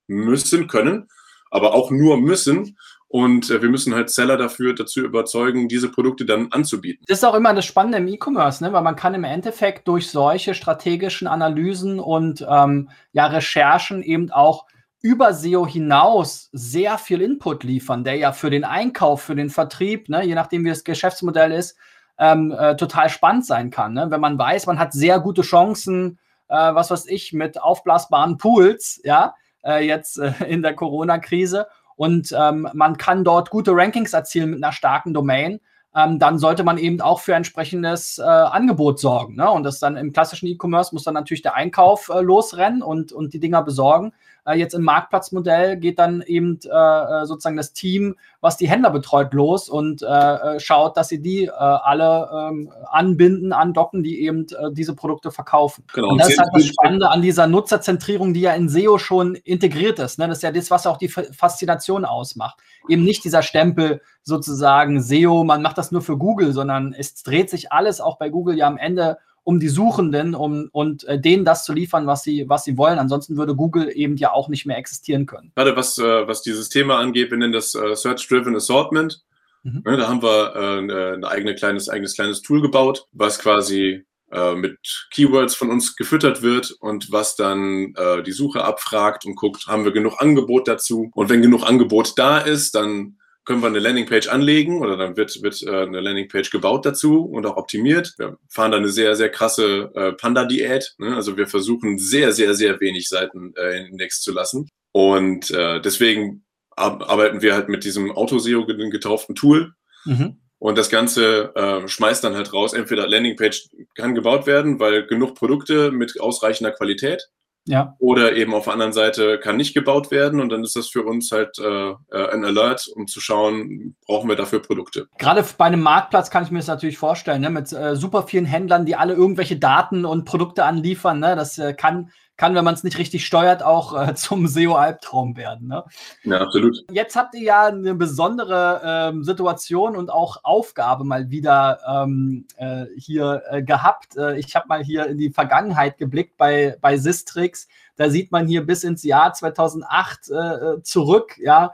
müssen, 0.07 0.67
können, 0.67 1.07
aber 1.49 1.73
auch 1.73 1.91
nur 1.91 2.17
müssen, 2.17 2.77
und 3.11 3.49
äh, 3.49 3.61
wir 3.61 3.69
müssen 3.69 3.93
halt 3.93 4.09
Seller 4.09 4.37
dafür 4.37 4.73
dazu 4.73 5.01
überzeugen, 5.01 5.67
diese 5.67 5.89
Produkte 5.89 6.25
dann 6.25 6.47
anzubieten. 6.51 7.03
Das 7.07 7.17
ist 7.17 7.25
auch 7.25 7.35
immer 7.35 7.53
das 7.53 7.65
Spannende 7.65 7.97
im 7.97 8.07
E-Commerce, 8.07 8.63
ne? 8.63 8.71
weil 8.71 8.81
man 8.81 8.95
kann 8.95 9.13
im 9.13 9.25
Endeffekt 9.25 9.85
durch 9.89 10.09
solche 10.09 10.53
strategischen 10.53 11.27
Analysen 11.27 11.99
und 11.99 12.45
ähm, 12.49 12.89
ja, 13.11 13.27
Recherchen 13.27 14.01
eben 14.01 14.31
auch 14.31 14.65
über 15.01 15.33
SEO 15.33 15.67
hinaus 15.67 16.49
sehr 16.53 16.97
viel 16.97 17.21
Input 17.21 17.65
liefern, 17.65 18.05
der 18.05 18.15
ja 18.15 18.31
für 18.31 18.49
den 18.49 18.63
Einkauf, 18.63 19.21
für 19.21 19.35
den 19.35 19.49
Vertrieb, 19.49 20.07
ne, 20.07 20.23
je 20.23 20.35
nachdem 20.35 20.63
wie 20.63 20.69
das 20.69 20.85
Geschäftsmodell 20.85 21.51
ist, 21.51 21.75
ähm, 22.17 22.55
äh, 22.57 22.77
total 22.77 23.09
spannend 23.09 23.45
sein 23.45 23.71
kann. 23.71 23.93
Ne? 23.93 24.07
Wenn 24.09 24.21
man 24.21 24.39
weiß, 24.39 24.67
man 24.67 24.79
hat 24.79 24.93
sehr 24.93 25.19
gute 25.19 25.41
Chancen, 25.41 26.17
äh, 26.47 26.55
was 26.55 26.91
weiß 26.91 27.07
ich, 27.07 27.33
mit 27.33 27.61
aufblasbaren 27.61 28.37
Pools, 28.37 29.01
ja, 29.03 29.35
äh, 29.65 29.85
jetzt 29.85 30.17
äh, 30.17 30.31
in 30.47 30.61
der 30.61 30.75
Corona-Krise 30.75 31.67
und 32.01 32.35
ähm, 32.35 32.67
man 32.73 32.97
kann 32.97 33.23
dort 33.23 33.51
gute 33.51 33.73
Rankings 33.75 34.13
erzielen 34.13 34.49
mit 34.49 34.63
einer 34.63 34.73
starken 34.73 35.13
Domain, 35.13 35.59
ähm, 35.95 36.17
dann 36.17 36.39
sollte 36.39 36.63
man 36.63 36.79
eben 36.79 36.99
auch 36.99 37.19
für 37.19 37.35
entsprechendes 37.35 38.17
äh, 38.17 38.23
Angebot 38.23 38.99
sorgen. 38.99 39.35
Ne? 39.35 39.47
Und 39.51 39.61
das 39.61 39.77
dann 39.77 39.97
im 39.97 40.11
klassischen 40.11 40.47
E-Commerce 40.47 40.95
muss 40.95 41.03
dann 41.03 41.13
natürlich 41.13 41.43
der 41.43 41.53
Einkauf 41.53 42.09
äh, 42.09 42.21
losrennen 42.21 42.81
und, 42.81 43.11
und 43.11 43.35
die 43.35 43.39
Dinger 43.39 43.61
besorgen. 43.61 44.13
Äh, 44.45 44.57
jetzt 44.57 44.73
im 44.73 44.83
Marktplatzmodell 44.83 45.77
geht 45.77 45.99
dann 45.99 46.21
eben 46.21 46.59
äh, 46.65 46.69
äh, 46.69 47.25
sozusagen 47.25 47.57
das 47.57 47.73
Team, 47.73 48.15
was 48.39 48.57
die 48.57 48.67
Händler 48.67 48.89
betreut, 48.89 49.33
los 49.33 49.69
und 49.69 50.01
äh, 50.01 50.59
schaut, 50.59 50.97
dass 50.97 51.09
sie 51.09 51.21
die 51.21 51.51
alle 51.51 52.29
ähm, 52.33 52.71
anbinden, 52.89 53.53
andocken, 53.53 54.01
die 54.03 54.23
eben 54.23 54.47
diese 54.71 54.95
Produkte 54.95 55.31
verkaufen. 55.31 55.83
Genau. 55.93 56.09
Und 56.09 56.17
das 56.17 56.29
ist 56.29 56.39
halt 56.39 56.49
das 56.53 56.65
Spannende 56.65 57.09
an 57.09 57.21
dieser 57.21 57.45
Nutzerzentrierung, 57.45 58.33
die 58.33 58.41
ja 58.41 58.53
in 58.53 58.67
SEO 58.67 58.97
schon 58.97 59.35
integriert 59.35 59.99
ist. 59.99 60.17
Ne? 60.17 60.27
Das 60.27 60.39
ist 60.39 60.43
ja 60.43 60.51
das, 60.51 60.71
was 60.71 60.87
auch 60.87 60.97
die 60.97 61.07
Faszination 61.07 62.03
ausmacht. 62.05 62.59
Eben 62.89 63.03
nicht 63.03 63.23
dieser 63.23 63.43
Stempel 63.43 64.01
sozusagen 64.23 65.01
SEO, 65.01 65.43
man 65.43 65.61
macht 65.61 65.77
das 65.77 65.91
nur 65.91 66.01
für 66.01 66.17
Google, 66.17 66.53
sondern 66.53 66.93
es 66.97 67.21
dreht 67.21 67.49
sich 67.49 67.71
alles 67.71 68.01
auch 68.01 68.17
bei 68.17 68.29
Google 68.29 68.57
ja 68.57 68.67
am 68.67 68.77
Ende 68.77 69.17
um 69.43 69.59
die 69.59 69.69
Suchenden 69.69 70.35
um, 70.35 70.69
und 70.71 71.03
äh, 71.05 71.19
denen 71.19 71.45
das 71.45 71.65
zu 71.65 71.73
liefern, 71.73 72.07
was 72.07 72.23
sie, 72.23 72.47
was 72.47 72.63
sie 72.63 72.77
wollen. 72.77 72.99
Ansonsten 72.99 73.37
würde 73.37 73.55
Google 73.55 73.91
eben 73.93 74.17
ja 74.17 74.31
auch 74.31 74.49
nicht 74.49 74.65
mehr 74.65 74.77
existieren 74.77 75.25
können. 75.25 75.51
Gerade 75.55 75.75
was, 75.75 75.97
äh, 75.97 76.27
was 76.27 76.41
dieses 76.41 76.69
Thema 76.69 76.97
angeht, 76.97 77.31
wir 77.31 77.37
nennen 77.37 77.53
das 77.53 77.73
äh, 77.75 77.95
Search-Driven 77.95 78.55
Assortment. 78.55 79.23
Mhm. 79.63 79.83
Ja, 79.85 79.97
da 79.97 80.07
haben 80.07 80.21
wir 80.21 80.55
äh, 80.55 81.13
ein 81.15 81.23
eigene 81.23 81.55
kleines, 81.55 81.89
eigenes 81.89 82.15
kleines 82.15 82.41
Tool 82.41 82.61
gebaut, 82.61 83.07
was 83.11 83.39
quasi 83.39 84.03
äh, 84.31 84.55
mit 84.55 85.07
Keywords 85.11 85.55
von 85.55 85.69
uns 85.69 85.95
gefüttert 85.95 86.41
wird 86.41 86.71
und 86.79 87.11
was 87.11 87.35
dann 87.35 87.93
äh, 87.95 88.23
die 88.23 88.31
Suche 88.31 88.63
abfragt 88.63 89.25
und 89.25 89.35
guckt, 89.35 89.67
haben 89.67 89.83
wir 89.83 89.91
genug 89.91 90.21
Angebot 90.21 90.67
dazu. 90.67 91.11
Und 91.13 91.29
wenn 91.29 91.41
genug 91.41 91.63
Angebot 91.63 92.13
da 92.17 92.37
ist, 92.37 92.75
dann 92.75 93.17
können 93.45 93.61
wir 93.61 93.67
eine 93.67 93.79
Landingpage 93.79 94.27
anlegen 94.27 94.81
oder 94.81 94.97
dann 94.97 95.17
wird, 95.17 95.41
wird 95.41 95.63
äh, 95.63 95.83
eine 95.83 95.99
Landingpage 95.99 96.51
gebaut 96.51 96.85
dazu 96.85 97.25
und 97.25 97.45
auch 97.45 97.57
optimiert. 97.57 98.13
Wir 98.17 98.37
fahren 98.49 98.71
da 98.71 98.77
eine 98.77 98.89
sehr, 98.89 99.15
sehr 99.15 99.29
krasse 99.29 99.91
äh, 99.95 100.11
Panda-Diät. 100.13 100.95
Ne? 100.99 101.15
Also 101.15 101.37
wir 101.37 101.47
versuchen 101.47 101.97
sehr, 101.97 102.33
sehr, 102.33 102.53
sehr 102.53 102.79
wenig 102.79 103.09
Seiten 103.09 103.53
äh, 103.55 103.79
in 103.79 103.87
Index 103.87 104.21
zu 104.21 104.31
lassen. 104.31 104.69
Und 104.91 105.49
äh, 105.51 105.81
deswegen 105.81 106.43
arbeiten 106.75 107.41
wir 107.41 107.53
halt 107.53 107.69
mit 107.69 107.83
diesem 107.83 108.11
Autoseo 108.11 108.65
getauften 108.65 109.35
Tool. 109.35 109.73
Mhm. 110.05 110.37
Und 110.59 110.77
das 110.77 110.89
Ganze 110.89 111.55
äh, 111.55 111.87
schmeißt 111.87 112.23
dann 112.23 112.35
halt 112.35 112.53
raus, 112.53 112.73
entweder 112.73 113.07
Landingpage 113.07 113.69
kann 113.95 114.13
gebaut 114.13 114.45
werden, 114.45 114.79
weil 114.79 115.07
genug 115.07 115.35
Produkte 115.35 115.91
mit 115.91 116.19
ausreichender 116.21 116.71
Qualität 116.71 117.29
ja. 117.65 117.95
Oder 117.99 118.35
eben 118.35 118.53
auf 118.53 118.63
der 118.63 118.73
anderen 118.73 118.93
Seite 118.93 119.39
kann 119.39 119.57
nicht 119.57 119.73
gebaut 119.73 120.09
werden 120.09 120.39
und 120.39 120.49
dann 120.49 120.63
ist 120.63 120.75
das 120.75 120.87
für 120.87 121.03
uns 121.03 121.31
halt 121.31 121.59
äh, 121.59 121.91
äh, 121.91 122.29
ein 122.31 122.43
Alert, 122.43 122.87
um 122.95 123.07
zu 123.07 123.21
schauen, 123.21 123.95
brauchen 124.07 124.29
wir 124.29 124.35
dafür 124.35 124.61
Produkte. 124.61 125.07
Gerade 125.19 125.45
bei 125.57 125.65
einem 125.65 125.81
Marktplatz 125.81 126.31
kann 126.31 126.43
ich 126.43 126.51
mir 126.51 126.59
das 126.59 126.67
natürlich 126.67 126.97
vorstellen, 126.97 127.41
ne? 127.41 127.49
mit 127.51 127.71
äh, 127.71 127.95
super 127.95 128.23
vielen 128.23 128.45
Händlern, 128.45 128.85
die 128.85 128.95
alle 128.95 129.13
irgendwelche 129.13 129.57
Daten 129.57 130.05
und 130.05 130.25
Produkte 130.25 130.65
anliefern. 130.65 131.19
Ne? 131.19 131.35
Das 131.35 131.59
äh, 131.59 131.73
kann 131.73 132.11
kann, 132.37 132.55
wenn 132.55 132.65
man 132.65 132.73
es 132.73 132.83
nicht 132.83 132.97
richtig 132.97 133.25
steuert, 133.25 133.61
auch 133.61 133.95
äh, 133.95 134.15
zum 134.15 134.47
SEO-Albtraum 134.47 135.37
werden. 135.37 135.67
Ne? 135.67 135.83
Ja, 136.23 136.41
absolut. 136.41 136.75
Jetzt 136.91 137.15
habt 137.15 137.35
ihr 137.35 137.43
ja 137.43 137.65
eine 137.65 137.93
besondere 137.93 138.81
ähm, 138.83 139.23
Situation 139.23 139.95
und 139.95 140.09
auch 140.09 140.37
Aufgabe 140.43 141.03
mal 141.03 141.29
wieder 141.29 141.79
ähm, 141.87 142.47
äh, 142.57 142.85
hier 142.97 143.43
äh, 143.49 143.61
gehabt. 143.61 144.17
Äh, 144.17 144.39
ich 144.39 144.55
habe 144.55 144.67
mal 144.67 144.83
hier 144.83 145.05
in 145.05 145.17
die 145.17 145.29
Vergangenheit 145.29 145.97
geblickt 145.97 146.37
bei, 146.37 146.77
bei 146.81 146.97
Sistrix. 146.97 147.67
Da 147.95 148.09
sieht 148.09 148.31
man 148.31 148.47
hier 148.47 148.65
bis 148.65 148.83
ins 148.83 149.03
Jahr 149.03 149.33
2008 149.33 150.29
äh, 150.29 150.33
äh, 150.33 150.81
zurück. 150.81 151.37
Ja, 151.37 151.73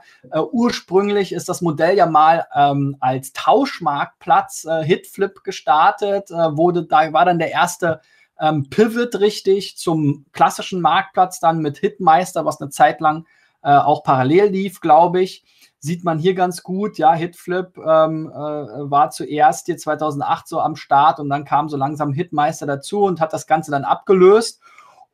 ursprünglich 0.52 1.32
ist 1.32 1.48
das 1.48 1.62
Modell 1.62 1.96
ja 1.96 2.04
mal 2.04 2.46
ähm, 2.54 2.96
als 3.00 3.32
Tauschmarktplatz 3.32 4.66
Hitflip 4.82 5.42
gestartet. 5.44 6.30
wurde 6.30 6.84
da 6.84 7.12
war 7.12 7.24
dann 7.24 7.38
der 7.38 7.52
erste 7.52 8.00
ähm, 8.40 8.68
Pivot 8.70 9.16
richtig 9.20 9.76
zum 9.76 10.26
klassischen 10.32 10.80
Marktplatz 10.80 11.40
dann 11.40 11.60
mit 11.60 11.78
Hitmeister, 11.78 12.44
was 12.44 12.60
eine 12.60 12.70
Zeit 12.70 13.00
lang 13.00 13.26
äh, 13.62 13.76
auch 13.76 14.02
parallel 14.02 14.50
lief, 14.50 14.80
glaube 14.80 15.20
ich. 15.20 15.44
Sieht 15.80 16.04
man 16.04 16.18
hier 16.18 16.34
ganz 16.34 16.62
gut, 16.62 16.98
ja, 16.98 17.14
Hitflip 17.14 17.78
ähm, 17.78 18.28
äh, 18.28 18.34
war 18.34 19.10
zuerst 19.10 19.66
hier 19.66 19.76
2008 19.76 20.48
so 20.48 20.60
am 20.60 20.74
Start 20.74 21.20
und 21.20 21.28
dann 21.28 21.44
kam 21.44 21.68
so 21.68 21.76
langsam 21.76 22.12
Hitmeister 22.12 22.66
dazu 22.66 23.02
und 23.02 23.20
hat 23.20 23.32
das 23.32 23.46
Ganze 23.46 23.70
dann 23.70 23.84
abgelöst. 23.84 24.60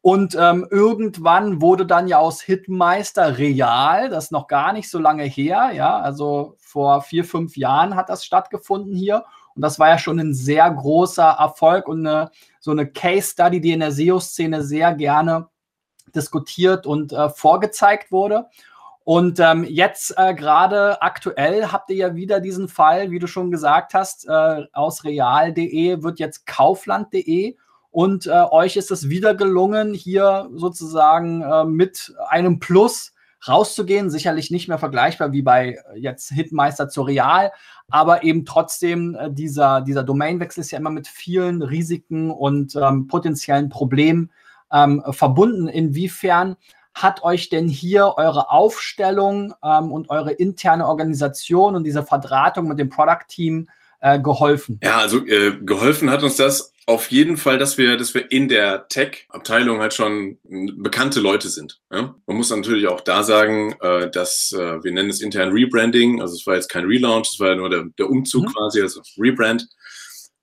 Und 0.01 0.37
ähm, 0.39 0.67
irgendwann 0.71 1.63
wurde 1.63 1.87
dann 1.87 2.09
ja 2.09 2.19
aus 2.19 2.43
Hitmeister 2.43 3.39
real, 3.39 4.11
das 4.11 4.25
ist 4.25 4.33
noch 4.33 4.49
gar 4.49 4.75
nicht 4.75 4.91
so 4.91 4.99
lange 4.99 5.25
her, 5.25 5.71
ja, 5.75 5.99
also 5.99 6.57
vor 6.59 7.01
vier, 7.01 7.25
fünf 7.25 7.57
Jahren 7.57 7.97
hat 7.97 8.11
das 8.11 8.23
stattgefunden 8.23 8.95
hier. 8.95 9.25
Und 9.55 9.63
das 9.63 9.79
war 9.79 9.89
ja 9.89 9.99
schon 9.99 10.19
ein 10.19 10.35
sehr 10.35 10.71
großer 10.71 11.37
Erfolg 11.39 11.89
und 11.89 12.07
eine, 12.07 12.31
so 12.65 12.71
eine 12.71 12.87
Case 12.87 13.33
Study, 13.33 13.61
die 13.61 13.73
in 13.73 13.81
der 13.81 13.93
SEO-Szene 13.93 14.63
sehr 14.63 14.95
gerne 14.95 15.49
diskutiert 16.15 16.87
und 16.87 17.13
äh, 17.13 17.29
vorgezeigt 17.29 18.11
wurde. 18.11 18.47
Und 19.05 19.39
ähm, 19.39 19.65
jetzt 19.65 20.15
äh, 20.17 20.33
gerade 20.33 21.03
aktuell 21.03 21.67
habt 21.67 21.91
ihr 21.91 21.97
ja 21.97 22.15
wieder 22.15 22.41
diesen 22.41 22.69
Fall, 22.69 23.11
wie 23.11 23.19
du 23.19 23.27
schon 23.27 23.51
gesagt 23.51 23.93
hast, 23.93 24.27
äh, 24.27 24.63
aus 24.73 25.05
real.de 25.05 26.03
wird 26.03 26.19
jetzt 26.19 26.47
kaufland.de 26.47 27.55
und 27.91 28.27
äh, 28.27 28.31
euch 28.31 28.79
ist 28.79 28.91
es 28.91 29.11
wieder 29.11 29.35
gelungen, 29.35 29.93
hier 29.93 30.49
sozusagen 30.55 31.43
äh, 31.43 31.67
mit 31.67 32.15
einem 32.29 32.61
Plus 32.61 33.13
rauszugehen. 33.49 34.11
Sicherlich 34.11 34.51
nicht 34.51 34.69
mehr 34.69 34.79
vergleichbar 34.79 35.33
wie 35.33 35.43
bei 35.43 35.79
äh, 35.93 35.99
jetzt 35.99 36.31
Hitmeister 36.31 36.89
zu 36.89 37.03
Real, 37.03 37.53
aber 37.89 38.23
eben 38.23 38.45
trotzdem 38.45 39.15
äh, 39.15 39.31
dieser, 39.31 39.81
dieser 39.81 40.03
Domainwechsel 40.03 40.61
ist 40.61 40.71
ja 40.71 40.79
immer 40.79 40.91
mit 40.91 41.09
vielen 41.09 41.63
Risiken 41.63 42.31
und 42.31 42.77
ähm, 42.77 43.07
potenziellen 43.07 43.69
Problemen 43.69 44.31
ähm, 44.73 45.03
verbunden. 45.11 45.69
Inwiefern 45.69 46.57
hat 46.95 47.25
euch 47.25 47.49
denn 47.49 47.69
hier 47.69 48.15
eure 48.17 48.51
Aufstellung 48.51 49.53
ähm, 49.63 49.91
und 49.91 50.11
eure 50.11 50.33
interne 50.33 50.87
Organisation 50.87 51.75
und 51.75 51.85
diese 51.85 52.05
Verdrahtung 52.05 52.69
mit 52.69 52.79
dem 52.79 52.89
Product 52.89 53.27
Team 53.29 53.69
äh, 54.05 54.21
geholfen? 54.21 54.79
Ja, 54.83 54.99
also 54.99 55.27
äh, 55.27 55.57
geholfen 55.63 56.11
hat 56.11 56.23
uns 56.23 56.37
das 56.37 56.73
auf 56.87 57.11
jeden 57.11 57.39
Fall, 57.39 57.57
dass 57.57 57.79
wir, 57.79 57.97
dass 57.97 58.13
wir 58.13 58.31
in 58.31 58.49
der 58.49 58.89
Tech-Abteilung 58.89 59.81
halt 59.81 59.95
schon 59.95 60.39
bekannte 60.77 61.21
Leute 61.21 61.49
sind. 61.49 61.81
Ja? 61.91 62.15
Man 62.27 62.37
muss 62.37 62.51
natürlich 62.51 62.87
auch 62.89 63.01
da 63.01 63.23
sagen, 63.23 63.75
äh, 63.81 64.11
dass 64.11 64.53
äh, 64.53 64.85
wir 64.85 64.93
nennen 64.93 65.09
es 65.09 65.23
intern 65.23 65.53
Rebranding, 65.53 66.21
also 66.21 66.35
es 66.35 66.47
war 66.47 66.57
jetzt 66.57 66.69
kein 66.69 66.85
Relaunch, 66.85 67.31
es 67.33 67.41
war 67.41 67.49
ja 67.49 67.55
nur 67.57 67.71
der, 67.71 67.85
der 67.99 68.11
Umzug 68.11 68.45
mhm. 68.45 68.53
quasi, 68.53 68.83
also 68.83 69.01
Rebrand. 69.19 69.67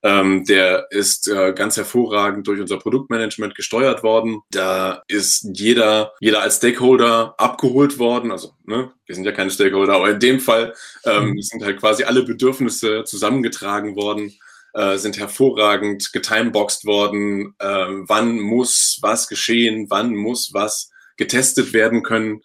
Ähm, 0.04 0.46
der 0.46 0.88
ist 0.90 1.28
äh, 1.28 1.54
ganz 1.54 1.78
hervorragend 1.78 2.48
durch 2.48 2.60
unser 2.60 2.78
Produktmanagement 2.78 3.54
gesteuert 3.54 4.02
worden. 4.02 4.42
Da 4.50 5.04
ist 5.08 5.48
jeder, 5.54 6.14
jeder 6.20 6.42
als 6.42 6.58
Stakeholder 6.58 7.36
abgeholt 7.38 8.00
worden. 8.00 8.32
Also, 8.32 8.54
ne, 8.66 8.92
wir 9.06 9.16
sind 9.16 9.26
ja 9.26 9.32
keine 9.32 9.52
Stakeholder, 9.52 9.94
aber 9.94 10.10
in 10.10 10.20
dem 10.20 10.40
Fall 10.40 10.74
ähm, 11.06 11.32
mhm. 11.32 11.42
sind 11.42 11.64
halt 11.64 11.80
quasi 11.80 12.04
alle 12.04 12.24
Bedürfnisse 12.24 13.04
zusammengetragen 13.04 13.96
worden. 13.96 14.34
Äh, 14.74 14.98
sind 14.98 15.20
hervorragend 15.20 16.14
getimeboxt 16.14 16.86
worden. 16.86 17.54
Äh, 17.60 17.88
wann 18.08 18.40
muss 18.40 19.00
was 19.02 19.28
geschehen? 19.28 19.88
Wann 19.90 20.16
muss 20.16 20.52
was 20.54 20.90
getestet 21.18 21.74
werden 21.74 22.04
können? 22.04 22.42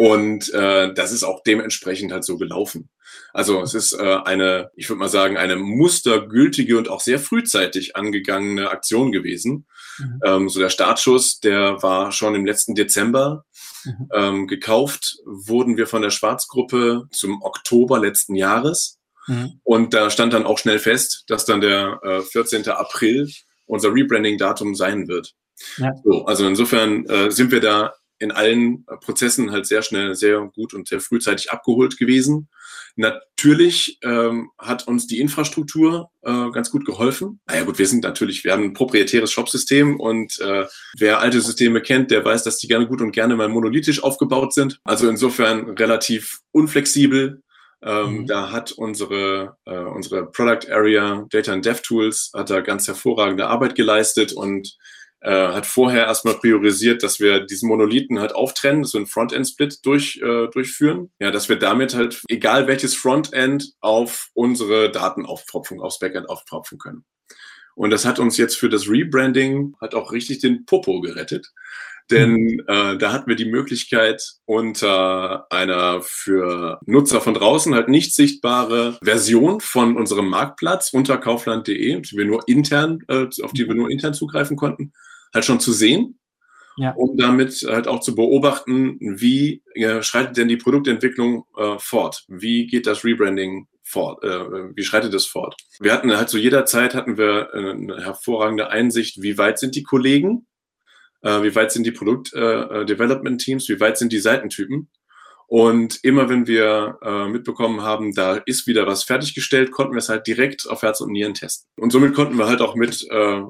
Und 0.00 0.50
äh, 0.54 0.94
das 0.94 1.12
ist 1.12 1.24
auch 1.24 1.42
dementsprechend 1.42 2.10
halt 2.10 2.24
so 2.24 2.38
gelaufen. 2.38 2.88
Also 3.34 3.60
es 3.60 3.74
ist 3.74 3.92
äh, 3.92 4.16
eine, 4.24 4.70
ich 4.74 4.88
würde 4.88 4.98
mal 4.98 5.10
sagen, 5.10 5.36
eine 5.36 5.56
mustergültige 5.56 6.78
und 6.78 6.88
auch 6.88 7.02
sehr 7.02 7.18
frühzeitig 7.18 7.96
angegangene 7.96 8.70
Aktion 8.70 9.12
gewesen. 9.12 9.66
Mhm. 9.98 10.20
Ähm, 10.24 10.48
so 10.48 10.58
der 10.58 10.70
Startschuss, 10.70 11.40
der 11.40 11.82
war 11.82 12.12
schon 12.12 12.34
im 12.34 12.46
letzten 12.46 12.74
Dezember 12.74 13.44
mhm. 13.84 14.08
ähm, 14.14 14.46
gekauft, 14.46 15.18
wurden 15.26 15.76
wir 15.76 15.86
von 15.86 16.00
der 16.00 16.08
Schwarzgruppe 16.08 17.06
zum 17.12 17.42
Oktober 17.42 17.98
letzten 17.98 18.36
Jahres. 18.36 19.00
Mhm. 19.26 19.60
Und 19.64 19.92
da 19.92 20.08
stand 20.08 20.32
dann 20.32 20.46
auch 20.46 20.56
schnell 20.56 20.78
fest, 20.78 21.24
dass 21.26 21.44
dann 21.44 21.60
der 21.60 22.00
äh, 22.02 22.20
14. 22.22 22.66
April 22.70 23.30
unser 23.66 23.92
Rebranding-Datum 23.92 24.74
sein 24.74 25.08
wird. 25.08 25.34
Ja. 25.76 25.92
So, 26.02 26.24
also 26.24 26.46
insofern 26.46 27.04
äh, 27.04 27.30
sind 27.30 27.52
wir 27.52 27.60
da 27.60 27.92
in 28.20 28.30
allen 28.30 28.84
Prozessen 29.00 29.50
halt 29.50 29.66
sehr 29.66 29.82
schnell, 29.82 30.14
sehr 30.14 30.40
gut 30.54 30.74
und 30.74 30.86
sehr 30.86 31.00
frühzeitig 31.00 31.50
abgeholt 31.50 31.98
gewesen. 31.98 32.48
Natürlich 32.96 33.98
ähm, 34.02 34.50
hat 34.58 34.86
uns 34.86 35.06
die 35.06 35.20
Infrastruktur 35.20 36.10
äh, 36.22 36.50
ganz 36.50 36.70
gut 36.70 36.84
geholfen. 36.84 37.40
Naja 37.46 37.64
gut, 37.64 37.78
wir 37.78 37.86
sind 37.86 38.04
natürlich, 38.04 38.44
wir 38.44 38.52
haben 38.52 38.64
ein 38.64 38.74
proprietäres 38.74 39.32
Shopsystem 39.32 39.98
und 39.98 40.38
äh, 40.40 40.66
wer 40.98 41.20
alte 41.20 41.40
Systeme 41.40 41.80
kennt, 41.80 42.10
der 42.10 42.24
weiß, 42.24 42.44
dass 42.44 42.58
die 42.58 42.68
gerne 42.68 42.86
gut 42.86 43.00
und 43.00 43.12
gerne 43.12 43.36
mal 43.36 43.48
monolithisch 43.48 44.02
aufgebaut 44.02 44.52
sind. 44.52 44.80
Also 44.84 45.08
insofern 45.08 45.70
relativ 45.70 46.40
unflexibel. 46.52 47.42
Ähm, 47.82 48.18
mhm. 48.18 48.26
Da 48.26 48.52
hat 48.52 48.72
unsere, 48.72 49.56
äh, 49.64 49.78
unsere 49.78 50.30
Product 50.30 50.70
Area 50.70 51.24
Data 51.30 51.54
and 51.54 51.64
Dev 51.64 51.80
Tools 51.80 52.30
hat 52.34 52.50
da 52.50 52.60
ganz 52.60 52.86
hervorragende 52.86 53.46
Arbeit 53.46 53.74
geleistet 53.74 54.34
und 54.34 54.76
äh, 55.20 55.30
hat 55.30 55.66
vorher 55.66 56.06
erstmal 56.06 56.34
priorisiert, 56.34 57.02
dass 57.02 57.20
wir 57.20 57.40
diesen 57.40 57.68
Monolithen 57.68 58.20
halt 58.20 58.34
auftrennen, 58.34 58.84
so 58.84 58.98
einen 58.98 59.06
Frontend-Split 59.06 59.84
durch, 59.84 60.20
äh, 60.22 60.48
durchführen. 60.48 61.10
Ja, 61.18 61.30
dass 61.30 61.48
wir 61.48 61.56
damit 61.56 61.94
halt, 61.94 62.22
egal 62.28 62.66
welches 62.66 62.94
Frontend, 62.94 63.72
auf 63.80 64.30
unsere 64.34 64.90
Datenaufpropfung, 64.90 65.80
aufs 65.80 65.98
Backend 65.98 66.28
aufpropfen 66.28 66.78
können. 66.78 67.04
Und 67.74 67.90
das 67.90 68.04
hat 68.04 68.18
uns 68.18 68.36
jetzt 68.36 68.56
für 68.56 68.68
das 68.68 68.88
Rebranding 68.88 69.74
hat 69.80 69.94
auch 69.94 70.12
richtig 70.12 70.40
den 70.40 70.66
Popo 70.66 71.00
gerettet. 71.00 71.52
Denn 72.10 72.32
mhm. 72.32 72.64
äh, 72.66 72.98
da 72.98 73.12
hatten 73.12 73.28
wir 73.28 73.36
die 73.36 73.50
Möglichkeit, 73.50 74.22
unter 74.44 75.46
einer 75.50 76.00
für 76.02 76.80
Nutzer 76.86 77.20
von 77.20 77.34
draußen 77.34 77.74
halt 77.74 77.88
nicht 77.88 78.14
sichtbare 78.14 78.98
Version 79.02 79.60
von 79.60 79.96
unserem 79.96 80.28
Marktplatz 80.28 80.92
unter 80.92 81.18
kaufland.de, 81.18 82.00
die 82.00 82.16
wir 82.16 82.24
nur 82.24 82.42
intern, 82.46 83.00
äh, 83.08 83.26
auf 83.42 83.52
die 83.52 83.66
wir 83.66 83.74
nur 83.74 83.90
intern 83.90 84.14
zugreifen 84.14 84.56
konnten, 84.56 84.92
halt 85.32 85.44
schon 85.44 85.60
zu 85.60 85.72
sehen. 85.72 86.16
Ja. 86.76 86.92
Um 86.92 87.16
damit 87.18 87.66
halt 87.68 87.88
auch 87.88 88.00
zu 88.00 88.14
beobachten, 88.14 88.96
wie 89.00 89.62
äh, 89.74 90.02
schreitet 90.02 90.36
denn 90.36 90.48
die 90.48 90.56
Produktentwicklung 90.56 91.44
äh, 91.56 91.78
fort? 91.78 92.24
Wie 92.28 92.66
geht 92.66 92.86
das 92.86 93.04
Rebranding 93.04 93.66
fort? 93.82 94.24
Äh, 94.24 94.74
wie 94.74 94.84
schreitet 94.84 95.12
es 95.12 95.26
fort? 95.26 95.56
Wir 95.80 95.92
hatten 95.92 96.16
halt 96.16 96.30
zu 96.30 96.38
jeder 96.38 96.64
Zeit 96.64 96.94
hatten 96.94 97.18
wir 97.18 97.50
äh, 97.52 97.70
eine 97.72 98.02
hervorragende 98.02 98.70
Einsicht, 98.70 99.20
wie 99.20 99.36
weit 99.36 99.58
sind 99.58 99.74
die 99.74 99.82
Kollegen? 99.82 100.46
Äh, 101.22 101.42
wie 101.42 101.54
weit 101.54 101.72
sind 101.72 101.84
die 101.84 101.92
Produkt-Development-Teams? 101.92 103.68
Äh, 103.68 103.74
wie 103.74 103.80
weit 103.80 103.98
sind 103.98 104.12
die 104.12 104.20
Seitentypen? 104.20 104.90
Und 105.46 105.98
immer 106.04 106.28
wenn 106.28 106.46
wir 106.46 106.98
äh, 107.02 107.28
mitbekommen 107.28 107.82
haben, 107.82 108.14
da 108.14 108.36
ist 108.46 108.68
wieder 108.68 108.86
was 108.86 109.02
fertiggestellt, 109.02 109.72
konnten 109.72 109.94
wir 109.94 109.98
es 109.98 110.08
halt 110.08 110.26
direkt 110.28 110.68
auf 110.68 110.82
Herz 110.82 111.00
und 111.00 111.10
Nieren 111.10 111.34
testen. 111.34 111.68
Und 111.76 111.90
somit 111.90 112.14
konnten 112.14 112.36
wir 112.36 112.46
halt 112.46 112.60
auch 112.60 112.76
mit 112.76 113.04
äh, 113.10 113.42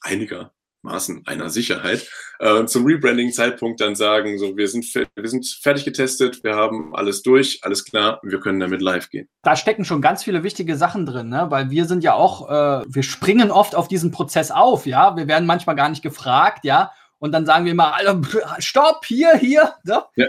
einiger 0.00 0.55
Maßen 0.86 1.22
einer 1.26 1.50
Sicherheit 1.50 2.08
äh, 2.38 2.64
zum 2.64 2.86
Rebranding-Zeitpunkt 2.86 3.80
dann 3.80 3.94
sagen, 3.94 4.38
so 4.38 4.56
wir 4.56 4.68
sind, 4.68 4.84
wir 4.94 5.28
sind 5.28 5.46
fertig 5.46 5.84
getestet, 5.84 6.42
wir 6.42 6.54
haben 6.54 6.94
alles 6.94 7.22
durch, 7.22 7.60
alles 7.62 7.84
klar, 7.84 8.20
wir 8.22 8.40
können 8.40 8.60
damit 8.60 8.80
live 8.80 9.10
gehen. 9.10 9.28
Da 9.42 9.56
stecken 9.56 9.84
schon 9.84 10.00
ganz 10.00 10.24
viele 10.24 10.42
wichtige 10.42 10.76
Sachen 10.76 11.06
drin, 11.06 11.28
ne? 11.28 11.46
weil 11.50 11.70
wir 11.70 11.84
sind 11.84 12.02
ja 12.02 12.14
auch, 12.14 12.48
äh, 12.48 12.84
wir 12.88 13.02
springen 13.02 13.50
oft 13.50 13.74
auf 13.74 13.88
diesen 13.88 14.10
Prozess 14.10 14.50
auf, 14.50 14.86
ja, 14.86 15.16
wir 15.16 15.28
werden 15.28 15.46
manchmal 15.46 15.76
gar 15.76 15.88
nicht 15.88 16.02
gefragt, 16.02 16.64
ja, 16.64 16.92
und 17.18 17.32
dann 17.32 17.46
sagen 17.46 17.64
wir 17.64 17.74
mal, 17.74 17.92
Alter, 17.92 18.20
stopp, 18.58 19.04
hier, 19.06 19.36
hier, 19.36 19.74
ne? 19.84 20.04
ja. 20.16 20.26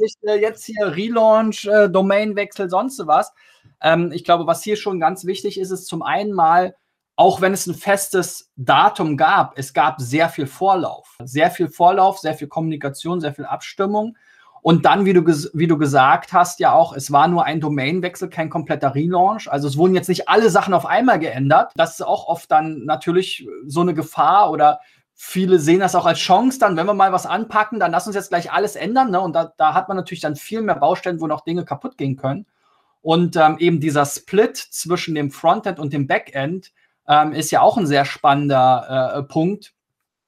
nicht, 0.00 0.18
äh, 0.22 0.40
jetzt 0.40 0.64
hier 0.64 0.94
Relaunch, 0.94 1.66
äh, 1.66 1.88
Domainwechsel, 1.88 2.68
sonst 2.68 3.00
was. 3.06 3.32
Ähm, 3.80 4.12
ich 4.12 4.24
glaube, 4.24 4.46
was 4.46 4.62
hier 4.62 4.76
schon 4.76 5.00
ganz 5.00 5.24
wichtig 5.24 5.58
ist, 5.58 5.70
ist 5.70 5.86
zum 5.86 6.02
einen 6.02 6.32
mal, 6.32 6.74
auch 7.18 7.40
wenn 7.40 7.52
es 7.52 7.66
ein 7.66 7.74
festes 7.74 8.52
Datum 8.54 9.16
gab, 9.16 9.58
es 9.58 9.72
gab 9.72 10.00
sehr 10.00 10.28
viel 10.28 10.46
Vorlauf. 10.46 11.16
Sehr 11.24 11.50
viel 11.50 11.66
Vorlauf, 11.66 12.20
sehr 12.20 12.34
viel 12.34 12.46
Kommunikation, 12.46 13.20
sehr 13.20 13.34
viel 13.34 13.44
Abstimmung. 13.44 14.16
Und 14.62 14.84
dann, 14.84 15.04
wie 15.04 15.14
du, 15.14 15.26
wie 15.26 15.66
du 15.66 15.78
gesagt 15.78 16.32
hast, 16.32 16.60
ja 16.60 16.72
auch, 16.72 16.92
es 16.92 17.10
war 17.10 17.26
nur 17.26 17.44
ein 17.44 17.60
Domainwechsel, 17.60 18.28
kein 18.28 18.50
kompletter 18.50 18.94
Relaunch. 18.94 19.50
Also 19.50 19.66
es 19.66 19.76
wurden 19.76 19.96
jetzt 19.96 20.08
nicht 20.08 20.28
alle 20.28 20.48
Sachen 20.48 20.72
auf 20.72 20.86
einmal 20.86 21.18
geändert. 21.18 21.72
Das 21.74 21.94
ist 21.94 22.02
auch 22.02 22.28
oft 22.28 22.52
dann 22.52 22.84
natürlich 22.84 23.48
so 23.66 23.80
eine 23.80 23.94
Gefahr 23.94 24.52
oder 24.52 24.78
viele 25.12 25.58
sehen 25.58 25.80
das 25.80 25.96
auch 25.96 26.06
als 26.06 26.20
Chance 26.20 26.60
dann, 26.60 26.76
wenn 26.76 26.86
wir 26.86 26.94
mal 26.94 27.10
was 27.10 27.26
anpacken, 27.26 27.80
dann 27.80 27.90
lass 27.90 28.06
uns 28.06 28.14
jetzt 28.14 28.28
gleich 28.28 28.52
alles 28.52 28.76
ändern. 28.76 29.10
Ne? 29.10 29.20
Und 29.20 29.32
da, 29.32 29.52
da 29.56 29.74
hat 29.74 29.88
man 29.88 29.96
natürlich 29.96 30.20
dann 30.20 30.36
viel 30.36 30.62
mehr 30.62 30.76
Baustellen, 30.76 31.20
wo 31.20 31.26
noch 31.26 31.40
Dinge 31.40 31.64
kaputt 31.64 31.98
gehen 31.98 32.14
können. 32.14 32.46
Und 33.02 33.34
ähm, 33.34 33.56
eben 33.58 33.80
dieser 33.80 34.06
Split 34.06 34.56
zwischen 34.56 35.16
dem 35.16 35.32
Frontend 35.32 35.80
und 35.80 35.92
dem 35.92 36.06
Backend, 36.06 36.70
ähm, 37.08 37.32
ist 37.32 37.50
ja 37.50 37.62
auch 37.62 37.76
ein 37.76 37.86
sehr 37.86 38.04
spannender 38.04 39.16
äh, 39.16 39.22
Punkt, 39.22 39.72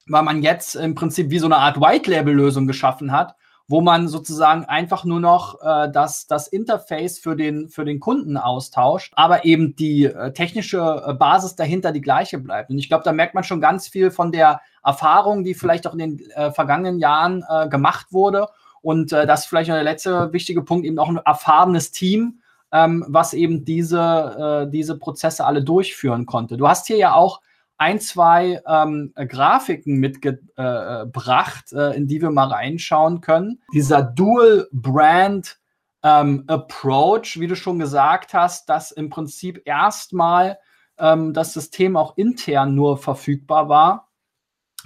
weil 0.07 0.23
man 0.23 0.41
jetzt 0.41 0.75
im 0.75 0.95
Prinzip 0.95 1.29
wie 1.29 1.39
so 1.39 1.45
eine 1.45 1.57
Art 1.57 1.79
White-Label-Lösung 1.79 2.67
geschaffen 2.67 3.11
hat, 3.11 3.35
wo 3.67 3.79
man 3.79 4.07
sozusagen 4.07 4.65
einfach 4.65 5.05
nur 5.05 5.19
noch 5.19 5.61
äh, 5.61 5.89
das, 5.91 6.27
das 6.27 6.47
Interface 6.47 7.19
für 7.19 7.35
den, 7.35 7.69
für 7.69 7.85
den 7.85 7.99
Kunden 7.99 8.35
austauscht, 8.35 9.13
aber 9.15 9.45
eben 9.45 9.75
die 9.75 10.05
äh, 10.05 10.33
technische 10.33 11.03
äh, 11.05 11.13
Basis 11.13 11.55
dahinter 11.55 11.91
die 11.91 12.01
gleiche 12.01 12.39
bleibt. 12.39 12.69
Und 12.69 12.79
ich 12.79 12.89
glaube, 12.89 13.05
da 13.05 13.13
merkt 13.13 13.35
man 13.35 13.43
schon 13.43 13.61
ganz 13.61 13.87
viel 13.87 14.11
von 14.11 14.31
der 14.31 14.59
Erfahrung, 14.83 15.43
die 15.43 15.53
vielleicht 15.53 15.87
auch 15.87 15.93
in 15.93 15.99
den 15.99 16.31
äh, 16.31 16.51
vergangenen 16.51 16.99
Jahren 16.99 17.45
äh, 17.47 17.69
gemacht 17.69 18.07
wurde. 18.11 18.47
Und 18.81 19.13
äh, 19.13 19.27
das 19.27 19.41
ist 19.41 19.45
vielleicht 19.45 19.69
noch 19.69 19.75
der 19.75 19.83
letzte 19.83 20.33
wichtige 20.33 20.63
Punkt, 20.63 20.85
eben 20.85 20.97
auch 20.99 21.09
ein 21.09 21.17
erfahrenes 21.17 21.91
Team, 21.91 22.40
ähm, 22.71 23.05
was 23.07 23.33
eben 23.33 23.65
diese, 23.65 24.69
diese 24.71 24.97
Prozesse 24.97 25.45
alle 25.45 25.63
durchführen 25.63 26.25
konnte. 26.25 26.57
Du 26.57 26.67
hast 26.67 26.87
hier 26.87 26.97
ja 26.97 27.13
auch 27.13 27.41
ein, 27.81 27.99
zwei 27.99 28.61
ähm, 28.67 29.11
Grafiken 29.15 29.97
mitgebracht, 29.97 31.73
äh, 31.73 31.95
in 31.95 32.07
die 32.07 32.21
wir 32.21 32.29
mal 32.29 32.47
reinschauen 32.47 33.21
können. 33.21 33.59
Dieser 33.73 34.03
Dual 34.03 34.67
Brand 34.71 35.57
ähm, 36.03 36.43
Approach, 36.45 37.39
wie 37.39 37.47
du 37.47 37.55
schon 37.55 37.79
gesagt 37.79 38.35
hast, 38.35 38.69
dass 38.69 38.91
im 38.91 39.09
Prinzip 39.09 39.63
erstmal 39.65 40.59
ähm, 40.99 41.33
das 41.33 41.53
System 41.53 41.97
auch 41.97 42.17
intern 42.17 42.75
nur 42.75 42.99
verfügbar 42.99 43.67
war. 43.67 44.11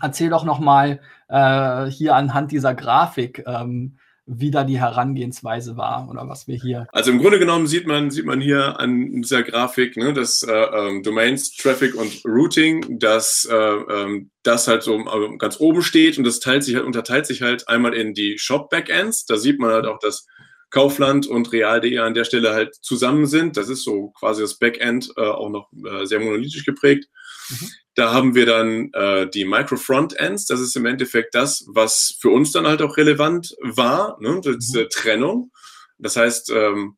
Erzähl 0.02 0.30
doch 0.30 0.46
noch 0.46 0.60
mal 0.60 1.02
äh, 1.28 1.86
hier 1.88 2.16
anhand 2.16 2.54
dieser 2.54 2.76
Grafik, 2.76 3.44
ähm, 3.46 3.98
wie 4.28 4.52
da 4.52 4.64
die 4.64 4.80
Herangehensweise 4.80 5.78
war 5.78 6.10
oder 6.10 6.28
was 6.28 6.48
wir 6.48 6.56
hier. 6.56 6.88
Also 6.92 7.12
im 7.12 7.20
Grunde 7.20 7.40
genommen 7.40 7.68
sieht 7.68 7.86
man, 7.86 8.10
sieht 8.10 8.26
man 8.26 8.42
hier 8.42 8.80
an 8.80 9.22
dieser 9.22 9.44
Grafik, 9.44 9.98
ne, 9.98 10.14
dass 10.14 10.42
äh, 10.42 10.52
ähm, 10.52 11.04
Domains, 11.04 11.56
Traffic 11.56 11.94
und 11.96 12.22
Routing, 12.26 13.00
dass 13.00 13.48
äh, 13.50 13.56
ähm, 13.56 14.32
das 14.44 14.68
halt 14.68 14.84
so 14.84 15.00
äh, 15.00 15.38
ganz 15.38 15.60
oben 15.60 15.84
steht 15.84 16.18
und 16.18 16.24
das 16.24 16.40
teilt 16.40 16.64
sich 16.64 16.76
halt, 16.76 16.86
unterteilt 16.86 17.28
sich 17.28 17.42
halt 17.42 17.68
einmal 17.70 17.94
in 17.94 18.14
die 18.14 18.38
Shop-Backends. 18.38 19.26
Da 19.26 19.38
sieht 19.38 19.60
man 19.60 19.72
halt 19.72 19.86
auch, 19.86 20.00
dass 20.00 20.26
Kaufland 20.72 21.28
und 21.28 21.52
Real.de 21.52 22.00
an 22.00 22.16
der 22.16 22.24
Stelle 22.26 22.54
halt 22.54 22.76
zusammen 22.76 23.28
sind. 23.28 23.58
Das 23.58 23.70
ist 23.70 23.84
so 23.84 24.10
quasi 24.10 24.42
das 24.42 24.58
Backend 24.58 25.12
äh, 25.18 25.22
auch 25.22 25.50
noch 25.50 25.70
äh, 25.86 26.06
sehr 26.06 26.20
monolithisch 26.20 26.66
geprägt. 26.66 27.06
Mhm. 27.50 27.70
Da 27.96 28.14
haben 28.14 28.36
wir 28.36 28.46
dann 28.46 28.92
äh, 28.94 29.30
die 29.30 29.46
Micro-Frontends. 29.46 30.46
Das 30.46 30.60
ist 30.60 30.76
im 30.76 30.86
Endeffekt 30.86 31.34
das, 31.34 31.66
was 31.68 32.18
für 32.20 32.30
uns 32.30 32.52
dann 32.52 32.68
halt 32.68 32.82
auch 32.82 32.98
relevant 32.98 33.56
war, 33.62 34.18
ne? 34.20 34.42
diese 34.44 34.84
mhm. 34.84 34.90
Trennung. 34.90 35.52
Das 35.98 36.18
heißt, 36.18 36.52
ähm, 36.54 36.98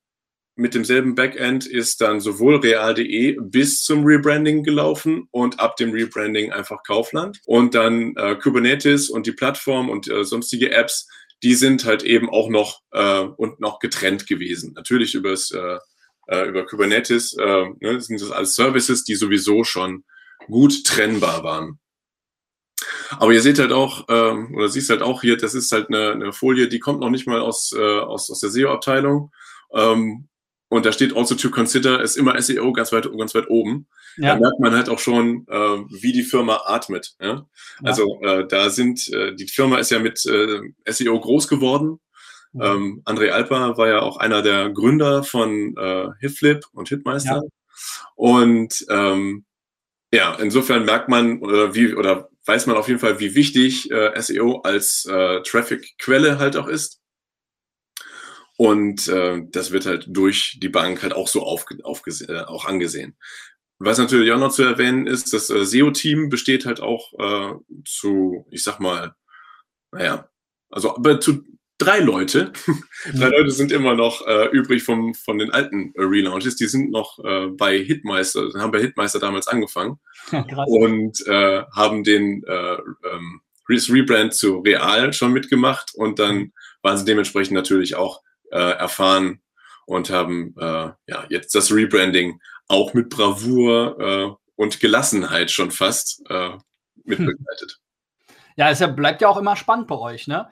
mit 0.56 0.74
demselben 0.74 1.14
Backend 1.14 1.68
ist 1.68 2.02
dann 2.02 2.20
sowohl 2.20 2.56
real.de 2.56 3.38
bis 3.40 3.84
zum 3.84 4.04
Rebranding 4.04 4.64
gelaufen 4.64 5.28
und 5.30 5.60
ab 5.60 5.76
dem 5.76 5.92
Rebranding 5.92 6.52
einfach 6.52 6.82
Kaufland. 6.82 7.40
Und 7.46 7.76
dann 7.76 8.16
äh, 8.16 8.36
Kubernetes 8.36 9.12
und 9.12 9.28
die 9.28 9.34
Plattform 9.34 9.90
und 9.90 10.10
äh, 10.10 10.24
sonstige 10.24 10.72
Apps, 10.72 11.08
die 11.44 11.54
sind 11.54 11.86
halt 11.86 12.02
eben 12.02 12.28
auch 12.28 12.50
noch 12.50 12.82
äh, 12.92 13.20
und 13.20 13.60
noch 13.60 13.78
getrennt 13.78 14.26
gewesen. 14.26 14.74
Natürlich 14.74 15.14
übers, 15.14 15.52
äh, 15.52 15.78
äh 16.28 16.50
über 16.50 16.66
Kubernetes 16.66 17.38
äh, 17.38 17.66
ne, 17.80 18.02
sind 18.02 18.20
das 18.20 18.32
alles 18.32 18.56
Services, 18.56 19.04
die 19.04 19.16
sowieso 19.16 19.64
schon 19.64 20.04
gut 20.48 20.86
trennbar 20.86 21.44
waren. 21.44 21.80
Aber 23.12 23.32
ihr 23.32 23.42
seht 23.42 23.60
halt 23.60 23.72
auch, 23.72 24.06
ähm, 24.10 24.54
oder 24.56 24.70
siehst 24.70 24.90
halt 24.90 25.02
auch 25.02 25.22
hier, 25.22 25.38
das 25.38 25.54
ist 25.54 25.72
halt 25.72 25.88
eine, 25.90 26.12
eine 26.12 26.34
Folie, 26.34 26.68
die 26.68 26.80
kommt 26.80 27.00
noch 27.00 27.10
nicht 27.10 27.28
mal 27.28 27.40
aus, 27.40 27.74
äh, 27.78 28.00
aus, 28.00 28.30
aus 28.30 28.40
der 28.40 28.50
SEO-Abteilung. 28.50 29.32
Ähm, 29.74 30.28
und 30.70 30.86
da 30.86 30.92
steht 30.92 31.16
also 31.16 31.36
to 31.36 31.50
consider 31.50 32.02
ist 32.02 32.18
immer 32.18 32.40
SEO 32.42 32.74
ganz 32.74 32.92
weit, 32.92 33.10
ganz 33.18 33.34
weit 33.34 33.50
oben. 33.50 33.88
Ja. 34.18 34.34
Da 34.34 34.42
merkt 34.42 34.60
man 34.60 34.76
halt 34.76 34.90
auch 34.90 35.00
schon, 35.00 35.46
äh, 35.48 35.78
wie 36.02 36.12
die 36.12 36.24
Firma 36.24 36.62
atmet. 36.66 37.16
Ja? 37.22 37.28
ja. 37.28 37.46
Also 37.84 38.20
äh, 38.22 38.46
da 38.48 38.70
sind, 38.70 39.08
äh, 39.14 39.34
die 39.34 39.48
Firma 39.48 39.78
ist 39.78 39.92
ja 39.92 40.00
mit 40.00 40.26
äh, 40.26 40.62
SEO 40.86 41.20
groß 41.20 41.48
geworden. 41.48 42.00
Mhm. 42.52 42.62
Ähm, 42.62 43.02
André 43.06 43.30
Alper 43.30 43.78
war 43.78 43.88
ja 43.88 44.02
auch 44.02 44.18
einer 44.18 44.42
der 44.42 44.70
Gründer 44.70 45.24
von 45.24 45.76
äh, 45.78 46.10
Hitflip 46.20 46.66
und 46.74 46.90
Hitmeister. 46.90 47.36
Ja. 47.36 47.42
Und 48.16 48.86
ähm, 48.90 49.46
ja, 50.12 50.36
insofern 50.36 50.86
merkt 50.86 51.10
man 51.10 51.42
oder 51.42 51.76
wie 51.76 51.94
oder 51.94 52.30
weiß 52.46 52.66
man 52.66 52.78
auf 52.78 52.88
jeden 52.88 53.00
Fall, 53.00 53.20
wie 53.20 53.36
wichtig 53.36 53.92
äh, 53.92 54.20
SEO 54.22 54.62
als 54.62 55.06
äh, 55.06 55.42
Traffic-Quelle 55.42 56.40
halt 56.40 56.56
auch 56.56 56.68
ist. 56.68 57.02
Und 58.58 59.08
äh, 59.08 59.44
das 59.50 59.72
wird 59.72 59.86
halt 59.86 60.06
durch 60.08 60.58
die 60.62 60.70
Bank 60.70 61.04
halt 61.04 61.14
auch 61.14 61.28
so 61.28 61.44
aufge, 61.44 61.78
aufge, 61.84 62.12
äh, 62.28 62.46
auch 62.46 62.66
angesehen. 62.66 63.16
Was 63.80 64.00
natürlich 64.00 64.32
auch 64.32 64.40
noch 64.40 64.52
zu 64.52 64.64
erwähnen 64.64 65.06
ist, 65.06 65.34
das 65.34 65.50
äh, 65.50 65.64
SEO-Team 65.64 66.30
besteht 66.30 66.66
halt 66.66 66.80
auch 66.80 67.14
äh, 67.20 67.54
zu, 67.86 68.48
ich 68.50 68.64
sag 68.64 68.80
mal, 68.80 69.14
naja, 69.92 70.28
also 70.70 70.96
aber 70.96 71.20
zu 71.20 71.44
drei 71.78 72.00
Leute. 72.00 72.52
drei 73.14 73.30
Leute 73.30 73.52
sind 73.52 73.72
immer 73.72 73.96
noch 73.96 74.26
äh, 74.26 74.48
übrig 74.50 74.84
vom, 74.84 75.14
von 75.14 75.38
den 75.38 75.52
alten 75.52 75.94
äh, 75.96 76.02
Relaunches. 76.02 76.56
Die 76.56 76.68
sind 76.68 76.92
noch 76.92 77.20
äh, 77.24 77.48
bei 77.48 77.78
Hitmeister, 77.78 78.50
haben 78.56 78.72
bei 78.72 78.82
Hitmeister 78.82 79.20
damals 79.20 79.48
angefangen 79.48 80.00
und 80.68 81.26
äh, 81.28 81.64
haben 81.76 82.04
den 82.04 82.44
äh, 82.46 82.74
ähm, 82.74 83.42
Rebrand 83.70 84.34
zu 84.34 84.60
Real 84.60 85.12
schon 85.14 85.34
mitgemacht 85.34 85.94
und 85.94 86.20
dann 86.20 86.54
waren 86.82 86.98
sie 86.98 87.06
dementsprechend 87.06 87.54
natürlich 87.54 87.96
auch 87.96 88.22
äh, 88.52 88.58
erfahren 88.58 89.42
und 89.86 90.10
haben 90.10 90.56
äh, 90.58 90.92
ja 91.08 91.26
jetzt 91.30 91.54
das 91.54 91.72
Rebranding 91.72 92.40
auch 92.68 92.94
mit 92.94 93.10
Bravour 93.10 94.00
äh, 94.00 94.46
und 94.56 94.80
Gelassenheit 94.80 95.52
schon 95.52 95.72
fast 95.72 96.22
äh, 96.30 96.52
mitbegleitet. 97.04 97.80
Ja, 98.56 98.72
es 98.72 98.84
bleibt 98.96 99.22
ja 99.22 99.30
auch 99.30 99.38
immer 99.38 99.56
spannend 99.56 99.88
bei 99.88 99.98
euch, 99.98 100.28
ne? 100.28 100.50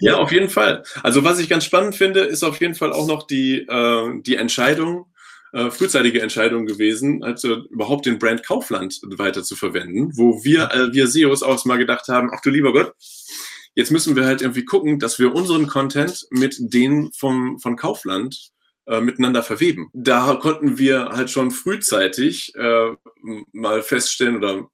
Ja, 0.00 0.16
auf 0.16 0.32
jeden 0.32 0.48
Fall. 0.48 0.84
Also 1.02 1.24
was 1.24 1.38
ich 1.38 1.48
ganz 1.48 1.64
spannend 1.64 1.94
finde, 1.94 2.20
ist 2.20 2.42
auf 2.42 2.60
jeden 2.60 2.74
Fall 2.74 2.92
auch 2.92 3.06
noch 3.06 3.26
die, 3.26 3.60
äh, 3.60 4.22
die 4.22 4.36
Entscheidung, 4.36 5.06
äh, 5.52 5.70
frühzeitige 5.70 6.20
Entscheidung 6.20 6.66
gewesen, 6.66 7.22
also 7.22 7.64
überhaupt 7.70 8.06
den 8.06 8.18
Brand 8.18 8.44
Kaufland 8.44 9.00
weiter 9.04 9.44
zu 9.44 9.54
verwenden, 9.56 10.10
wo 10.16 10.42
wir, 10.44 10.70
äh, 10.72 10.92
wir 10.92 11.06
SEOs 11.06 11.42
auch 11.42 11.64
mal 11.64 11.78
gedacht 11.78 12.08
haben, 12.08 12.30
ach 12.32 12.40
du 12.40 12.50
lieber 12.50 12.72
Gott, 12.72 12.92
jetzt 13.74 13.90
müssen 13.90 14.16
wir 14.16 14.24
halt 14.24 14.42
irgendwie 14.42 14.64
gucken, 14.64 14.98
dass 14.98 15.18
wir 15.18 15.34
unseren 15.34 15.66
Content 15.66 16.26
mit 16.30 16.56
den 16.58 17.12
vom, 17.12 17.58
von 17.60 17.76
Kaufland 17.76 18.50
äh, 18.86 19.00
miteinander 19.00 19.42
verweben. 19.42 19.90
Da 19.92 20.34
konnten 20.34 20.78
wir 20.78 21.10
halt 21.10 21.30
schon 21.30 21.50
frühzeitig 21.50 22.52
äh, 22.56 22.90
mal 23.52 23.82
feststellen 23.82 24.36
oder 24.36 24.68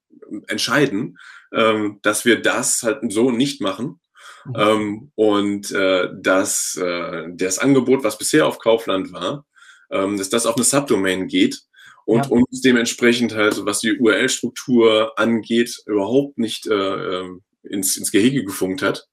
entscheiden, 0.48 1.18
ähm, 1.52 1.98
dass 2.02 2.24
wir 2.24 2.40
das 2.40 2.82
halt 2.82 3.00
so 3.12 3.30
nicht 3.30 3.60
machen 3.60 3.99
Mhm. 4.44 4.54
Ähm, 4.56 5.12
und 5.14 5.70
äh, 5.72 6.08
dass 6.14 6.76
äh, 6.76 7.28
das 7.32 7.58
Angebot, 7.58 8.04
was 8.04 8.18
bisher 8.18 8.46
auf 8.46 8.58
Kaufland 8.58 9.12
war, 9.12 9.44
ähm, 9.90 10.16
dass 10.16 10.30
das 10.30 10.46
auf 10.46 10.56
eine 10.56 10.64
Subdomain 10.64 11.26
geht 11.26 11.62
und 12.04 12.26
ja. 12.26 12.30
uns 12.30 12.60
dementsprechend 12.60 13.34
halt, 13.34 13.64
was 13.64 13.80
die 13.80 13.98
URL-Struktur 13.98 15.18
angeht, 15.18 15.82
überhaupt 15.86 16.38
nicht 16.38 16.66
äh, 16.66 16.74
ähm, 16.74 17.42
ins, 17.62 17.96
ins 17.96 18.10
Gehege 18.10 18.44
gefunkt 18.44 18.82
hat, 18.82 19.06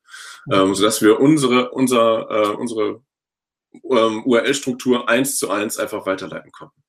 mhm. 0.45 0.53
ähm, 0.53 0.75
sodass 0.75 1.01
wir 1.01 1.19
unsere, 1.19 1.71
unser, 1.71 2.29
äh, 2.29 2.55
unsere 2.55 3.01
ähm, 3.73 4.23
URL-Struktur 4.25 5.09
eins 5.09 5.37
zu 5.37 5.51
eins 5.51 5.77
einfach 5.77 6.05
weiterleiten 6.05 6.51
konnten. 6.51 6.81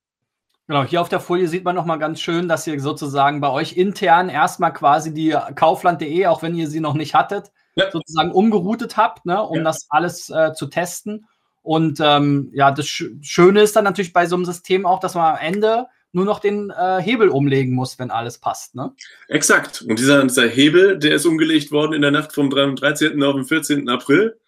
Genau, 0.67 0.85
hier 0.85 1.01
auf 1.01 1.09
der 1.09 1.21
Folie 1.21 1.49
sieht 1.49 1.65
man 1.65 1.75
nochmal 1.75 1.99
ganz 1.99 2.21
schön, 2.21 2.47
dass 2.47 2.67
ihr 2.67 2.79
sozusagen 2.79 3.41
bei 3.41 3.49
euch 3.49 3.75
intern 3.75 4.29
erstmal 4.29 4.75
quasi 4.75 5.15
die 5.15 5.35
kaufland.de, 5.55 6.27
auch 6.27 6.43
wenn 6.43 6.55
ihr 6.55 6.69
sie 6.69 6.81
noch 6.81 6.93
nicht 6.93 7.15
hattet, 7.15 7.51
ja. 7.79 7.91
sozusagen 7.91 8.33
umgeroutet 8.33 8.97
habt, 8.97 9.27
ne, 9.27 9.43
um 9.43 9.59
ja. 9.59 9.65
das 9.65 9.87
alles 9.89 10.31
äh, 10.31 10.53
zu 10.53 10.67
testen. 10.67 11.27
Und 11.63 12.01
ähm, 12.03 12.51
ja, 12.55 12.71
das 12.71 12.87
Sch 12.87 13.05
Schöne 13.21 13.63
ist 13.63 13.77
dann 13.77 13.85
natürlich 13.85 14.13
bei 14.13 14.27
so 14.27 14.37
einem 14.37 14.45
System 14.45 14.87
auch, 14.87 15.01
dass 15.01 15.15
man 15.15 15.35
am 15.35 15.39
Ende 15.41 15.87
nur 16.13 16.25
noch 16.25 16.41
den 16.41 16.71
äh, 16.71 17.01
Hebel 17.03 17.29
umlegen 17.29 17.75
muss, 17.75 17.99
wenn 17.99 18.11
alles 18.11 18.39
passt. 18.39 18.75
Ne? 18.75 18.95
Exakt. 19.29 19.83
Und 19.83 19.99
dieser, 19.99 20.23
dieser 20.25 20.49
Hebel, 20.49 20.99
der 20.99 21.15
ist 21.15 21.27
umgelegt 21.27 21.71
worden 21.71 21.93
in 21.93 22.03
der 22.03 22.11
Nacht 22.11 22.33
vom 22.33 22.49
13. 22.49 23.23
auf 23.23 23.35
den 23.35 23.45
14. 23.45 23.89
April. 23.89 24.39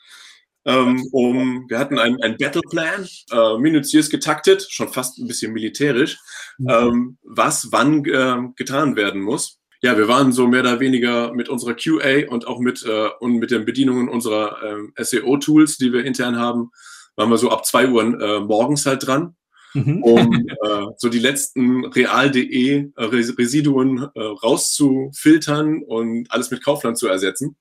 Ähm, 0.64 1.07
um, 1.12 1.66
wir 1.69 1.79
hatten 1.79 1.99
einen, 1.99 2.23
einen 2.23 2.37
Battleplan, 2.37 3.07
äh, 3.33 3.59
minutiös 3.59 4.11
getaktet, 4.11 4.66
schon 4.71 4.88
fast 4.88 5.19
ein 5.19 5.27
bisschen 5.27 5.53
militärisch, 5.53 6.19
mhm. 6.59 6.69
ähm, 6.69 7.19
was 7.23 7.69
wann 7.71 8.05
äh, 8.05 8.53
getan 8.57 8.97
werden 8.97 9.23
muss 9.23 9.60
ja, 9.83 9.97
wir 9.97 10.09
waren 10.09 10.33
so 10.33 10.47
mehr 10.47 10.61
oder 10.61 10.81
weniger 10.81 11.33
mit 11.33 11.49
unserer 11.49 11.75
QA 11.75 12.29
und 12.29 12.47
auch 12.47 12.61
mit, 12.61 12.85
äh, 12.85 13.09
und 13.21 13.38
mit 13.38 13.51
den 13.51 13.64
Bedienungen 13.64 14.09
unserer 14.09 14.59
äh, 14.97 15.05
SEO-Tools, 15.05 15.79
die 15.79 15.93
wir 15.93 16.05
intern 16.05 16.37
haben, 16.37 16.71
waren 17.16 17.31
wir 17.31 17.38
so 17.38 17.51
ab 17.51 17.64
zwei 17.64 17.88
Uhr 17.88 18.03
äh, 18.03 18.40
morgens 18.40 18.85
halt 18.85 19.07
dran, 19.07 19.37
mhm. 19.73 20.03
um 20.03 20.49
äh, 20.49 20.87
so 20.97 21.09
die 21.09 21.19
letzten 21.19 21.87
real.de 21.87 22.90
äh, 22.95 23.05
Residuen 23.05 24.09
äh, 24.14 24.21
rauszufiltern 24.21 25.83
und 25.83 26.31
alles 26.31 26.51
mit 26.51 26.62
Kaufland 26.62 26.99
zu 26.99 27.09
ersetzen. 27.09 27.57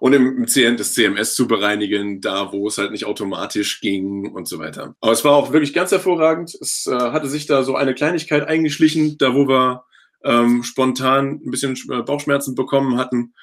Und 0.00 0.12
im 0.12 0.46
CN 0.46 0.76
das 0.76 0.92
CMS 0.92 1.34
zu 1.34 1.46
bereinigen, 1.46 2.20
da 2.20 2.52
wo 2.52 2.68
es 2.68 2.78
halt 2.78 2.90
nicht 2.90 3.06
automatisch 3.06 3.80
ging 3.80 4.30
und 4.30 4.48
so 4.48 4.58
weiter. 4.58 4.94
Aber 5.00 5.12
es 5.12 5.24
war 5.24 5.32
auch 5.32 5.52
wirklich 5.52 5.72
ganz 5.72 5.92
hervorragend. 5.92 6.54
Es 6.60 6.86
äh, 6.86 6.94
hatte 6.94 7.28
sich 7.28 7.46
da 7.46 7.62
so 7.62 7.76
eine 7.76 7.94
Kleinigkeit 7.94 8.46
eingeschlichen, 8.46 9.16
da 9.18 9.34
wo 9.34 9.48
wir 9.48 9.84
ähm, 10.24 10.62
spontan 10.62 11.40
ein 11.44 11.50
bisschen 11.50 11.76
äh, 11.90 12.02
Bauchschmerzen 12.02 12.54
bekommen 12.54 12.96
hatten, 12.96 13.34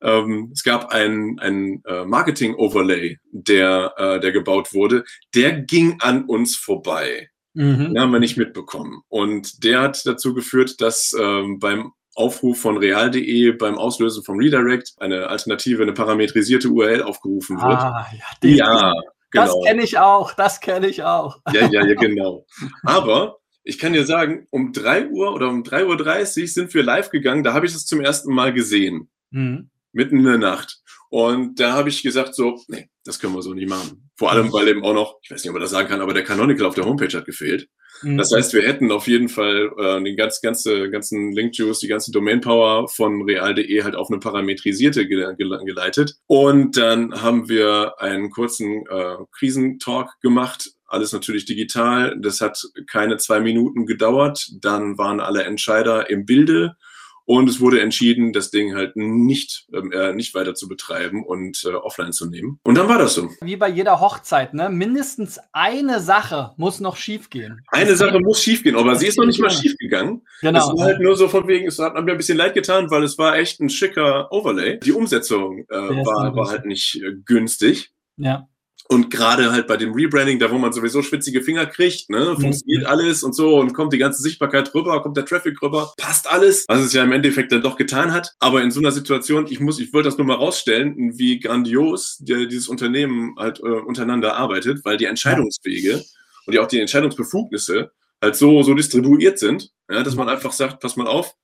ähm, 0.00 0.50
es 0.52 0.62
gab 0.62 0.92
ein, 0.92 1.38
ein 1.40 1.82
äh, 1.86 2.04
Marketing-Overlay, 2.04 3.18
der, 3.32 3.94
äh, 3.96 4.20
der 4.20 4.32
gebaut 4.32 4.72
wurde, 4.72 5.04
der 5.34 5.60
ging 5.60 5.98
an 6.00 6.24
uns 6.24 6.56
vorbei. 6.56 7.30
Mhm. 7.54 7.94
Den 7.94 8.00
haben 8.00 8.12
wir 8.12 8.20
nicht 8.20 8.36
mitbekommen. 8.36 9.02
Und 9.08 9.64
der 9.64 9.80
hat 9.80 10.06
dazu 10.06 10.34
geführt, 10.34 10.80
dass 10.80 11.14
ähm, 11.18 11.58
beim 11.58 11.92
Aufruf 12.14 12.60
von 12.60 12.76
real.de 12.76 13.52
beim 13.52 13.78
Auslösen 13.78 14.24
vom 14.24 14.38
Redirect 14.38 14.94
eine 14.98 15.28
alternative, 15.28 15.82
eine 15.82 15.92
parametrisierte 15.92 16.68
URL 16.68 17.02
aufgerufen 17.02 17.56
wird. 17.56 17.78
Ah, 17.78 18.06
ja, 18.42 18.48
ja 18.48 18.92
genau. 19.30 19.44
Das 19.46 19.54
kenne 19.64 19.82
ich 19.82 19.98
auch, 19.98 20.32
das 20.34 20.60
kenne 20.60 20.88
ich 20.88 21.02
auch. 21.04 21.38
Ja, 21.52 21.66
ja, 21.68 21.86
ja, 21.86 21.94
genau. 21.94 22.44
Aber 22.84 23.37
ich 23.68 23.78
kann 23.78 23.92
dir 23.92 24.06
sagen, 24.06 24.46
um 24.48 24.72
3 24.72 25.10
Uhr 25.10 25.34
oder 25.34 25.50
um 25.50 25.62
3.30 25.62 26.40
Uhr 26.40 26.46
sind 26.48 26.72
wir 26.72 26.82
live 26.82 27.10
gegangen, 27.10 27.44
da 27.44 27.52
habe 27.52 27.66
ich 27.66 27.74
das 27.74 27.84
zum 27.84 28.00
ersten 28.00 28.32
Mal 28.32 28.54
gesehen. 28.54 29.10
Mhm. 29.30 29.68
Mitten 29.92 30.20
in 30.20 30.24
der 30.24 30.38
Nacht. 30.38 30.80
Und 31.10 31.60
da 31.60 31.72
habe 31.72 31.90
ich 31.90 32.02
gesagt, 32.02 32.34
so, 32.34 32.62
nee, 32.68 32.88
das 33.04 33.18
können 33.18 33.34
wir 33.34 33.42
so 33.42 33.52
nicht 33.52 33.68
machen. 33.68 34.10
Vor 34.16 34.32
allem, 34.32 34.50
weil 34.54 34.68
eben 34.68 34.84
auch 34.84 34.94
noch, 34.94 35.18
ich 35.22 35.30
weiß 35.30 35.42
nicht, 35.42 35.50
ob 35.50 35.54
man 35.54 35.62
das 35.62 35.70
sagen 35.70 35.88
kann, 35.88 36.00
aber 36.00 36.14
der 36.14 36.24
Canonical 36.24 36.64
auf 36.64 36.74
der 36.74 36.86
Homepage 36.86 37.14
hat 37.14 37.26
gefehlt. 37.26 37.68
Mhm. 38.02 38.16
Das 38.16 38.32
heißt, 38.32 38.54
wir 38.54 38.62
hätten 38.62 38.90
auf 38.90 39.06
jeden 39.06 39.28
Fall 39.28 39.70
äh, 39.78 40.02
den 40.02 40.16
ganz, 40.16 40.40
ganze, 40.40 40.88
ganzen 40.88 41.32
Link-Juice, 41.32 41.80
die 41.80 41.88
ganze 41.88 42.10
Domain-Power 42.10 42.88
von 42.88 43.22
real.de 43.22 43.82
halt 43.82 43.96
auf 43.96 44.08
eine 44.08 44.18
parametrisierte 44.18 45.06
ge 45.06 45.34
ge 45.36 45.64
geleitet. 45.64 46.14
Und 46.26 46.78
dann 46.78 47.20
haben 47.20 47.50
wir 47.50 48.00
einen 48.00 48.30
kurzen 48.30 48.86
äh, 48.86 49.16
Krisentalk 49.32 50.08
gemacht, 50.22 50.70
alles 50.88 51.12
natürlich 51.12 51.44
digital. 51.44 52.16
Das 52.20 52.40
hat 52.40 52.62
keine 52.86 53.16
zwei 53.18 53.40
Minuten 53.40 53.86
gedauert. 53.86 54.50
Dann 54.60 54.98
waren 54.98 55.20
alle 55.20 55.44
Entscheider 55.44 56.10
im 56.10 56.26
Bilde 56.26 56.76
und 57.30 57.46
es 57.46 57.60
wurde 57.60 57.82
entschieden, 57.82 58.32
das 58.32 58.50
Ding 58.50 58.74
halt 58.74 58.96
nicht, 58.96 59.66
ähm, 59.74 59.92
äh, 59.92 60.14
nicht 60.14 60.34
weiter 60.34 60.54
zu 60.54 60.66
betreiben 60.66 61.26
und 61.26 61.62
äh, 61.66 61.74
offline 61.74 62.12
zu 62.12 62.24
nehmen. 62.24 62.58
Und 62.62 62.78
dann 62.78 62.88
war 62.88 62.96
das 62.96 63.16
so. 63.16 63.28
Wie 63.42 63.56
bei 63.56 63.68
jeder 63.68 64.00
Hochzeit, 64.00 64.54
ne? 64.54 64.70
Mindestens 64.70 65.38
eine 65.52 66.00
Sache 66.00 66.54
muss 66.56 66.80
noch 66.80 66.96
schiefgehen. 66.96 67.60
Eine 67.68 67.90
das 67.90 67.98
Sache 67.98 68.18
muss 68.18 68.42
schiefgehen, 68.42 68.76
aber 68.76 68.96
sie 68.96 69.08
ist 69.08 69.18
noch 69.18 69.26
nicht 69.26 69.40
mal 69.40 69.50
schiefgegangen. 69.50 70.22
Genau. 70.40 70.58
Es 70.58 70.78
war 70.78 70.86
halt 70.86 71.00
nur 71.00 71.16
so 71.16 71.28
von 71.28 71.46
wegen, 71.46 71.68
es 71.68 71.78
hat 71.78 71.92
mir 72.02 72.12
ein 72.12 72.16
bisschen 72.16 72.38
leid 72.38 72.54
getan, 72.54 72.90
weil 72.90 73.02
es 73.02 73.18
war 73.18 73.36
echt 73.36 73.60
ein 73.60 73.68
schicker 73.68 74.32
Overlay. 74.32 74.80
Die 74.80 74.92
Umsetzung 74.92 75.66
äh, 75.68 75.76
war, 75.76 76.34
war 76.34 76.48
halt 76.48 76.64
nicht 76.64 77.02
äh, 77.02 77.12
günstig. 77.26 77.92
Ja. 78.16 78.48
Und 78.90 79.10
gerade 79.10 79.52
halt 79.52 79.66
bei 79.66 79.76
dem 79.76 79.92
Rebranding, 79.92 80.38
da 80.38 80.50
wo 80.50 80.56
man 80.56 80.72
sowieso 80.72 81.02
schwitzige 81.02 81.42
Finger 81.42 81.66
kriegt, 81.66 82.08
ne, 82.08 82.34
funktioniert 82.40 82.84
mhm. 82.84 82.86
alles 82.86 83.22
und 83.22 83.34
so 83.34 83.60
und 83.60 83.74
kommt 83.74 83.92
die 83.92 83.98
ganze 83.98 84.22
Sichtbarkeit 84.22 84.74
rüber, 84.74 85.02
kommt 85.02 85.18
der 85.18 85.26
Traffic 85.26 85.60
rüber, 85.60 85.92
passt 85.98 86.26
alles, 86.26 86.64
was 86.68 86.80
es 86.80 86.94
ja 86.94 87.04
im 87.04 87.12
Endeffekt 87.12 87.52
dann 87.52 87.60
doch 87.60 87.76
getan 87.76 88.12
hat. 88.12 88.34
Aber 88.38 88.62
in 88.62 88.70
so 88.70 88.80
einer 88.80 88.90
Situation, 88.90 89.46
ich 89.50 89.60
muss, 89.60 89.78
ich 89.78 89.92
wollte 89.92 90.08
das 90.08 90.16
nur 90.16 90.26
mal 90.26 90.36
rausstellen, 90.36 91.18
wie 91.18 91.38
grandios 91.38 92.16
dieses 92.20 92.68
Unternehmen 92.68 93.34
halt 93.38 93.60
äh, 93.60 93.62
untereinander 93.62 94.36
arbeitet, 94.36 94.82
weil 94.86 94.96
die 94.96 95.04
Entscheidungswege 95.04 96.02
und 96.46 96.54
ja 96.54 96.62
auch 96.62 96.66
die 96.66 96.80
Entscheidungsbefugnisse 96.80 97.90
halt 98.22 98.36
so, 98.36 98.62
so 98.62 98.72
distribuiert 98.72 99.38
sind, 99.38 99.70
ja, 99.90 100.02
dass 100.02 100.16
man 100.16 100.30
einfach 100.30 100.52
sagt, 100.52 100.80
pass 100.80 100.96
mal 100.96 101.06
auf, 101.06 101.34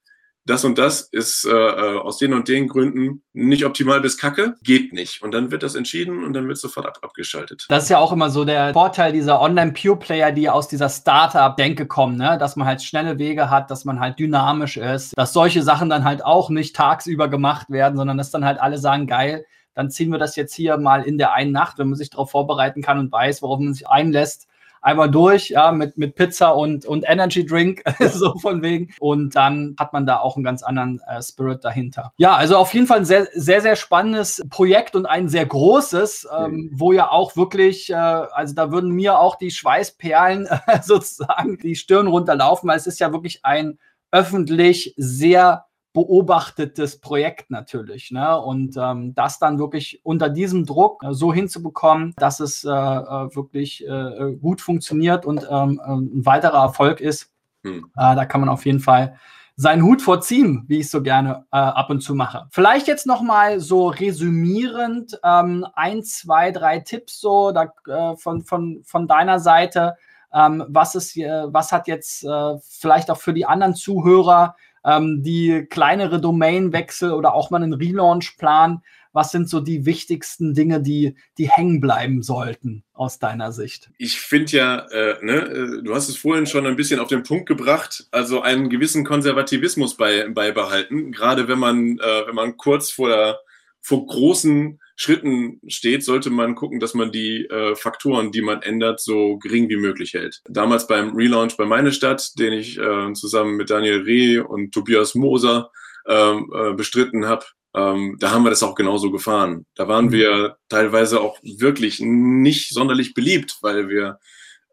das 0.47 0.65
und 0.65 0.79
das 0.79 1.01
ist 1.01 1.47
äh, 1.47 1.51
äh, 1.51 1.99
aus 1.99 2.19
den 2.19 2.35
und 2.35 2.49
den 2.49 2.69
Gründen 2.69 3.23
nicht 3.33 3.65
optimal 3.65 4.01
bis 4.01 4.19
kacke, 4.19 4.55
geht 4.63 4.93
nicht. 4.93 5.23
Und 5.23 5.33
dann 5.33 5.51
wird 5.51 5.63
das 5.63 5.75
entschieden 5.75 6.23
und 6.23 6.35
dann 6.35 6.47
wird 6.49 6.59
sofort 6.59 6.87
ab 6.87 6.99
abgeschaltet. 7.03 7.67
Das 7.69 7.85
ist 7.85 7.89
ja 7.89 7.99
auch 7.99 8.13
immer 8.13 8.31
so 8.31 8.45
der 8.45 8.73
Vorteil 8.73 9.13
dieser 9.13 9.41
Online-Pure-Player, 9.41 10.33
die 10.33 10.51
aus 10.51 10.69
dieser 10.69 10.89
Startup-Denke 10.89 11.87
kommen, 11.87 12.17
ne? 12.17 12.37
dass 12.39 12.57
man 12.57 12.67
halt 12.67 12.83
schnelle 12.83 13.19
Wege 13.19 13.51
hat, 13.51 13.71
dass 13.71 13.85
man 13.85 14.01
halt 14.01 14.19
dynamisch 14.19 14.77
ist, 14.77 15.17
dass 15.17 15.33
solche 15.33 15.63
Sachen 15.63 15.89
dann 15.89 16.05
halt 16.05 16.25
auch 16.25 16.51
nicht 16.51 16.77
tagsüber 16.77 17.29
gemacht 17.29 17.71
werden, 17.71 17.97
sondern 17.97 18.19
dass 18.19 18.31
dann 18.31 18.45
halt 18.45 18.61
alle 18.61 18.79
sagen, 18.79 19.07
geil, 19.07 19.47
dann 19.75 19.91
ziehen 19.91 20.11
wir 20.11 20.19
das 20.19 20.37
jetzt 20.37 20.55
hier 20.55 20.77
mal 20.77 21.03
in 21.03 21.19
der 21.19 21.33
einen 21.33 21.53
Nacht, 21.53 21.79
wenn 21.79 21.89
man 21.89 21.97
sich 21.97 22.11
darauf 22.11 22.31
vorbereiten 22.31 22.83
kann 22.83 22.99
und 22.99 23.11
weiß, 23.11 23.43
worauf 23.43 23.59
man 23.61 23.75
sich 23.75 23.89
einlässt 23.89 24.47
einmal 24.85 25.11
durch, 25.11 25.49
ja, 25.49 25.73
mit, 25.73 25.97
mit 25.97 26.15
Pizza 26.15 26.55
und, 26.55 26.85
und 26.85 27.05
Energy 27.09 27.45
Drink, 27.45 27.83
so 28.01 28.39
von 28.39 28.63
wegen. 28.63 28.95
Und 29.01 29.35
dann 29.35 29.75
hat 29.79 29.93
man 29.93 30.05
da 30.07 30.19
auch 30.19 30.37
einen 30.37 30.45
ganz 30.45 30.63
anderen 30.63 31.01
äh, 31.09 31.23
Spirit 31.23 31.65
dahinter. 31.65 32.13
Ja, 32.19 32.37
also 32.37 32.57
auf 32.59 32.73
jeden 32.75 32.87
Fall 32.87 32.99
ein 32.99 33.05
sehr, 33.07 33.27
sehr, 33.33 33.63
sehr 33.63 33.77
spannendes 33.77 34.43
Projekt 34.51 34.95
und 34.95 35.07
ein 35.07 35.29
sehr 35.29 35.47
großes, 35.47 36.29
ähm, 36.39 36.71
wo 36.73 36.93
ja 36.93 37.11
auch 37.11 37.35
wirklich, 37.35 37.91
äh, 37.91 37.95
also 37.95 38.55
da 38.55 38.71
würden 38.71 38.91
mir 38.91 39.19
auch 39.19 39.37
die 39.37 39.51
Schweißperlen 39.51 40.47
äh, 40.47 40.81
sozusagen 40.83 41.59
die 41.59 41.77
Stirn 41.77 42.07
runterlaufen, 42.07 42.69
weil 42.69 42.77
es 42.77 42.87
ist 42.87 43.01
ja 43.01 43.11
wirklich 43.11 43.45
ein 43.45 43.79
öffentlich 44.13 44.95
sehr 44.97 45.65
beobachtetes 45.95 47.01
Projekt 47.01 47.51
natürlich. 47.51 48.11
Ne? 48.11 48.39
Und 48.39 48.77
ähm, 48.77 49.15
das 49.15 49.39
dann 49.39 49.59
wirklich 49.59 50.01
unter 50.03 50.29
diesem 50.29 50.67
Druck 50.67 51.03
äh, 51.03 51.15
so 51.15 51.33
hinzubekommen, 51.33 52.13
dass 52.19 52.41
es 52.41 52.65
äh, 52.65 52.69
äh 52.69 53.35
wirklich 53.35 53.87
äh, 53.87 54.35
gut 54.35 54.61
funktioniert 54.61 55.25
und 55.25 55.47
ähm, 55.49 55.81
äh, 55.83 55.93
ein 55.93 56.27
weiterer 56.27 56.63
Erfolg 56.63 57.01
ist, 57.01 57.31
hm. 57.63 57.87
äh, 57.97 58.15
da 58.15 58.27
kann 58.27 58.41
man 58.41 58.51
auf 58.51 58.67
jeden 58.67 58.81
Fall 58.81 59.17
seinen 59.57 59.85
Hut 59.85 60.03
vorziehen, 60.03 60.65
wie 60.67 60.81
ich 60.81 60.91
so 60.91 61.01
gerne 61.01 61.47
äh, 61.53 61.57
ab 61.57 61.89
und 61.91 62.01
zu 62.01 62.17
mache. 62.17 62.49
Vielleicht 62.51 62.89
jetzt 62.89 63.07
noch 63.07 63.23
mal 63.23 63.61
so 63.61 63.87
resümierend 63.87 65.21
ähm, 65.23 65.65
ein, 65.75 66.03
zwei, 66.03 66.51
drei 66.51 66.81
Tipps 66.81 67.21
so 67.21 67.53
da, 67.53 67.73
äh, 67.87 68.17
von, 68.17 68.43
von, 68.43 68.83
von 68.85 69.07
deiner 69.07 69.39
Seite. 69.39 69.95
Ähm, 70.33 70.65
was 70.69 70.97
ist, 70.97 71.17
äh, 71.17 71.45
was 71.47 71.71
hat 71.71 71.87
jetzt 71.87 72.25
äh, 72.25 72.59
vielleicht 72.69 73.13
auch 73.13 73.19
für 73.19 73.33
die 73.33 73.47
anderen 73.47 73.77
Zuhörer 73.77 74.57
ähm, 74.85 75.23
die 75.23 75.67
kleinere 75.69 76.21
Domainwechsel 76.21 77.13
oder 77.13 77.35
auch 77.35 77.51
mal 77.51 77.63
einen 77.63 77.75
Relaunch-Plan? 77.75 78.83
Was 79.13 79.31
sind 79.31 79.49
so 79.49 79.61
die 79.61 79.87
wichtigsten 79.87 80.55
Dinge, 80.55 80.83
die, 80.83 81.15
die 81.39 81.49
hängen 81.49 81.81
bleiben 81.81 82.23
sollten 82.23 82.83
aus 82.93 83.21
deiner 83.21 83.53
Sicht? 83.53 83.91
Ich 83.97 84.21
finde 84.21 84.53
ja, 84.53 84.79
äh, 84.91 85.25
ne, 85.25 85.37
äh, 85.37 85.83
du 85.85 85.95
hast 85.95 86.09
es 86.09 86.17
vorhin 86.17 86.47
schon 86.47 86.67
ein 86.67 86.75
bisschen 86.75 86.99
auf 86.99 87.09
den 87.09 87.23
Punkt 87.23 87.47
gebracht, 87.47 88.09
also 88.11 88.43
einen 88.43 88.71
gewissen 88.71 89.05
Konservativismus 89.05 89.97
bei, 89.97 90.29
beibehalten, 90.29 91.13
gerade 91.13 91.47
wenn 91.47 91.61
man, 91.61 91.99
äh, 91.99 92.27
wenn 92.27 92.35
man 92.35 92.57
kurz 92.57 92.91
vor 92.91 93.09
der, 93.09 93.39
vor 93.81 94.05
großen 94.05 94.81
Schritten 94.97 95.61
steht, 95.67 96.05
sollte 96.05 96.31
man 96.31 96.55
gucken, 96.55 96.81
dass 96.81 96.95
man 96.95 97.11
die 97.11 97.47
äh, 97.47 97.75
Faktoren, 97.75 98.31
die 98.31 98.43
man 98.43 98.63
ändert, 98.63 99.01
so 99.01 99.39
gering 99.39 99.69
wie 99.69 99.77
möglich 99.77 100.15
hält. 100.15 100.41
Damals 100.49 100.87
beim 100.87 101.15
Relaunch 101.17 101.57
bei 101.57 101.65
Meine 101.65 101.93
Stadt, 101.93 102.39
den 102.39 102.53
ich 102.53 102.79
äh, 102.79 103.13
zusammen 103.13 103.57
mit 103.57 103.71
Daniel 103.71 104.03
Reh 104.03 104.39
und 104.39 104.73
Tobias 104.73 105.15
Moser 105.15 105.71
ähm, 106.07 106.51
äh, 106.55 106.75
bestritten 106.75 107.27
habe, 107.27 107.45
ähm, 107.75 108.17
da 108.21 108.31
haben 108.31 108.45
wir 108.45 108.51
das 108.51 108.63
auch 108.63 108.77
genauso 108.77 109.11
gefahren. 109.11 109.67
Da 109.75 109.89
waren 109.89 110.13
wir 110.13 110.57
teilweise 110.69 111.21
auch 111.21 111.39
wirklich 111.43 112.01
nicht 112.01 112.73
sonderlich 112.73 113.15
beliebt, 113.15 113.59
weil 113.63 113.89
wir 113.89 114.21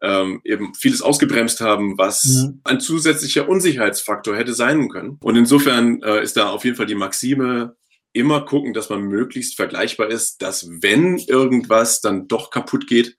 ähm, 0.02 0.40
eben 0.44 0.74
vieles 0.74 1.02
ausgebremst 1.02 1.60
haben, 1.60 1.98
was 1.98 2.24
mhm. 2.24 2.60
ein 2.64 2.80
zusätzlicher 2.80 3.48
Unsicherheitsfaktor 3.48 4.36
hätte 4.36 4.54
sein 4.54 4.88
können. 4.88 5.18
Und 5.22 5.36
insofern 5.36 6.02
äh, 6.02 6.22
ist 6.22 6.36
da 6.36 6.50
auf 6.50 6.64
jeden 6.64 6.76
Fall 6.76 6.86
die 6.86 6.94
Maxime, 6.94 7.76
immer 8.12 8.44
gucken, 8.44 8.74
dass 8.74 8.90
man 8.90 9.02
möglichst 9.02 9.56
vergleichbar 9.56 10.08
ist, 10.08 10.42
dass 10.42 10.68
wenn 10.82 11.18
irgendwas 11.18 12.00
dann 12.00 12.28
doch 12.28 12.50
kaputt 12.50 12.86
geht, 12.86 13.16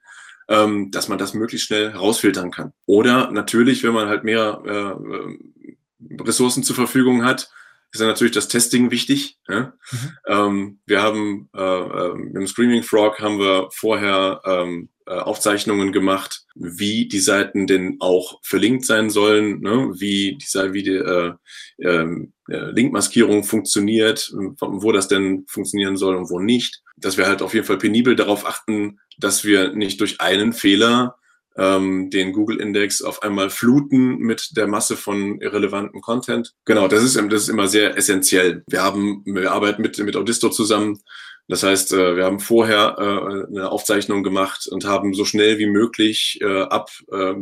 ähm, 0.48 0.90
dass 0.90 1.08
man 1.08 1.18
das 1.18 1.34
möglichst 1.34 1.66
schnell 1.66 1.90
rausfiltern 1.90 2.50
kann. 2.50 2.72
Oder 2.86 3.30
natürlich, 3.30 3.82
wenn 3.82 3.94
man 3.94 4.08
halt 4.08 4.24
mehr 4.24 4.62
äh, 4.66 6.22
Ressourcen 6.22 6.62
zur 6.62 6.76
Verfügung 6.76 7.24
hat, 7.24 7.50
ist 7.94 8.00
ja 8.00 8.06
natürlich 8.06 8.34
das 8.34 8.48
Testing 8.48 8.90
wichtig. 8.90 9.38
Ja? 9.48 9.72
Mhm. 9.90 10.10
Ähm, 10.26 10.78
wir 10.86 11.02
haben 11.02 11.48
äh, 11.56 12.10
im 12.10 12.46
Screaming 12.46 12.82
Frog 12.82 13.20
haben 13.20 13.38
wir 13.38 13.68
vorher 13.72 14.40
ähm, 14.44 14.88
äh, 15.06 15.12
Aufzeichnungen 15.12 15.92
gemacht, 15.92 16.44
wie 16.56 17.06
die 17.06 17.20
Seiten 17.20 17.66
denn 17.66 17.98
auch 18.00 18.40
verlinkt 18.42 18.84
sein 18.84 19.10
sollen, 19.10 19.60
ne? 19.60 19.92
wie 19.98 20.38
die, 20.38 20.72
wie 20.72 20.82
die 20.82 20.96
äh, 20.96 21.34
äh, 21.78 22.06
Linkmaskierung 22.48 23.44
funktioniert, 23.44 24.32
wo 24.60 24.90
das 24.90 25.06
denn 25.08 25.44
funktionieren 25.46 25.96
soll 25.96 26.16
und 26.16 26.30
wo 26.30 26.40
nicht. 26.40 26.82
Dass 26.96 27.16
wir 27.16 27.26
halt 27.26 27.42
auf 27.42 27.54
jeden 27.54 27.66
Fall 27.66 27.78
penibel 27.78 28.16
darauf 28.16 28.46
achten, 28.46 28.98
dass 29.18 29.44
wir 29.44 29.72
nicht 29.72 30.00
durch 30.00 30.20
einen 30.20 30.52
Fehler 30.52 31.16
ähm, 31.56 32.10
den 32.10 32.32
Google-Index 32.32 33.02
auf 33.02 33.22
einmal 33.22 33.50
fluten 33.50 34.18
mit 34.18 34.56
der 34.56 34.66
Masse 34.66 34.96
von 34.96 35.40
irrelevantem 35.40 36.00
Content. 36.00 36.52
Genau, 36.64 36.88
das 36.88 37.02
ist, 37.02 37.16
das 37.16 37.42
ist 37.42 37.48
immer 37.48 37.68
sehr 37.68 37.96
essentiell. 37.96 38.64
Wir 38.66 38.82
haben, 38.82 39.22
wir 39.24 39.52
arbeiten 39.52 39.82
mit, 39.82 39.98
mit 39.98 40.16
Audisto 40.16 40.48
zusammen. 40.48 41.00
Das 41.46 41.62
heißt, 41.62 41.92
äh, 41.92 42.16
wir 42.16 42.24
haben 42.24 42.40
vorher 42.40 42.96
äh, 42.98 43.46
eine 43.48 43.70
Aufzeichnung 43.70 44.22
gemacht 44.22 44.66
und 44.66 44.86
haben 44.86 45.14
so 45.14 45.24
schnell 45.24 45.58
wie 45.58 45.66
möglich 45.66 46.38
äh, 46.40 46.62
ab 46.62 46.90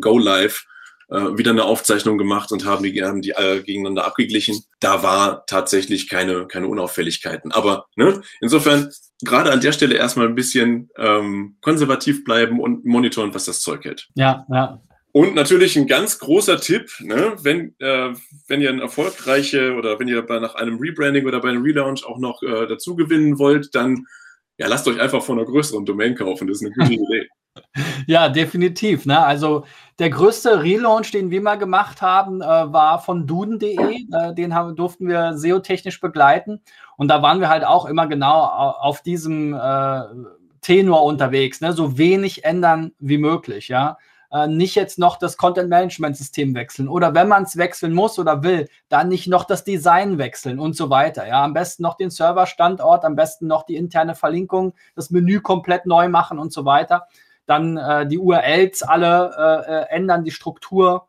Go 0.00 0.18
Live 0.18 0.66
wieder 1.08 1.50
eine 1.50 1.64
Aufzeichnung 1.64 2.16
gemacht 2.16 2.52
und 2.52 2.64
haben 2.64 2.82
die, 2.82 3.02
haben 3.02 3.20
die 3.20 3.36
alle 3.36 3.62
gegeneinander 3.62 4.06
abgeglichen. 4.06 4.64
Da 4.80 5.02
war 5.02 5.44
tatsächlich 5.44 6.08
keine, 6.08 6.46
keine 6.46 6.68
Unauffälligkeiten. 6.68 7.52
Aber 7.52 7.84
ne, 7.96 8.22
insofern 8.40 8.90
gerade 9.22 9.52
an 9.52 9.60
der 9.60 9.72
Stelle 9.72 9.94
erstmal 9.94 10.26
ein 10.26 10.34
bisschen 10.34 10.90
ähm, 10.96 11.56
konservativ 11.60 12.24
bleiben 12.24 12.60
und 12.60 12.84
monitoren, 12.84 13.34
was 13.34 13.44
das 13.44 13.60
Zeug 13.60 13.84
hält. 13.84 14.08
Ja, 14.14 14.46
ja. 14.50 14.80
Und 15.12 15.34
natürlich 15.34 15.76
ein 15.76 15.86
ganz 15.86 16.18
großer 16.18 16.58
Tipp, 16.58 16.90
ne, 17.00 17.34
wenn, 17.42 17.74
äh, 17.80 18.14
wenn 18.48 18.62
ihr 18.62 18.70
ein 18.70 18.80
erfolgreiche 18.80 19.74
oder 19.74 20.00
wenn 20.00 20.08
ihr 20.08 20.22
bei, 20.22 20.38
nach 20.38 20.54
einem 20.54 20.78
Rebranding 20.78 21.26
oder 21.26 21.40
bei 21.40 21.50
einem 21.50 21.62
Relaunch 21.62 22.04
auch 22.06 22.18
noch 22.18 22.42
äh, 22.42 22.66
dazu 22.66 22.96
gewinnen 22.96 23.38
wollt, 23.38 23.74
dann 23.74 24.06
ja, 24.56 24.68
lasst 24.68 24.88
euch 24.88 25.00
einfach 25.00 25.22
von 25.22 25.38
einer 25.38 25.46
größeren 25.46 25.84
Domain 25.84 26.14
kaufen. 26.14 26.48
Das 26.48 26.62
ist 26.62 26.66
eine 26.66 26.74
gute 26.74 26.92
Idee. 27.02 27.28
Ja, 28.06 28.28
definitiv. 28.28 29.06
Ne? 29.06 29.24
Also 29.24 29.64
der 29.98 30.10
größte 30.10 30.62
Relaunch, 30.62 31.10
den 31.10 31.30
wir 31.30 31.40
mal 31.40 31.56
gemacht 31.56 32.02
haben, 32.02 32.42
äh, 32.42 32.46
war 32.46 33.00
von 33.00 33.26
duden.de. 33.26 33.76
Äh, 33.76 34.34
den 34.34 34.54
haben, 34.54 34.76
durften 34.76 35.08
wir 35.08 35.36
SEO-technisch 35.36 36.00
begleiten. 36.00 36.60
Und 36.96 37.08
da 37.08 37.22
waren 37.22 37.40
wir 37.40 37.48
halt 37.48 37.64
auch 37.64 37.86
immer 37.86 38.06
genau 38.06 38.40
auf 38.42 39.02
diesem 39.02 39.54
äh, 39.54 40.02
Tenor 40.60 41.04
unterwegs. 41.04 41.60
Ne? 41.60 41.72
So 41.72 41.96
wenig 41.98 42.44
ändern 42.44 42.92
wie 42.98 43.18
möglich. 43.18 43.68
Ja 43.68 43.96
äh, 44.32 44.46
nicht 44.46 44.74
jetzt 44.74 44.98
noch 44.98 45.18
das 45.18 45.36
Content-Management-System 45.36 46.54
wechseln 46.54 46.88
oder 46.88 47.14
wenn 47.14 47.28
man 47.28 47.44
es 47.44 47.56
wechseln 47.56 47.92
muss 47.92 48.18
oder 48.18 48.42
will, 48.42 48.68
dann 48.88 49.08
nicht 49.08 49.28
noch 49.28 49.44
das 49.44 49.62
Design 49.62 50.18
wechseln 50.18 50.58
und 50.58 50.74
so 50.74 50.90
weiter. 50.90 51.28
Ja, 51.28 51.44
am 51.44 51.52
besten 51.52 51.82
noch 51.82 51.96
den 51.96 52.10
Serverstandort, 52.10 53.04
am 53.04 53.14
besten 53.14 53.46
noch 53.46 53.64
die 53.64 53.76
interne 53.76 54.14
Verlinkung, 54.14 54.72
das 54.94 55.10
Menü 55.10 55.40
komplett 55.40 55.86
neu 55.86 56.08
machen 56.08 56.38
und 56.38 56.52
so 56.52 56.64
weiter. 56.64 57.06
Dann 57.46 57.76
äh, 57.76 58.06
die 58.06 58.18
URLs 58.18 58.82
alle 58.82 59.34
äh, 59.36 59.72
äh, 59.72 59.96
ändern, 59.96 60.24
die 60.24 60.30
Struktur. 60.30 61.08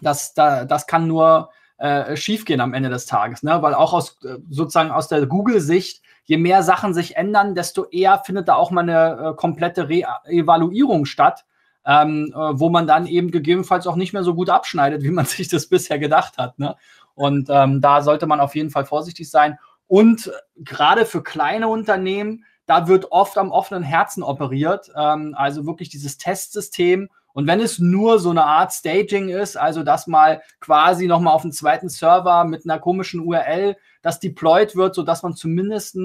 Das, 0.00 0.34
da, 0.34 0.64
das 0.64 0.86
kann 0.86 1.06
nur 1.06 1.50
äh, 1.78 2.16
schiefgehen 2.16 2.60
am 2.60 2.74
Ende 2.74 2.88
des 2.88 3.06
Tages, 3.06 3.42
ne? 3.42 3.62
weil 3.62 3.74
auch 3.74 3.92
aus 3.92 4.22
äh, 4.24 4.38
sozusagen 4.48 4.90
aus 4.90 5.08
der 5.08 5.26
Google-Sicht, 5.26 6.02
je 6.24 6.36
mehr 6.36 6.62
Sachen 6.62 6.94
sich 6.94 7.16
ändern, 7.16 7.54
desto 7.54 7.84
eher 7.86 8.18
findet 8.18 8.48
da 8.48 8.54
auch 8.54 8.70
mal 8.70 8.82
eine 8.82 9.30
äh, 9.30 9.36
komplette 9.36 9.88
Re-Evaluierung 9.88 11.04
statt 11.04 11.44
ähm, 11.84 12.32
äh, 12.34 12.38
wo 12.38 12.68
man 12.68 12.86
dann 12.86 13.06
eben 13.06 13.30
gegebenenfalls 13.30 13.86
auch 13.86 13.96
nicht 13.96 14.12
mehr 14.12 14.22
so 14.22 14.34
gut 14.34 14.50
abschneidet, 14.50 15.02
wie 15.02 15.10
man 15.10 15.24
sich 15.24 15.48
das 15.48 15.66
bisher 15.66 15.98
gedacht 15.98 16.38
hat. 16.38 16.58
Ne? 16.58 16.76
Und 17.14 17.48
ähm, 17.50 17.80
da 17.80 18.02
sollte 18.02 18.26
man 18.26 18.40
auf 18.40 18.54
jeden 18.54 18.70
Fall 18.70 18.84
vorsichtig 18.84 19.30
sein. 19.30 19.58
Und 19.86 20.32
gerade 20.56 21.04
für 21.04 21.22
kleine 21.22 21.68
Unternehmen, 21.68 22.44
da 22.66 22.88
wird 22.88 23.10
oft 23.10 23.36
am 23.38 23.50
offenen 23.50 23.82
Herzen 23.82 24.22
operiert. 24.22 24.90
Ähm, 24.96 25.34
also 25.36 25.66
wirklich 25.66 25.88
dieses 25.88 26.18
Testsystem. 26.18 27.08
Und 27.32 27.46
wenn 27.46 27.60
es 27.60 27.78
nur 27.78 28.18
so 28.18 28.30
eine 28.30 28.44
Art 28.44 28.72
Staging 28.72 29.30
ist, 29.30 29.56
also 29.56 29.82
dass 29.82 30.06
mal 30.06 30.42
quasi 30.60 31.06
nochmal 31.06 31.34
auf 31.34 31.42
dem 31.42 31.52
zweiten 31.52 31.88
Server 31.88 32.44
mit 32.44 32.64
einer 32.64 32.78
komischen 32.78 33.20
URL 33.20 33.76
das 34.02 34.20
deployed 34.20 34.76
wird, 34.76 34.94
sodass 34.94 35.22
man 35.22 35.34
zumindest 35.34 35.96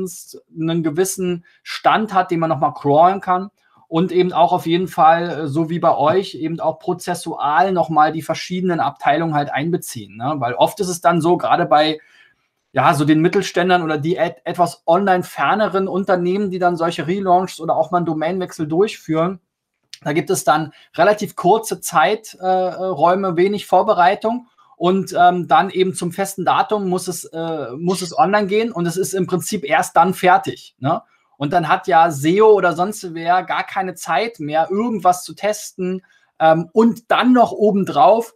einen 0.57 0.83
gewissen 0.83 1.43
Stand 1.63 2.13
hat, 2.13 2.31
den 2.31 2.39
man 2.39 2.49
nochmal 2.49 2.73
crawlen 2.73 3.19
kann 3.19 3.49
und 3.87 4.11
eben 4.11 4.33
auch 4.33 4.51
auf 4.51 4.65
jeden 4.65 4.87
Fall, 4.87 5.29
äh, 5.29 5.47
so 5.47 5.69
wie 5.69 5.79
bei 5.79 5.95
euch, 5.95 6.35
eben 6.35 6.59
auch 6.59 6.79
prozessual 6.79 7.71
nochmal 7.71 8.11
die 8.11 8.21
verschiedenen 8.21 8.79
Abteilungen 8.79 9.33
halt 9.33 9.51
einbeziehen. 9.51 10.17
Ne? 10.17 10.35
Weil 10.37 10.53
oft 10.53 10.79
ist 10.79 10.89
es 10.89 11.01
dann 11.01 11.21
so, 11.21 11.37
gerade 11.37 11.65
bei 11.65 11.99
ja, 12.74 12.93
so 12.93 13.05
den 13.05 13.22
Mittelständern 13.22 13.82
oder 13.82 13.97
die 13.97 14.18
et 14.18 14.38
etwas 14.43 14.84
online 14.86 15.24
ferneren 15.24 15.88
Unternehmen, 15.88 16.51
die 16.51 16.59
dann 16.59 16.76
solche 16.76 17.07
Relaunches 17.07 17.59
oder 17.59 17.76
auch 17.76 17.91
mal 17.91 17.97
einen 17.97 18.05
Domainwechsel 18.05 18.68
durchführen, 18.68 19.39
da 20.03 20.13
gibt 20.13 20.30
es 20.30 20.43
dann 20.43 20.74
relativ 20.95 21.36
kurze 21.36 21.82
Zeiträume, 21.82 23.30
äh, 23.30 23.38
wenig 23.38 23.65
Vorbereitung 23.65 24.47
und 24.76 25.13
ähm, 25.18 25.47
dann 25.47 25.72
eben 25.72 25.95
zum 25.95 26.11
festen 26.11 26.45
Datum 26.45 26.88
muss 26.88 27.07
es, 27.07 27.26
äh, 27.26 27.72
muss 27.78 28.03
es 28.03 28.18
online 28.18 28.47
gehen 28.47 28.72
und 28.72 28.86
es 28.86 28.95
ist 28.95 29.13
im 29.13 29.26
Prinzip 29.26 29.63
erst 29.63 29.95
dann 29.95 30.13
fertig. 30.13 30.76
Ne? 30.78 31.01
Und 31.38 31.53
dann 31.53 31.68
hat 31.68 31.88
ja 31.88 32.11
SEO 32.11 32.53
oder 32.53 32.74
sonst 32.76 33.13
wer 33.15 33.43
gar 33.43 33.63
keine 33.63 33.95
Zeit 33.95 34.39
mehr, 34.39 34.70
irgendwas 34.70 35.24
zu 35.24 35.34
testen. 35.34 36.05
Ähm, 36.39 36.70
und 36.74 37.09
dann 37.09 37.34
noch 37.34 37.51
obendrauf, 37.51 38.36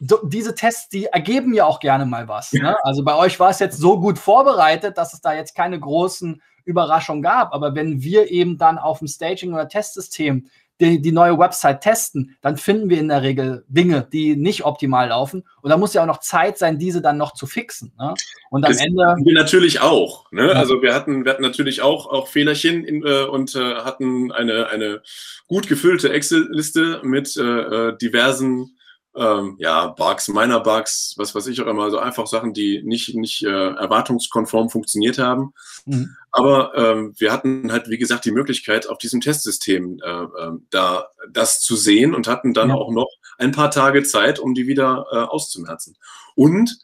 so, 0.00 0.18
diese 0.24 0.54
Tests, 0.54 0.88
die 0.88 1.06
ergeben 1.06 1.52
ja 1.54 1.64
auch 1.64 1.80
gerne 1.80 2.06
mal 2.06 2.28
was. 2.28 2.52
Ne? 2.52 2.76
Also 2.84 3.02
bei 3.02 3.16
euch 3.16 3.38
war 3.40 3.50
es 3.50 3.58
jetzt 3.58 3.78
so 3.78 4.00
gut 4.00 4.18
vorbereitet, 4.18 4.96
dass 4.96 5.12
es 5.12 5.20
da 5.20 5.34
jetzt 5.34 5.54
keine 5.54 5.78
großen 5.78 6.40
Überraschungen 6.64 7.22
gab. 7.22 7.52
Aber 7.52 7.74
wenn 7.74 8.02
wir 8.02 8.30
eben 8.30 8.58
dann 8.58 8.78
auf 8.78 8.98
dem 8.98 9.08
Staging- 9.08 9.54
oder 9.54 9.68
Testsystem 9.68 10.48
die, 10.80 11.02
die 11.02 11.12
neue 11.12 11.36
Website 11.38 11.80
testen, 11.80 12.36
dann 12.40 12.56
finden 12.56 12.88
wir 12.88 13.00
in 13.00 13.08
der 13.08 13.22
Regel 13.22 13.64
Dinge, 13.66 14.06
die 14.12 14.36
nicht 14.36 14.64
optimal 14.64 15.08
laufen. 15.08 15.42
Und 15.60 15.70
da 15.70 15.76
muss 15.76 15.94
ja 15.94 16.02
auch 16.02 16.06
noch 16.06 16.20
Zeit 16.20 16.56
sein, 16.56 16.78
diese 16.78 17.02
dann 17.02 17.16
noch 17.16 17.34
zu 17.34 17.46
fixen. 17.46 17.92
Ne? 17.98 18.14
Und 18.50 18.64
am 18.64 18.70
das 18.70 18.80
Ende. 18.80 19.02
Wir 19.24 19.34
natürlich 19.34 19.80
auch. 19.80 20.30
Ne? 20.30 20.46
Ja. 20.46 20.52
Also 20.52 20.80
wir 20.80 20.94
hatten, 20.94 21.24
wir 21.24 21.32
hatten 21.32 21.42
natürlich 21.42 21.82
auch, 21.82 22.06
auch 22.06 22.28
Fehlerchen 22.28 22.84
in, 22.84 23.04
äh, 23.04 23.24
und 23.24 23.56
äh, 23.56 23.76
hatten 23.76 24.30
eine, 24.30 24.68
eine 24.68 25.02
gut 25.48 25.66
gefüllte 25.66 26.12
Excel-Liste 26.12 27.00
mit 27.02 27.36
äh, 27.36 27.42
äh 27.42 27.96
diversen 27.98 28.77
ähm, 29.18 29.56
ja, 29.58 29.88
Bugs, 29.88 30.28
meiner 30.28 30.60
Bugs, 30.60 31.14
was 31.16 31.34
weiß 31.34 31.46
ich 31.48 31.60
auch 31.60 31.66
immer, 31.66 31.90
so 31.90 31.98
einfach 31.98 32.26
Sachen, 32.26 32.52
die 32.52 32.82
nicht, 32.82 33.14
nicht 33.14 33.42
äh, 33.42 33.48
erwartungskonform 33.48 34.70
funktioniert 34.70 35.18
haben. 35.18 35.52
Mhm. 35.86 36.16
Aber 36.30 36.72
ähm, 36.76 37.14
wir 37.18 37.32
hatten 37.32 37.72
halt, 37.72 37.88
wie 37.88 37.98
gesagt, 37.98 38.24
die 38.24 38.30
Möglichkeit, 38.30 38.88
auf 38.88 38.98
diesem 38.98 39.20
Testsystem 39.20 40.00
äh, 40.04 40.10
äh, 40.10 40.52
da 40.70 41.08
das 41.30 41.60
zu 41.60 41.76
sehen 41.76 42.14
und 42.14 42.28
hatten 42.28 42.54
dann 42.54 42.70
ja. 42.70 42.74
auch 42.74 42.92
noch 42.92 43.08
ein 43.38 43.52
paar 43.52 43.70
Tage 43.70 44.02
Zeit, 44.02 44.38
um 44.38 44.54
die 44.54 44.66
wieder 44.66 45.06
äh, 45.10 45.16
auszumerzen. 45.16 45.96
Und 46.34 46.78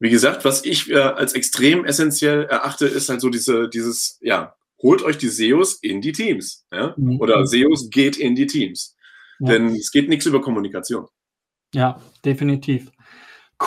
wie 0.00 0.10
gesagt, 0.10 0.44
was 0.44 0.64
ich 0.64 0.90
äh, 0.90 0.98
als 0.98 1.32
extrem 1.32 1.84
essentiell 1.84 2.44
erachte, 2.44 2.86
ist 2.86 3.08
halt 3.08 3.20
so 3.20 3.30
diese, 3.30 3.68
dieses, 3.68 4.18
ja, 4.20 4.54
holt 4.82 5.02
euch 5.02 5.18
die 5.18 5.28
SEOs 5.28 5.74
in 5.74 6.00
die 6.00 6.12
Teams. 6.12 6.66
Ja? 6.72 6.94
Mhm. 6.96 7.20
Oder 7.20 7.46
SEOs 7.46 7.90
geht 7.90 8.16
in 8.16 8.34
die 8.34 8.46
Teams. 8.46 8.94
Ja. 9.40 9.48
Denn 9.48 9.74
es 9.74 9.90
geht 9.90 10.08
nichts 10.08 10.26
über 10.26 10.40
Kommunikation. 10.40 11.06
Ja, 11.74 11.98
definitiv. 12.24 12.90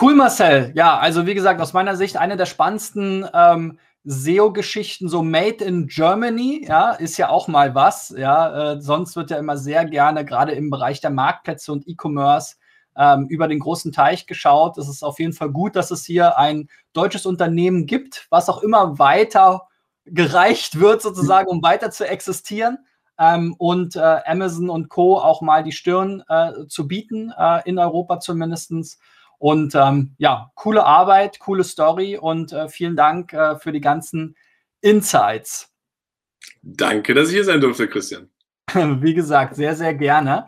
Cool, 0.00 0.14
Marcel. 0.14 0.72
Ja, 0.74 0.98
also 0.98 1.26
wie 1.26 1.34
gesagt, 1.34 1.60
aus 1.60 1.72
meiner 1.72 1.96
Sicht 1.96 2.16
eine 2.16 2.36
der 2.36 2.46
spannendsten 2.46 3.26
ähm, 3.34 3.78
SEO-Geschichten, 4.04 5.08
so 5.08 5.22
Made 5.22 5.64
in 5.64 5.86
Germany, 5.86 6.64
ja, 6.66 6.92
ist 6.92 7.18
ja 7.18 7.28
auch 7.28 7.46
mal 7.46 7.74
was. 7.74 8.14
Ja, 8.16 8.72
äh, 8.72 8.80
sonst 8.80 9.14
wird 9.16 9.30
ja 9.30 9.36
immer 9.36 9.56
sehr 9.56 9.84
gerne, 9.84 10.24
gerade 10.24 10.52
im 10.52 10.70
Bereich 10.70 11.00
der 11.00 11.10
Marktplätze 11.10 11.70
und 11.72 11.86
E-Commerce, 11.86 12.56
ähm, 12.96 13.26
über 13.28 13.48
den 13.48 13.60
großen 13.60 13.92
Teich 13.92 14.26
geschaut. 14.26 14.78
Es 14.78 14.88
ist 14.88 15.02
auf 15.04 15.18
jeden 15.20 15.32
Fall 15.34 15.50
gut, 15.50 15.76
dass 15.76 15.90
es 15.90 16.04
hier 16.04 16.38
ein 16.38 16.68
deutsches 16.94 17.26
Unternehmen 17.26 17.86
gibt, 17.86 18.26
was 18.30 18.48
auch 18.48 18.62
immer 18.62 18.98
weiter 18.98 19.68
gereicht 20.04 20.80
wird, 20.80 21.00
sozusagen, 21.02 21.48
um 21.48 21.62
weiter 21.62 21.90
zu 21.90 22.08
existieren 22.08 22.78
ähm, 23.22 23.54
und 23.58 23.94
äh, 23.94 24.18
Amazon 24.26 24.68
und 24.68 24.88
Co. 24.88 25.18
auch 25.18 25.42
mal 25.42 25.62
die 25.62 25.72
Stirn 25.72 26.24
äh, 26.28 26.66
zu 26.66 26.88
bieten, 26.88 27.32
äh, 27.38 27.60
in 27.68 27.78
Europa 27.78 28.18
zumindest. 28.18 28.98
Und 29.38 29.74
ähm, 29.74 30.14
ja, 30.18 30.50
coole 30.54 30.84
Arbeit, 30.84 31.38
coole 31.38 31.64
Story 31.64 32.16
und 32.16 32.52
äh, 32.52 32.68
vielen 32.68 32.96
Dank 32.96 33.32
äh, 33.32 33.56
für 33.56 33.72
die 33.72 33.80
ganzen 33.80 34.36
Insights. 34.80 35.72
Danke, 36.62 37.14
dass 37.14 37.28
ich 37.28 37.34
hier 37.34 37.44
sein 37.44 37.60
durfte, 37.60 37.88
Christian. 37.88 38.28
Wie 38.74 39.14
gesagt, 39.14 39.54
sehr, 39.54 39.76
sehr 39.76 39.94
gerne. 39.94 40.46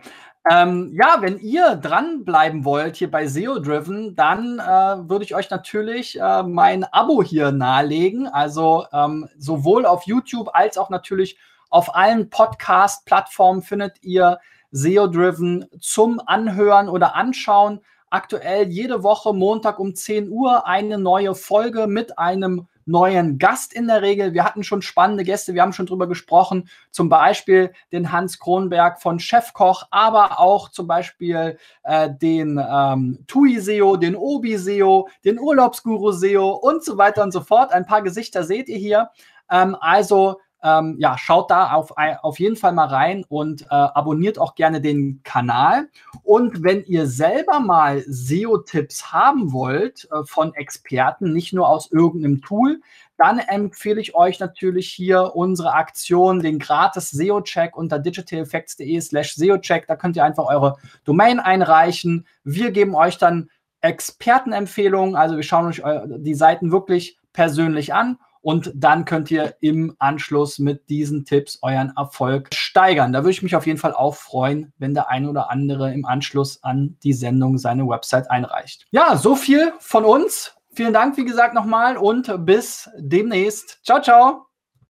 Ähm, 0.50 0.92
ja, 0.92 1.18
wenn 1.20 1.38
ihr 1.38 1.76
dranbleiben 1.76 2.64
wollt 2.64 2.96
hier 2.96 3.10
bei 3.10 3.26
SEO 3.26 3.60
Driven, 3.60 4.14
dann 4.14 4.58
äh, 4.58 5.08
würde 5.08 5.24
ich 5.24 5.34
euch 5.34 5.48
natürlich 5.48 6.20
äh, 6.20 6.42
mein 6.42 6.84
Abo 6.84 7.22
hier 7.22 7.50
nahelegen. 7.50 8.26
Also 8.26 8.84
ähm, 8.92 9.28
sowohl 9.38 9.86
auf 9.86 10.04
YouTube 10.06 10.50
als 10.52 10.76
auch 10.76 10.90
natürlich 10.90 11.38
auf 11.74 11.96
allen 11.96 12.30
Podcast-Plattformen 12.30 13.60
findet 13.60 14.00
ihr 14.00 14.38
SEO-Driven 14.70 15.66
zum 15.80 16.20
Anhören 16.24 16.88
oder 16.88 17.16
Anschauen. 17.16 17.80
Aktuell 18.10 18.68
jede 18.68 19.02
Woche 19.02 19.34
Montag 19.34 19.80
um 19.80 19.92
10 19.92 20.30
Uhr 20.30 20.68
eine 20.68 20.98
neue 20.98 21.34
Folge 21.34 21.88
mit 21.88 22.16
einem 22.16 22.68
neuen 22.86 23.40
Gast 23.40 23.72
in 23.72 23.88
der 23.88 24.02
Regel. 24.02 24.34
Wir 24.34 24.44
hatten 24.44 24.62
schon 24.62 24.82
spannende 24.82 25.24
Gäste, 25.24 25.54
wir 25.54 25.62
haben 25.62 25.72
schon 25.72 25.86
drüber 25.86 26.06
gesprochen, 26.06 26.68
zum 26.92 27.08
Beispiel 27.08 27.72
den 27.90 28.12
Hans 28.12 28.38
Kronberg 28.38 29.02
von 29.02 29.18
Chefkoch, 29.18 29.88
aber 29.90 30.38
auch 30.38 30.68
zum 30.68 30.86
Beispiel 30.86 31.58
äh, 31.82 32.08
den 32.08 32.64
ähm, 32.64 33.24
TUI 33.26 33.58
SEO, 33.58 33.96
den 33.96 34.14
Obi 34.14 34.58
SEO, 34.58 35.08
den 35.24 35.40
Urlaubsguru 35.40 36.12
SEO 36.12 36.50
und 36.50 36.84
so 36.84 36.98
weiter 36.98 37.24
und 37.24 37.32
so 37.32 37.40
fort. 37.40 37.72
Ein 37.72 37.84
paar 37.84 38.02
Gesichter 38.02 38.44
seht 38.44 38.68
ihr 38.68 38.78
hier. 38.78 39.10
Ähm, 39.50 39.76
also 39.80 40.38
ähm, 40.64 40.96
ja, 40.98 41.18
schaut 41.18 41.50
da 41.50 41.72
auf, 41.72 41.92
auf 42.22 42.40
jeden 42.40 42.56
Fall 42.56 42.72
mal 42.72 42.88
rein 42.88 43.24
und 43.28 43.62
äh, 43.62 43.66
abonniert 43.68 44.38
auch 44.38 44.54
gerne 44.54 44.80
den 44.80 45.22
Kanal. 45.22 45.88
Und 46.22 46.64
wenn 46.64 46.82
ihr 46.84 47.06
selber 47.06 47.60
mal 47.60 48.02
SEO-Tipps 48.06 49.12
haben 49.12 49.52
wollt 49.52 50.08
äh, 50.10 50.24
von 50.24 50.54
Experten, 50.54 51.34
nicht 51.34 51.52
nur 51.52 51.68
aus 51.68 51.92
irgendeinem 51.92 52.40
Tool, 52.40 52.80
dann 53.18 53.38
empfehle 53.38 54.00
ich 54.00 54.14
euch 54.14 54.40
natürlich 54.40 54.88
hier 54.88 55.36
unsere 55.36 55.74
Aktion, 55.74 56.40
den 56.40 56.58
gratis 56.58 57.10
SEO-Check 57.10 57.76
unter 57.76 57.98
digitaleffects.de 57.98 59.00
slash 59.02 59.34
SEO-Check. 59.34 59.86
Da 59.86 59.96
könnt 59.96 60.16
ihr 60.16 60.24
einfach 60.24 60.46
eure 60.46 60.78
Domain 61.04 61.40
einreichen. 61.40 62.26
Wir 62.42 62.72
geben 62.72 62.94
euch 62.94 63.18
dann 63.18 63.50
Expertenempfehlungen. 63.82 65.14
Also 65.14 65.36
wir 65.36 65.42
schauen 65.42 65.66
euch 65.66 65.82
die 66.06 66.34
Seiten 66.34 66.72
wirklich 66.72 67.18
persönlich 67.34 67.92
an 67.92 68.18
Und 68.44 68.72
dann 68.74 69.06
könnt 69.06 69.30
ihr 69.30 69.56
im 69.60 69.96
Anschluss 69.98 70.58
mit 70.58 70.90
diesen 70.90 71.24
Tipps 71.24 71.58
euren 71.62 71.94
Erfolg 71.96 72.50
steigern. 72.54 73.14
Da 73.14 73.20
würde 73.20 73.30
ich 73.30 73.42
mich 73.42 73.56
auf 73.56 73.66
jeden 73.66 73.78
Fall 73.78 73.94
auch 73.94 74.14
freuen, 74.16 74.74
wenn 74.76 74.92
der 74.92 75.08
ein 75.08 75.26
oder 75.26 75.50
andere 75.50 75.94
im 75.94 76.04
Anschluss 76.04 76.62
an 76.62 76.98
die 77.02 77.14
Sendung 77.14 77.56
seine 77.56 77.88
Website 77.88 78.30
einreicht. 78.30 78.86
Ja, 78.90 79.16
so 79.16 79.34
viel 79.34 79.72
von 79.80 80.04
uns. 80.04 80.54
Vielen 80.74 80.92
Dank, 80.92 81.16
wie 81.16 81.24
gesagt, 81.24 81.54
nochmal 81.54 81.96
und 81.96 82.44
bis 82.44 82.90
demnächst. 82.98 83.80
Ciao, 83.82 84.02
ciao. 84.02 84.53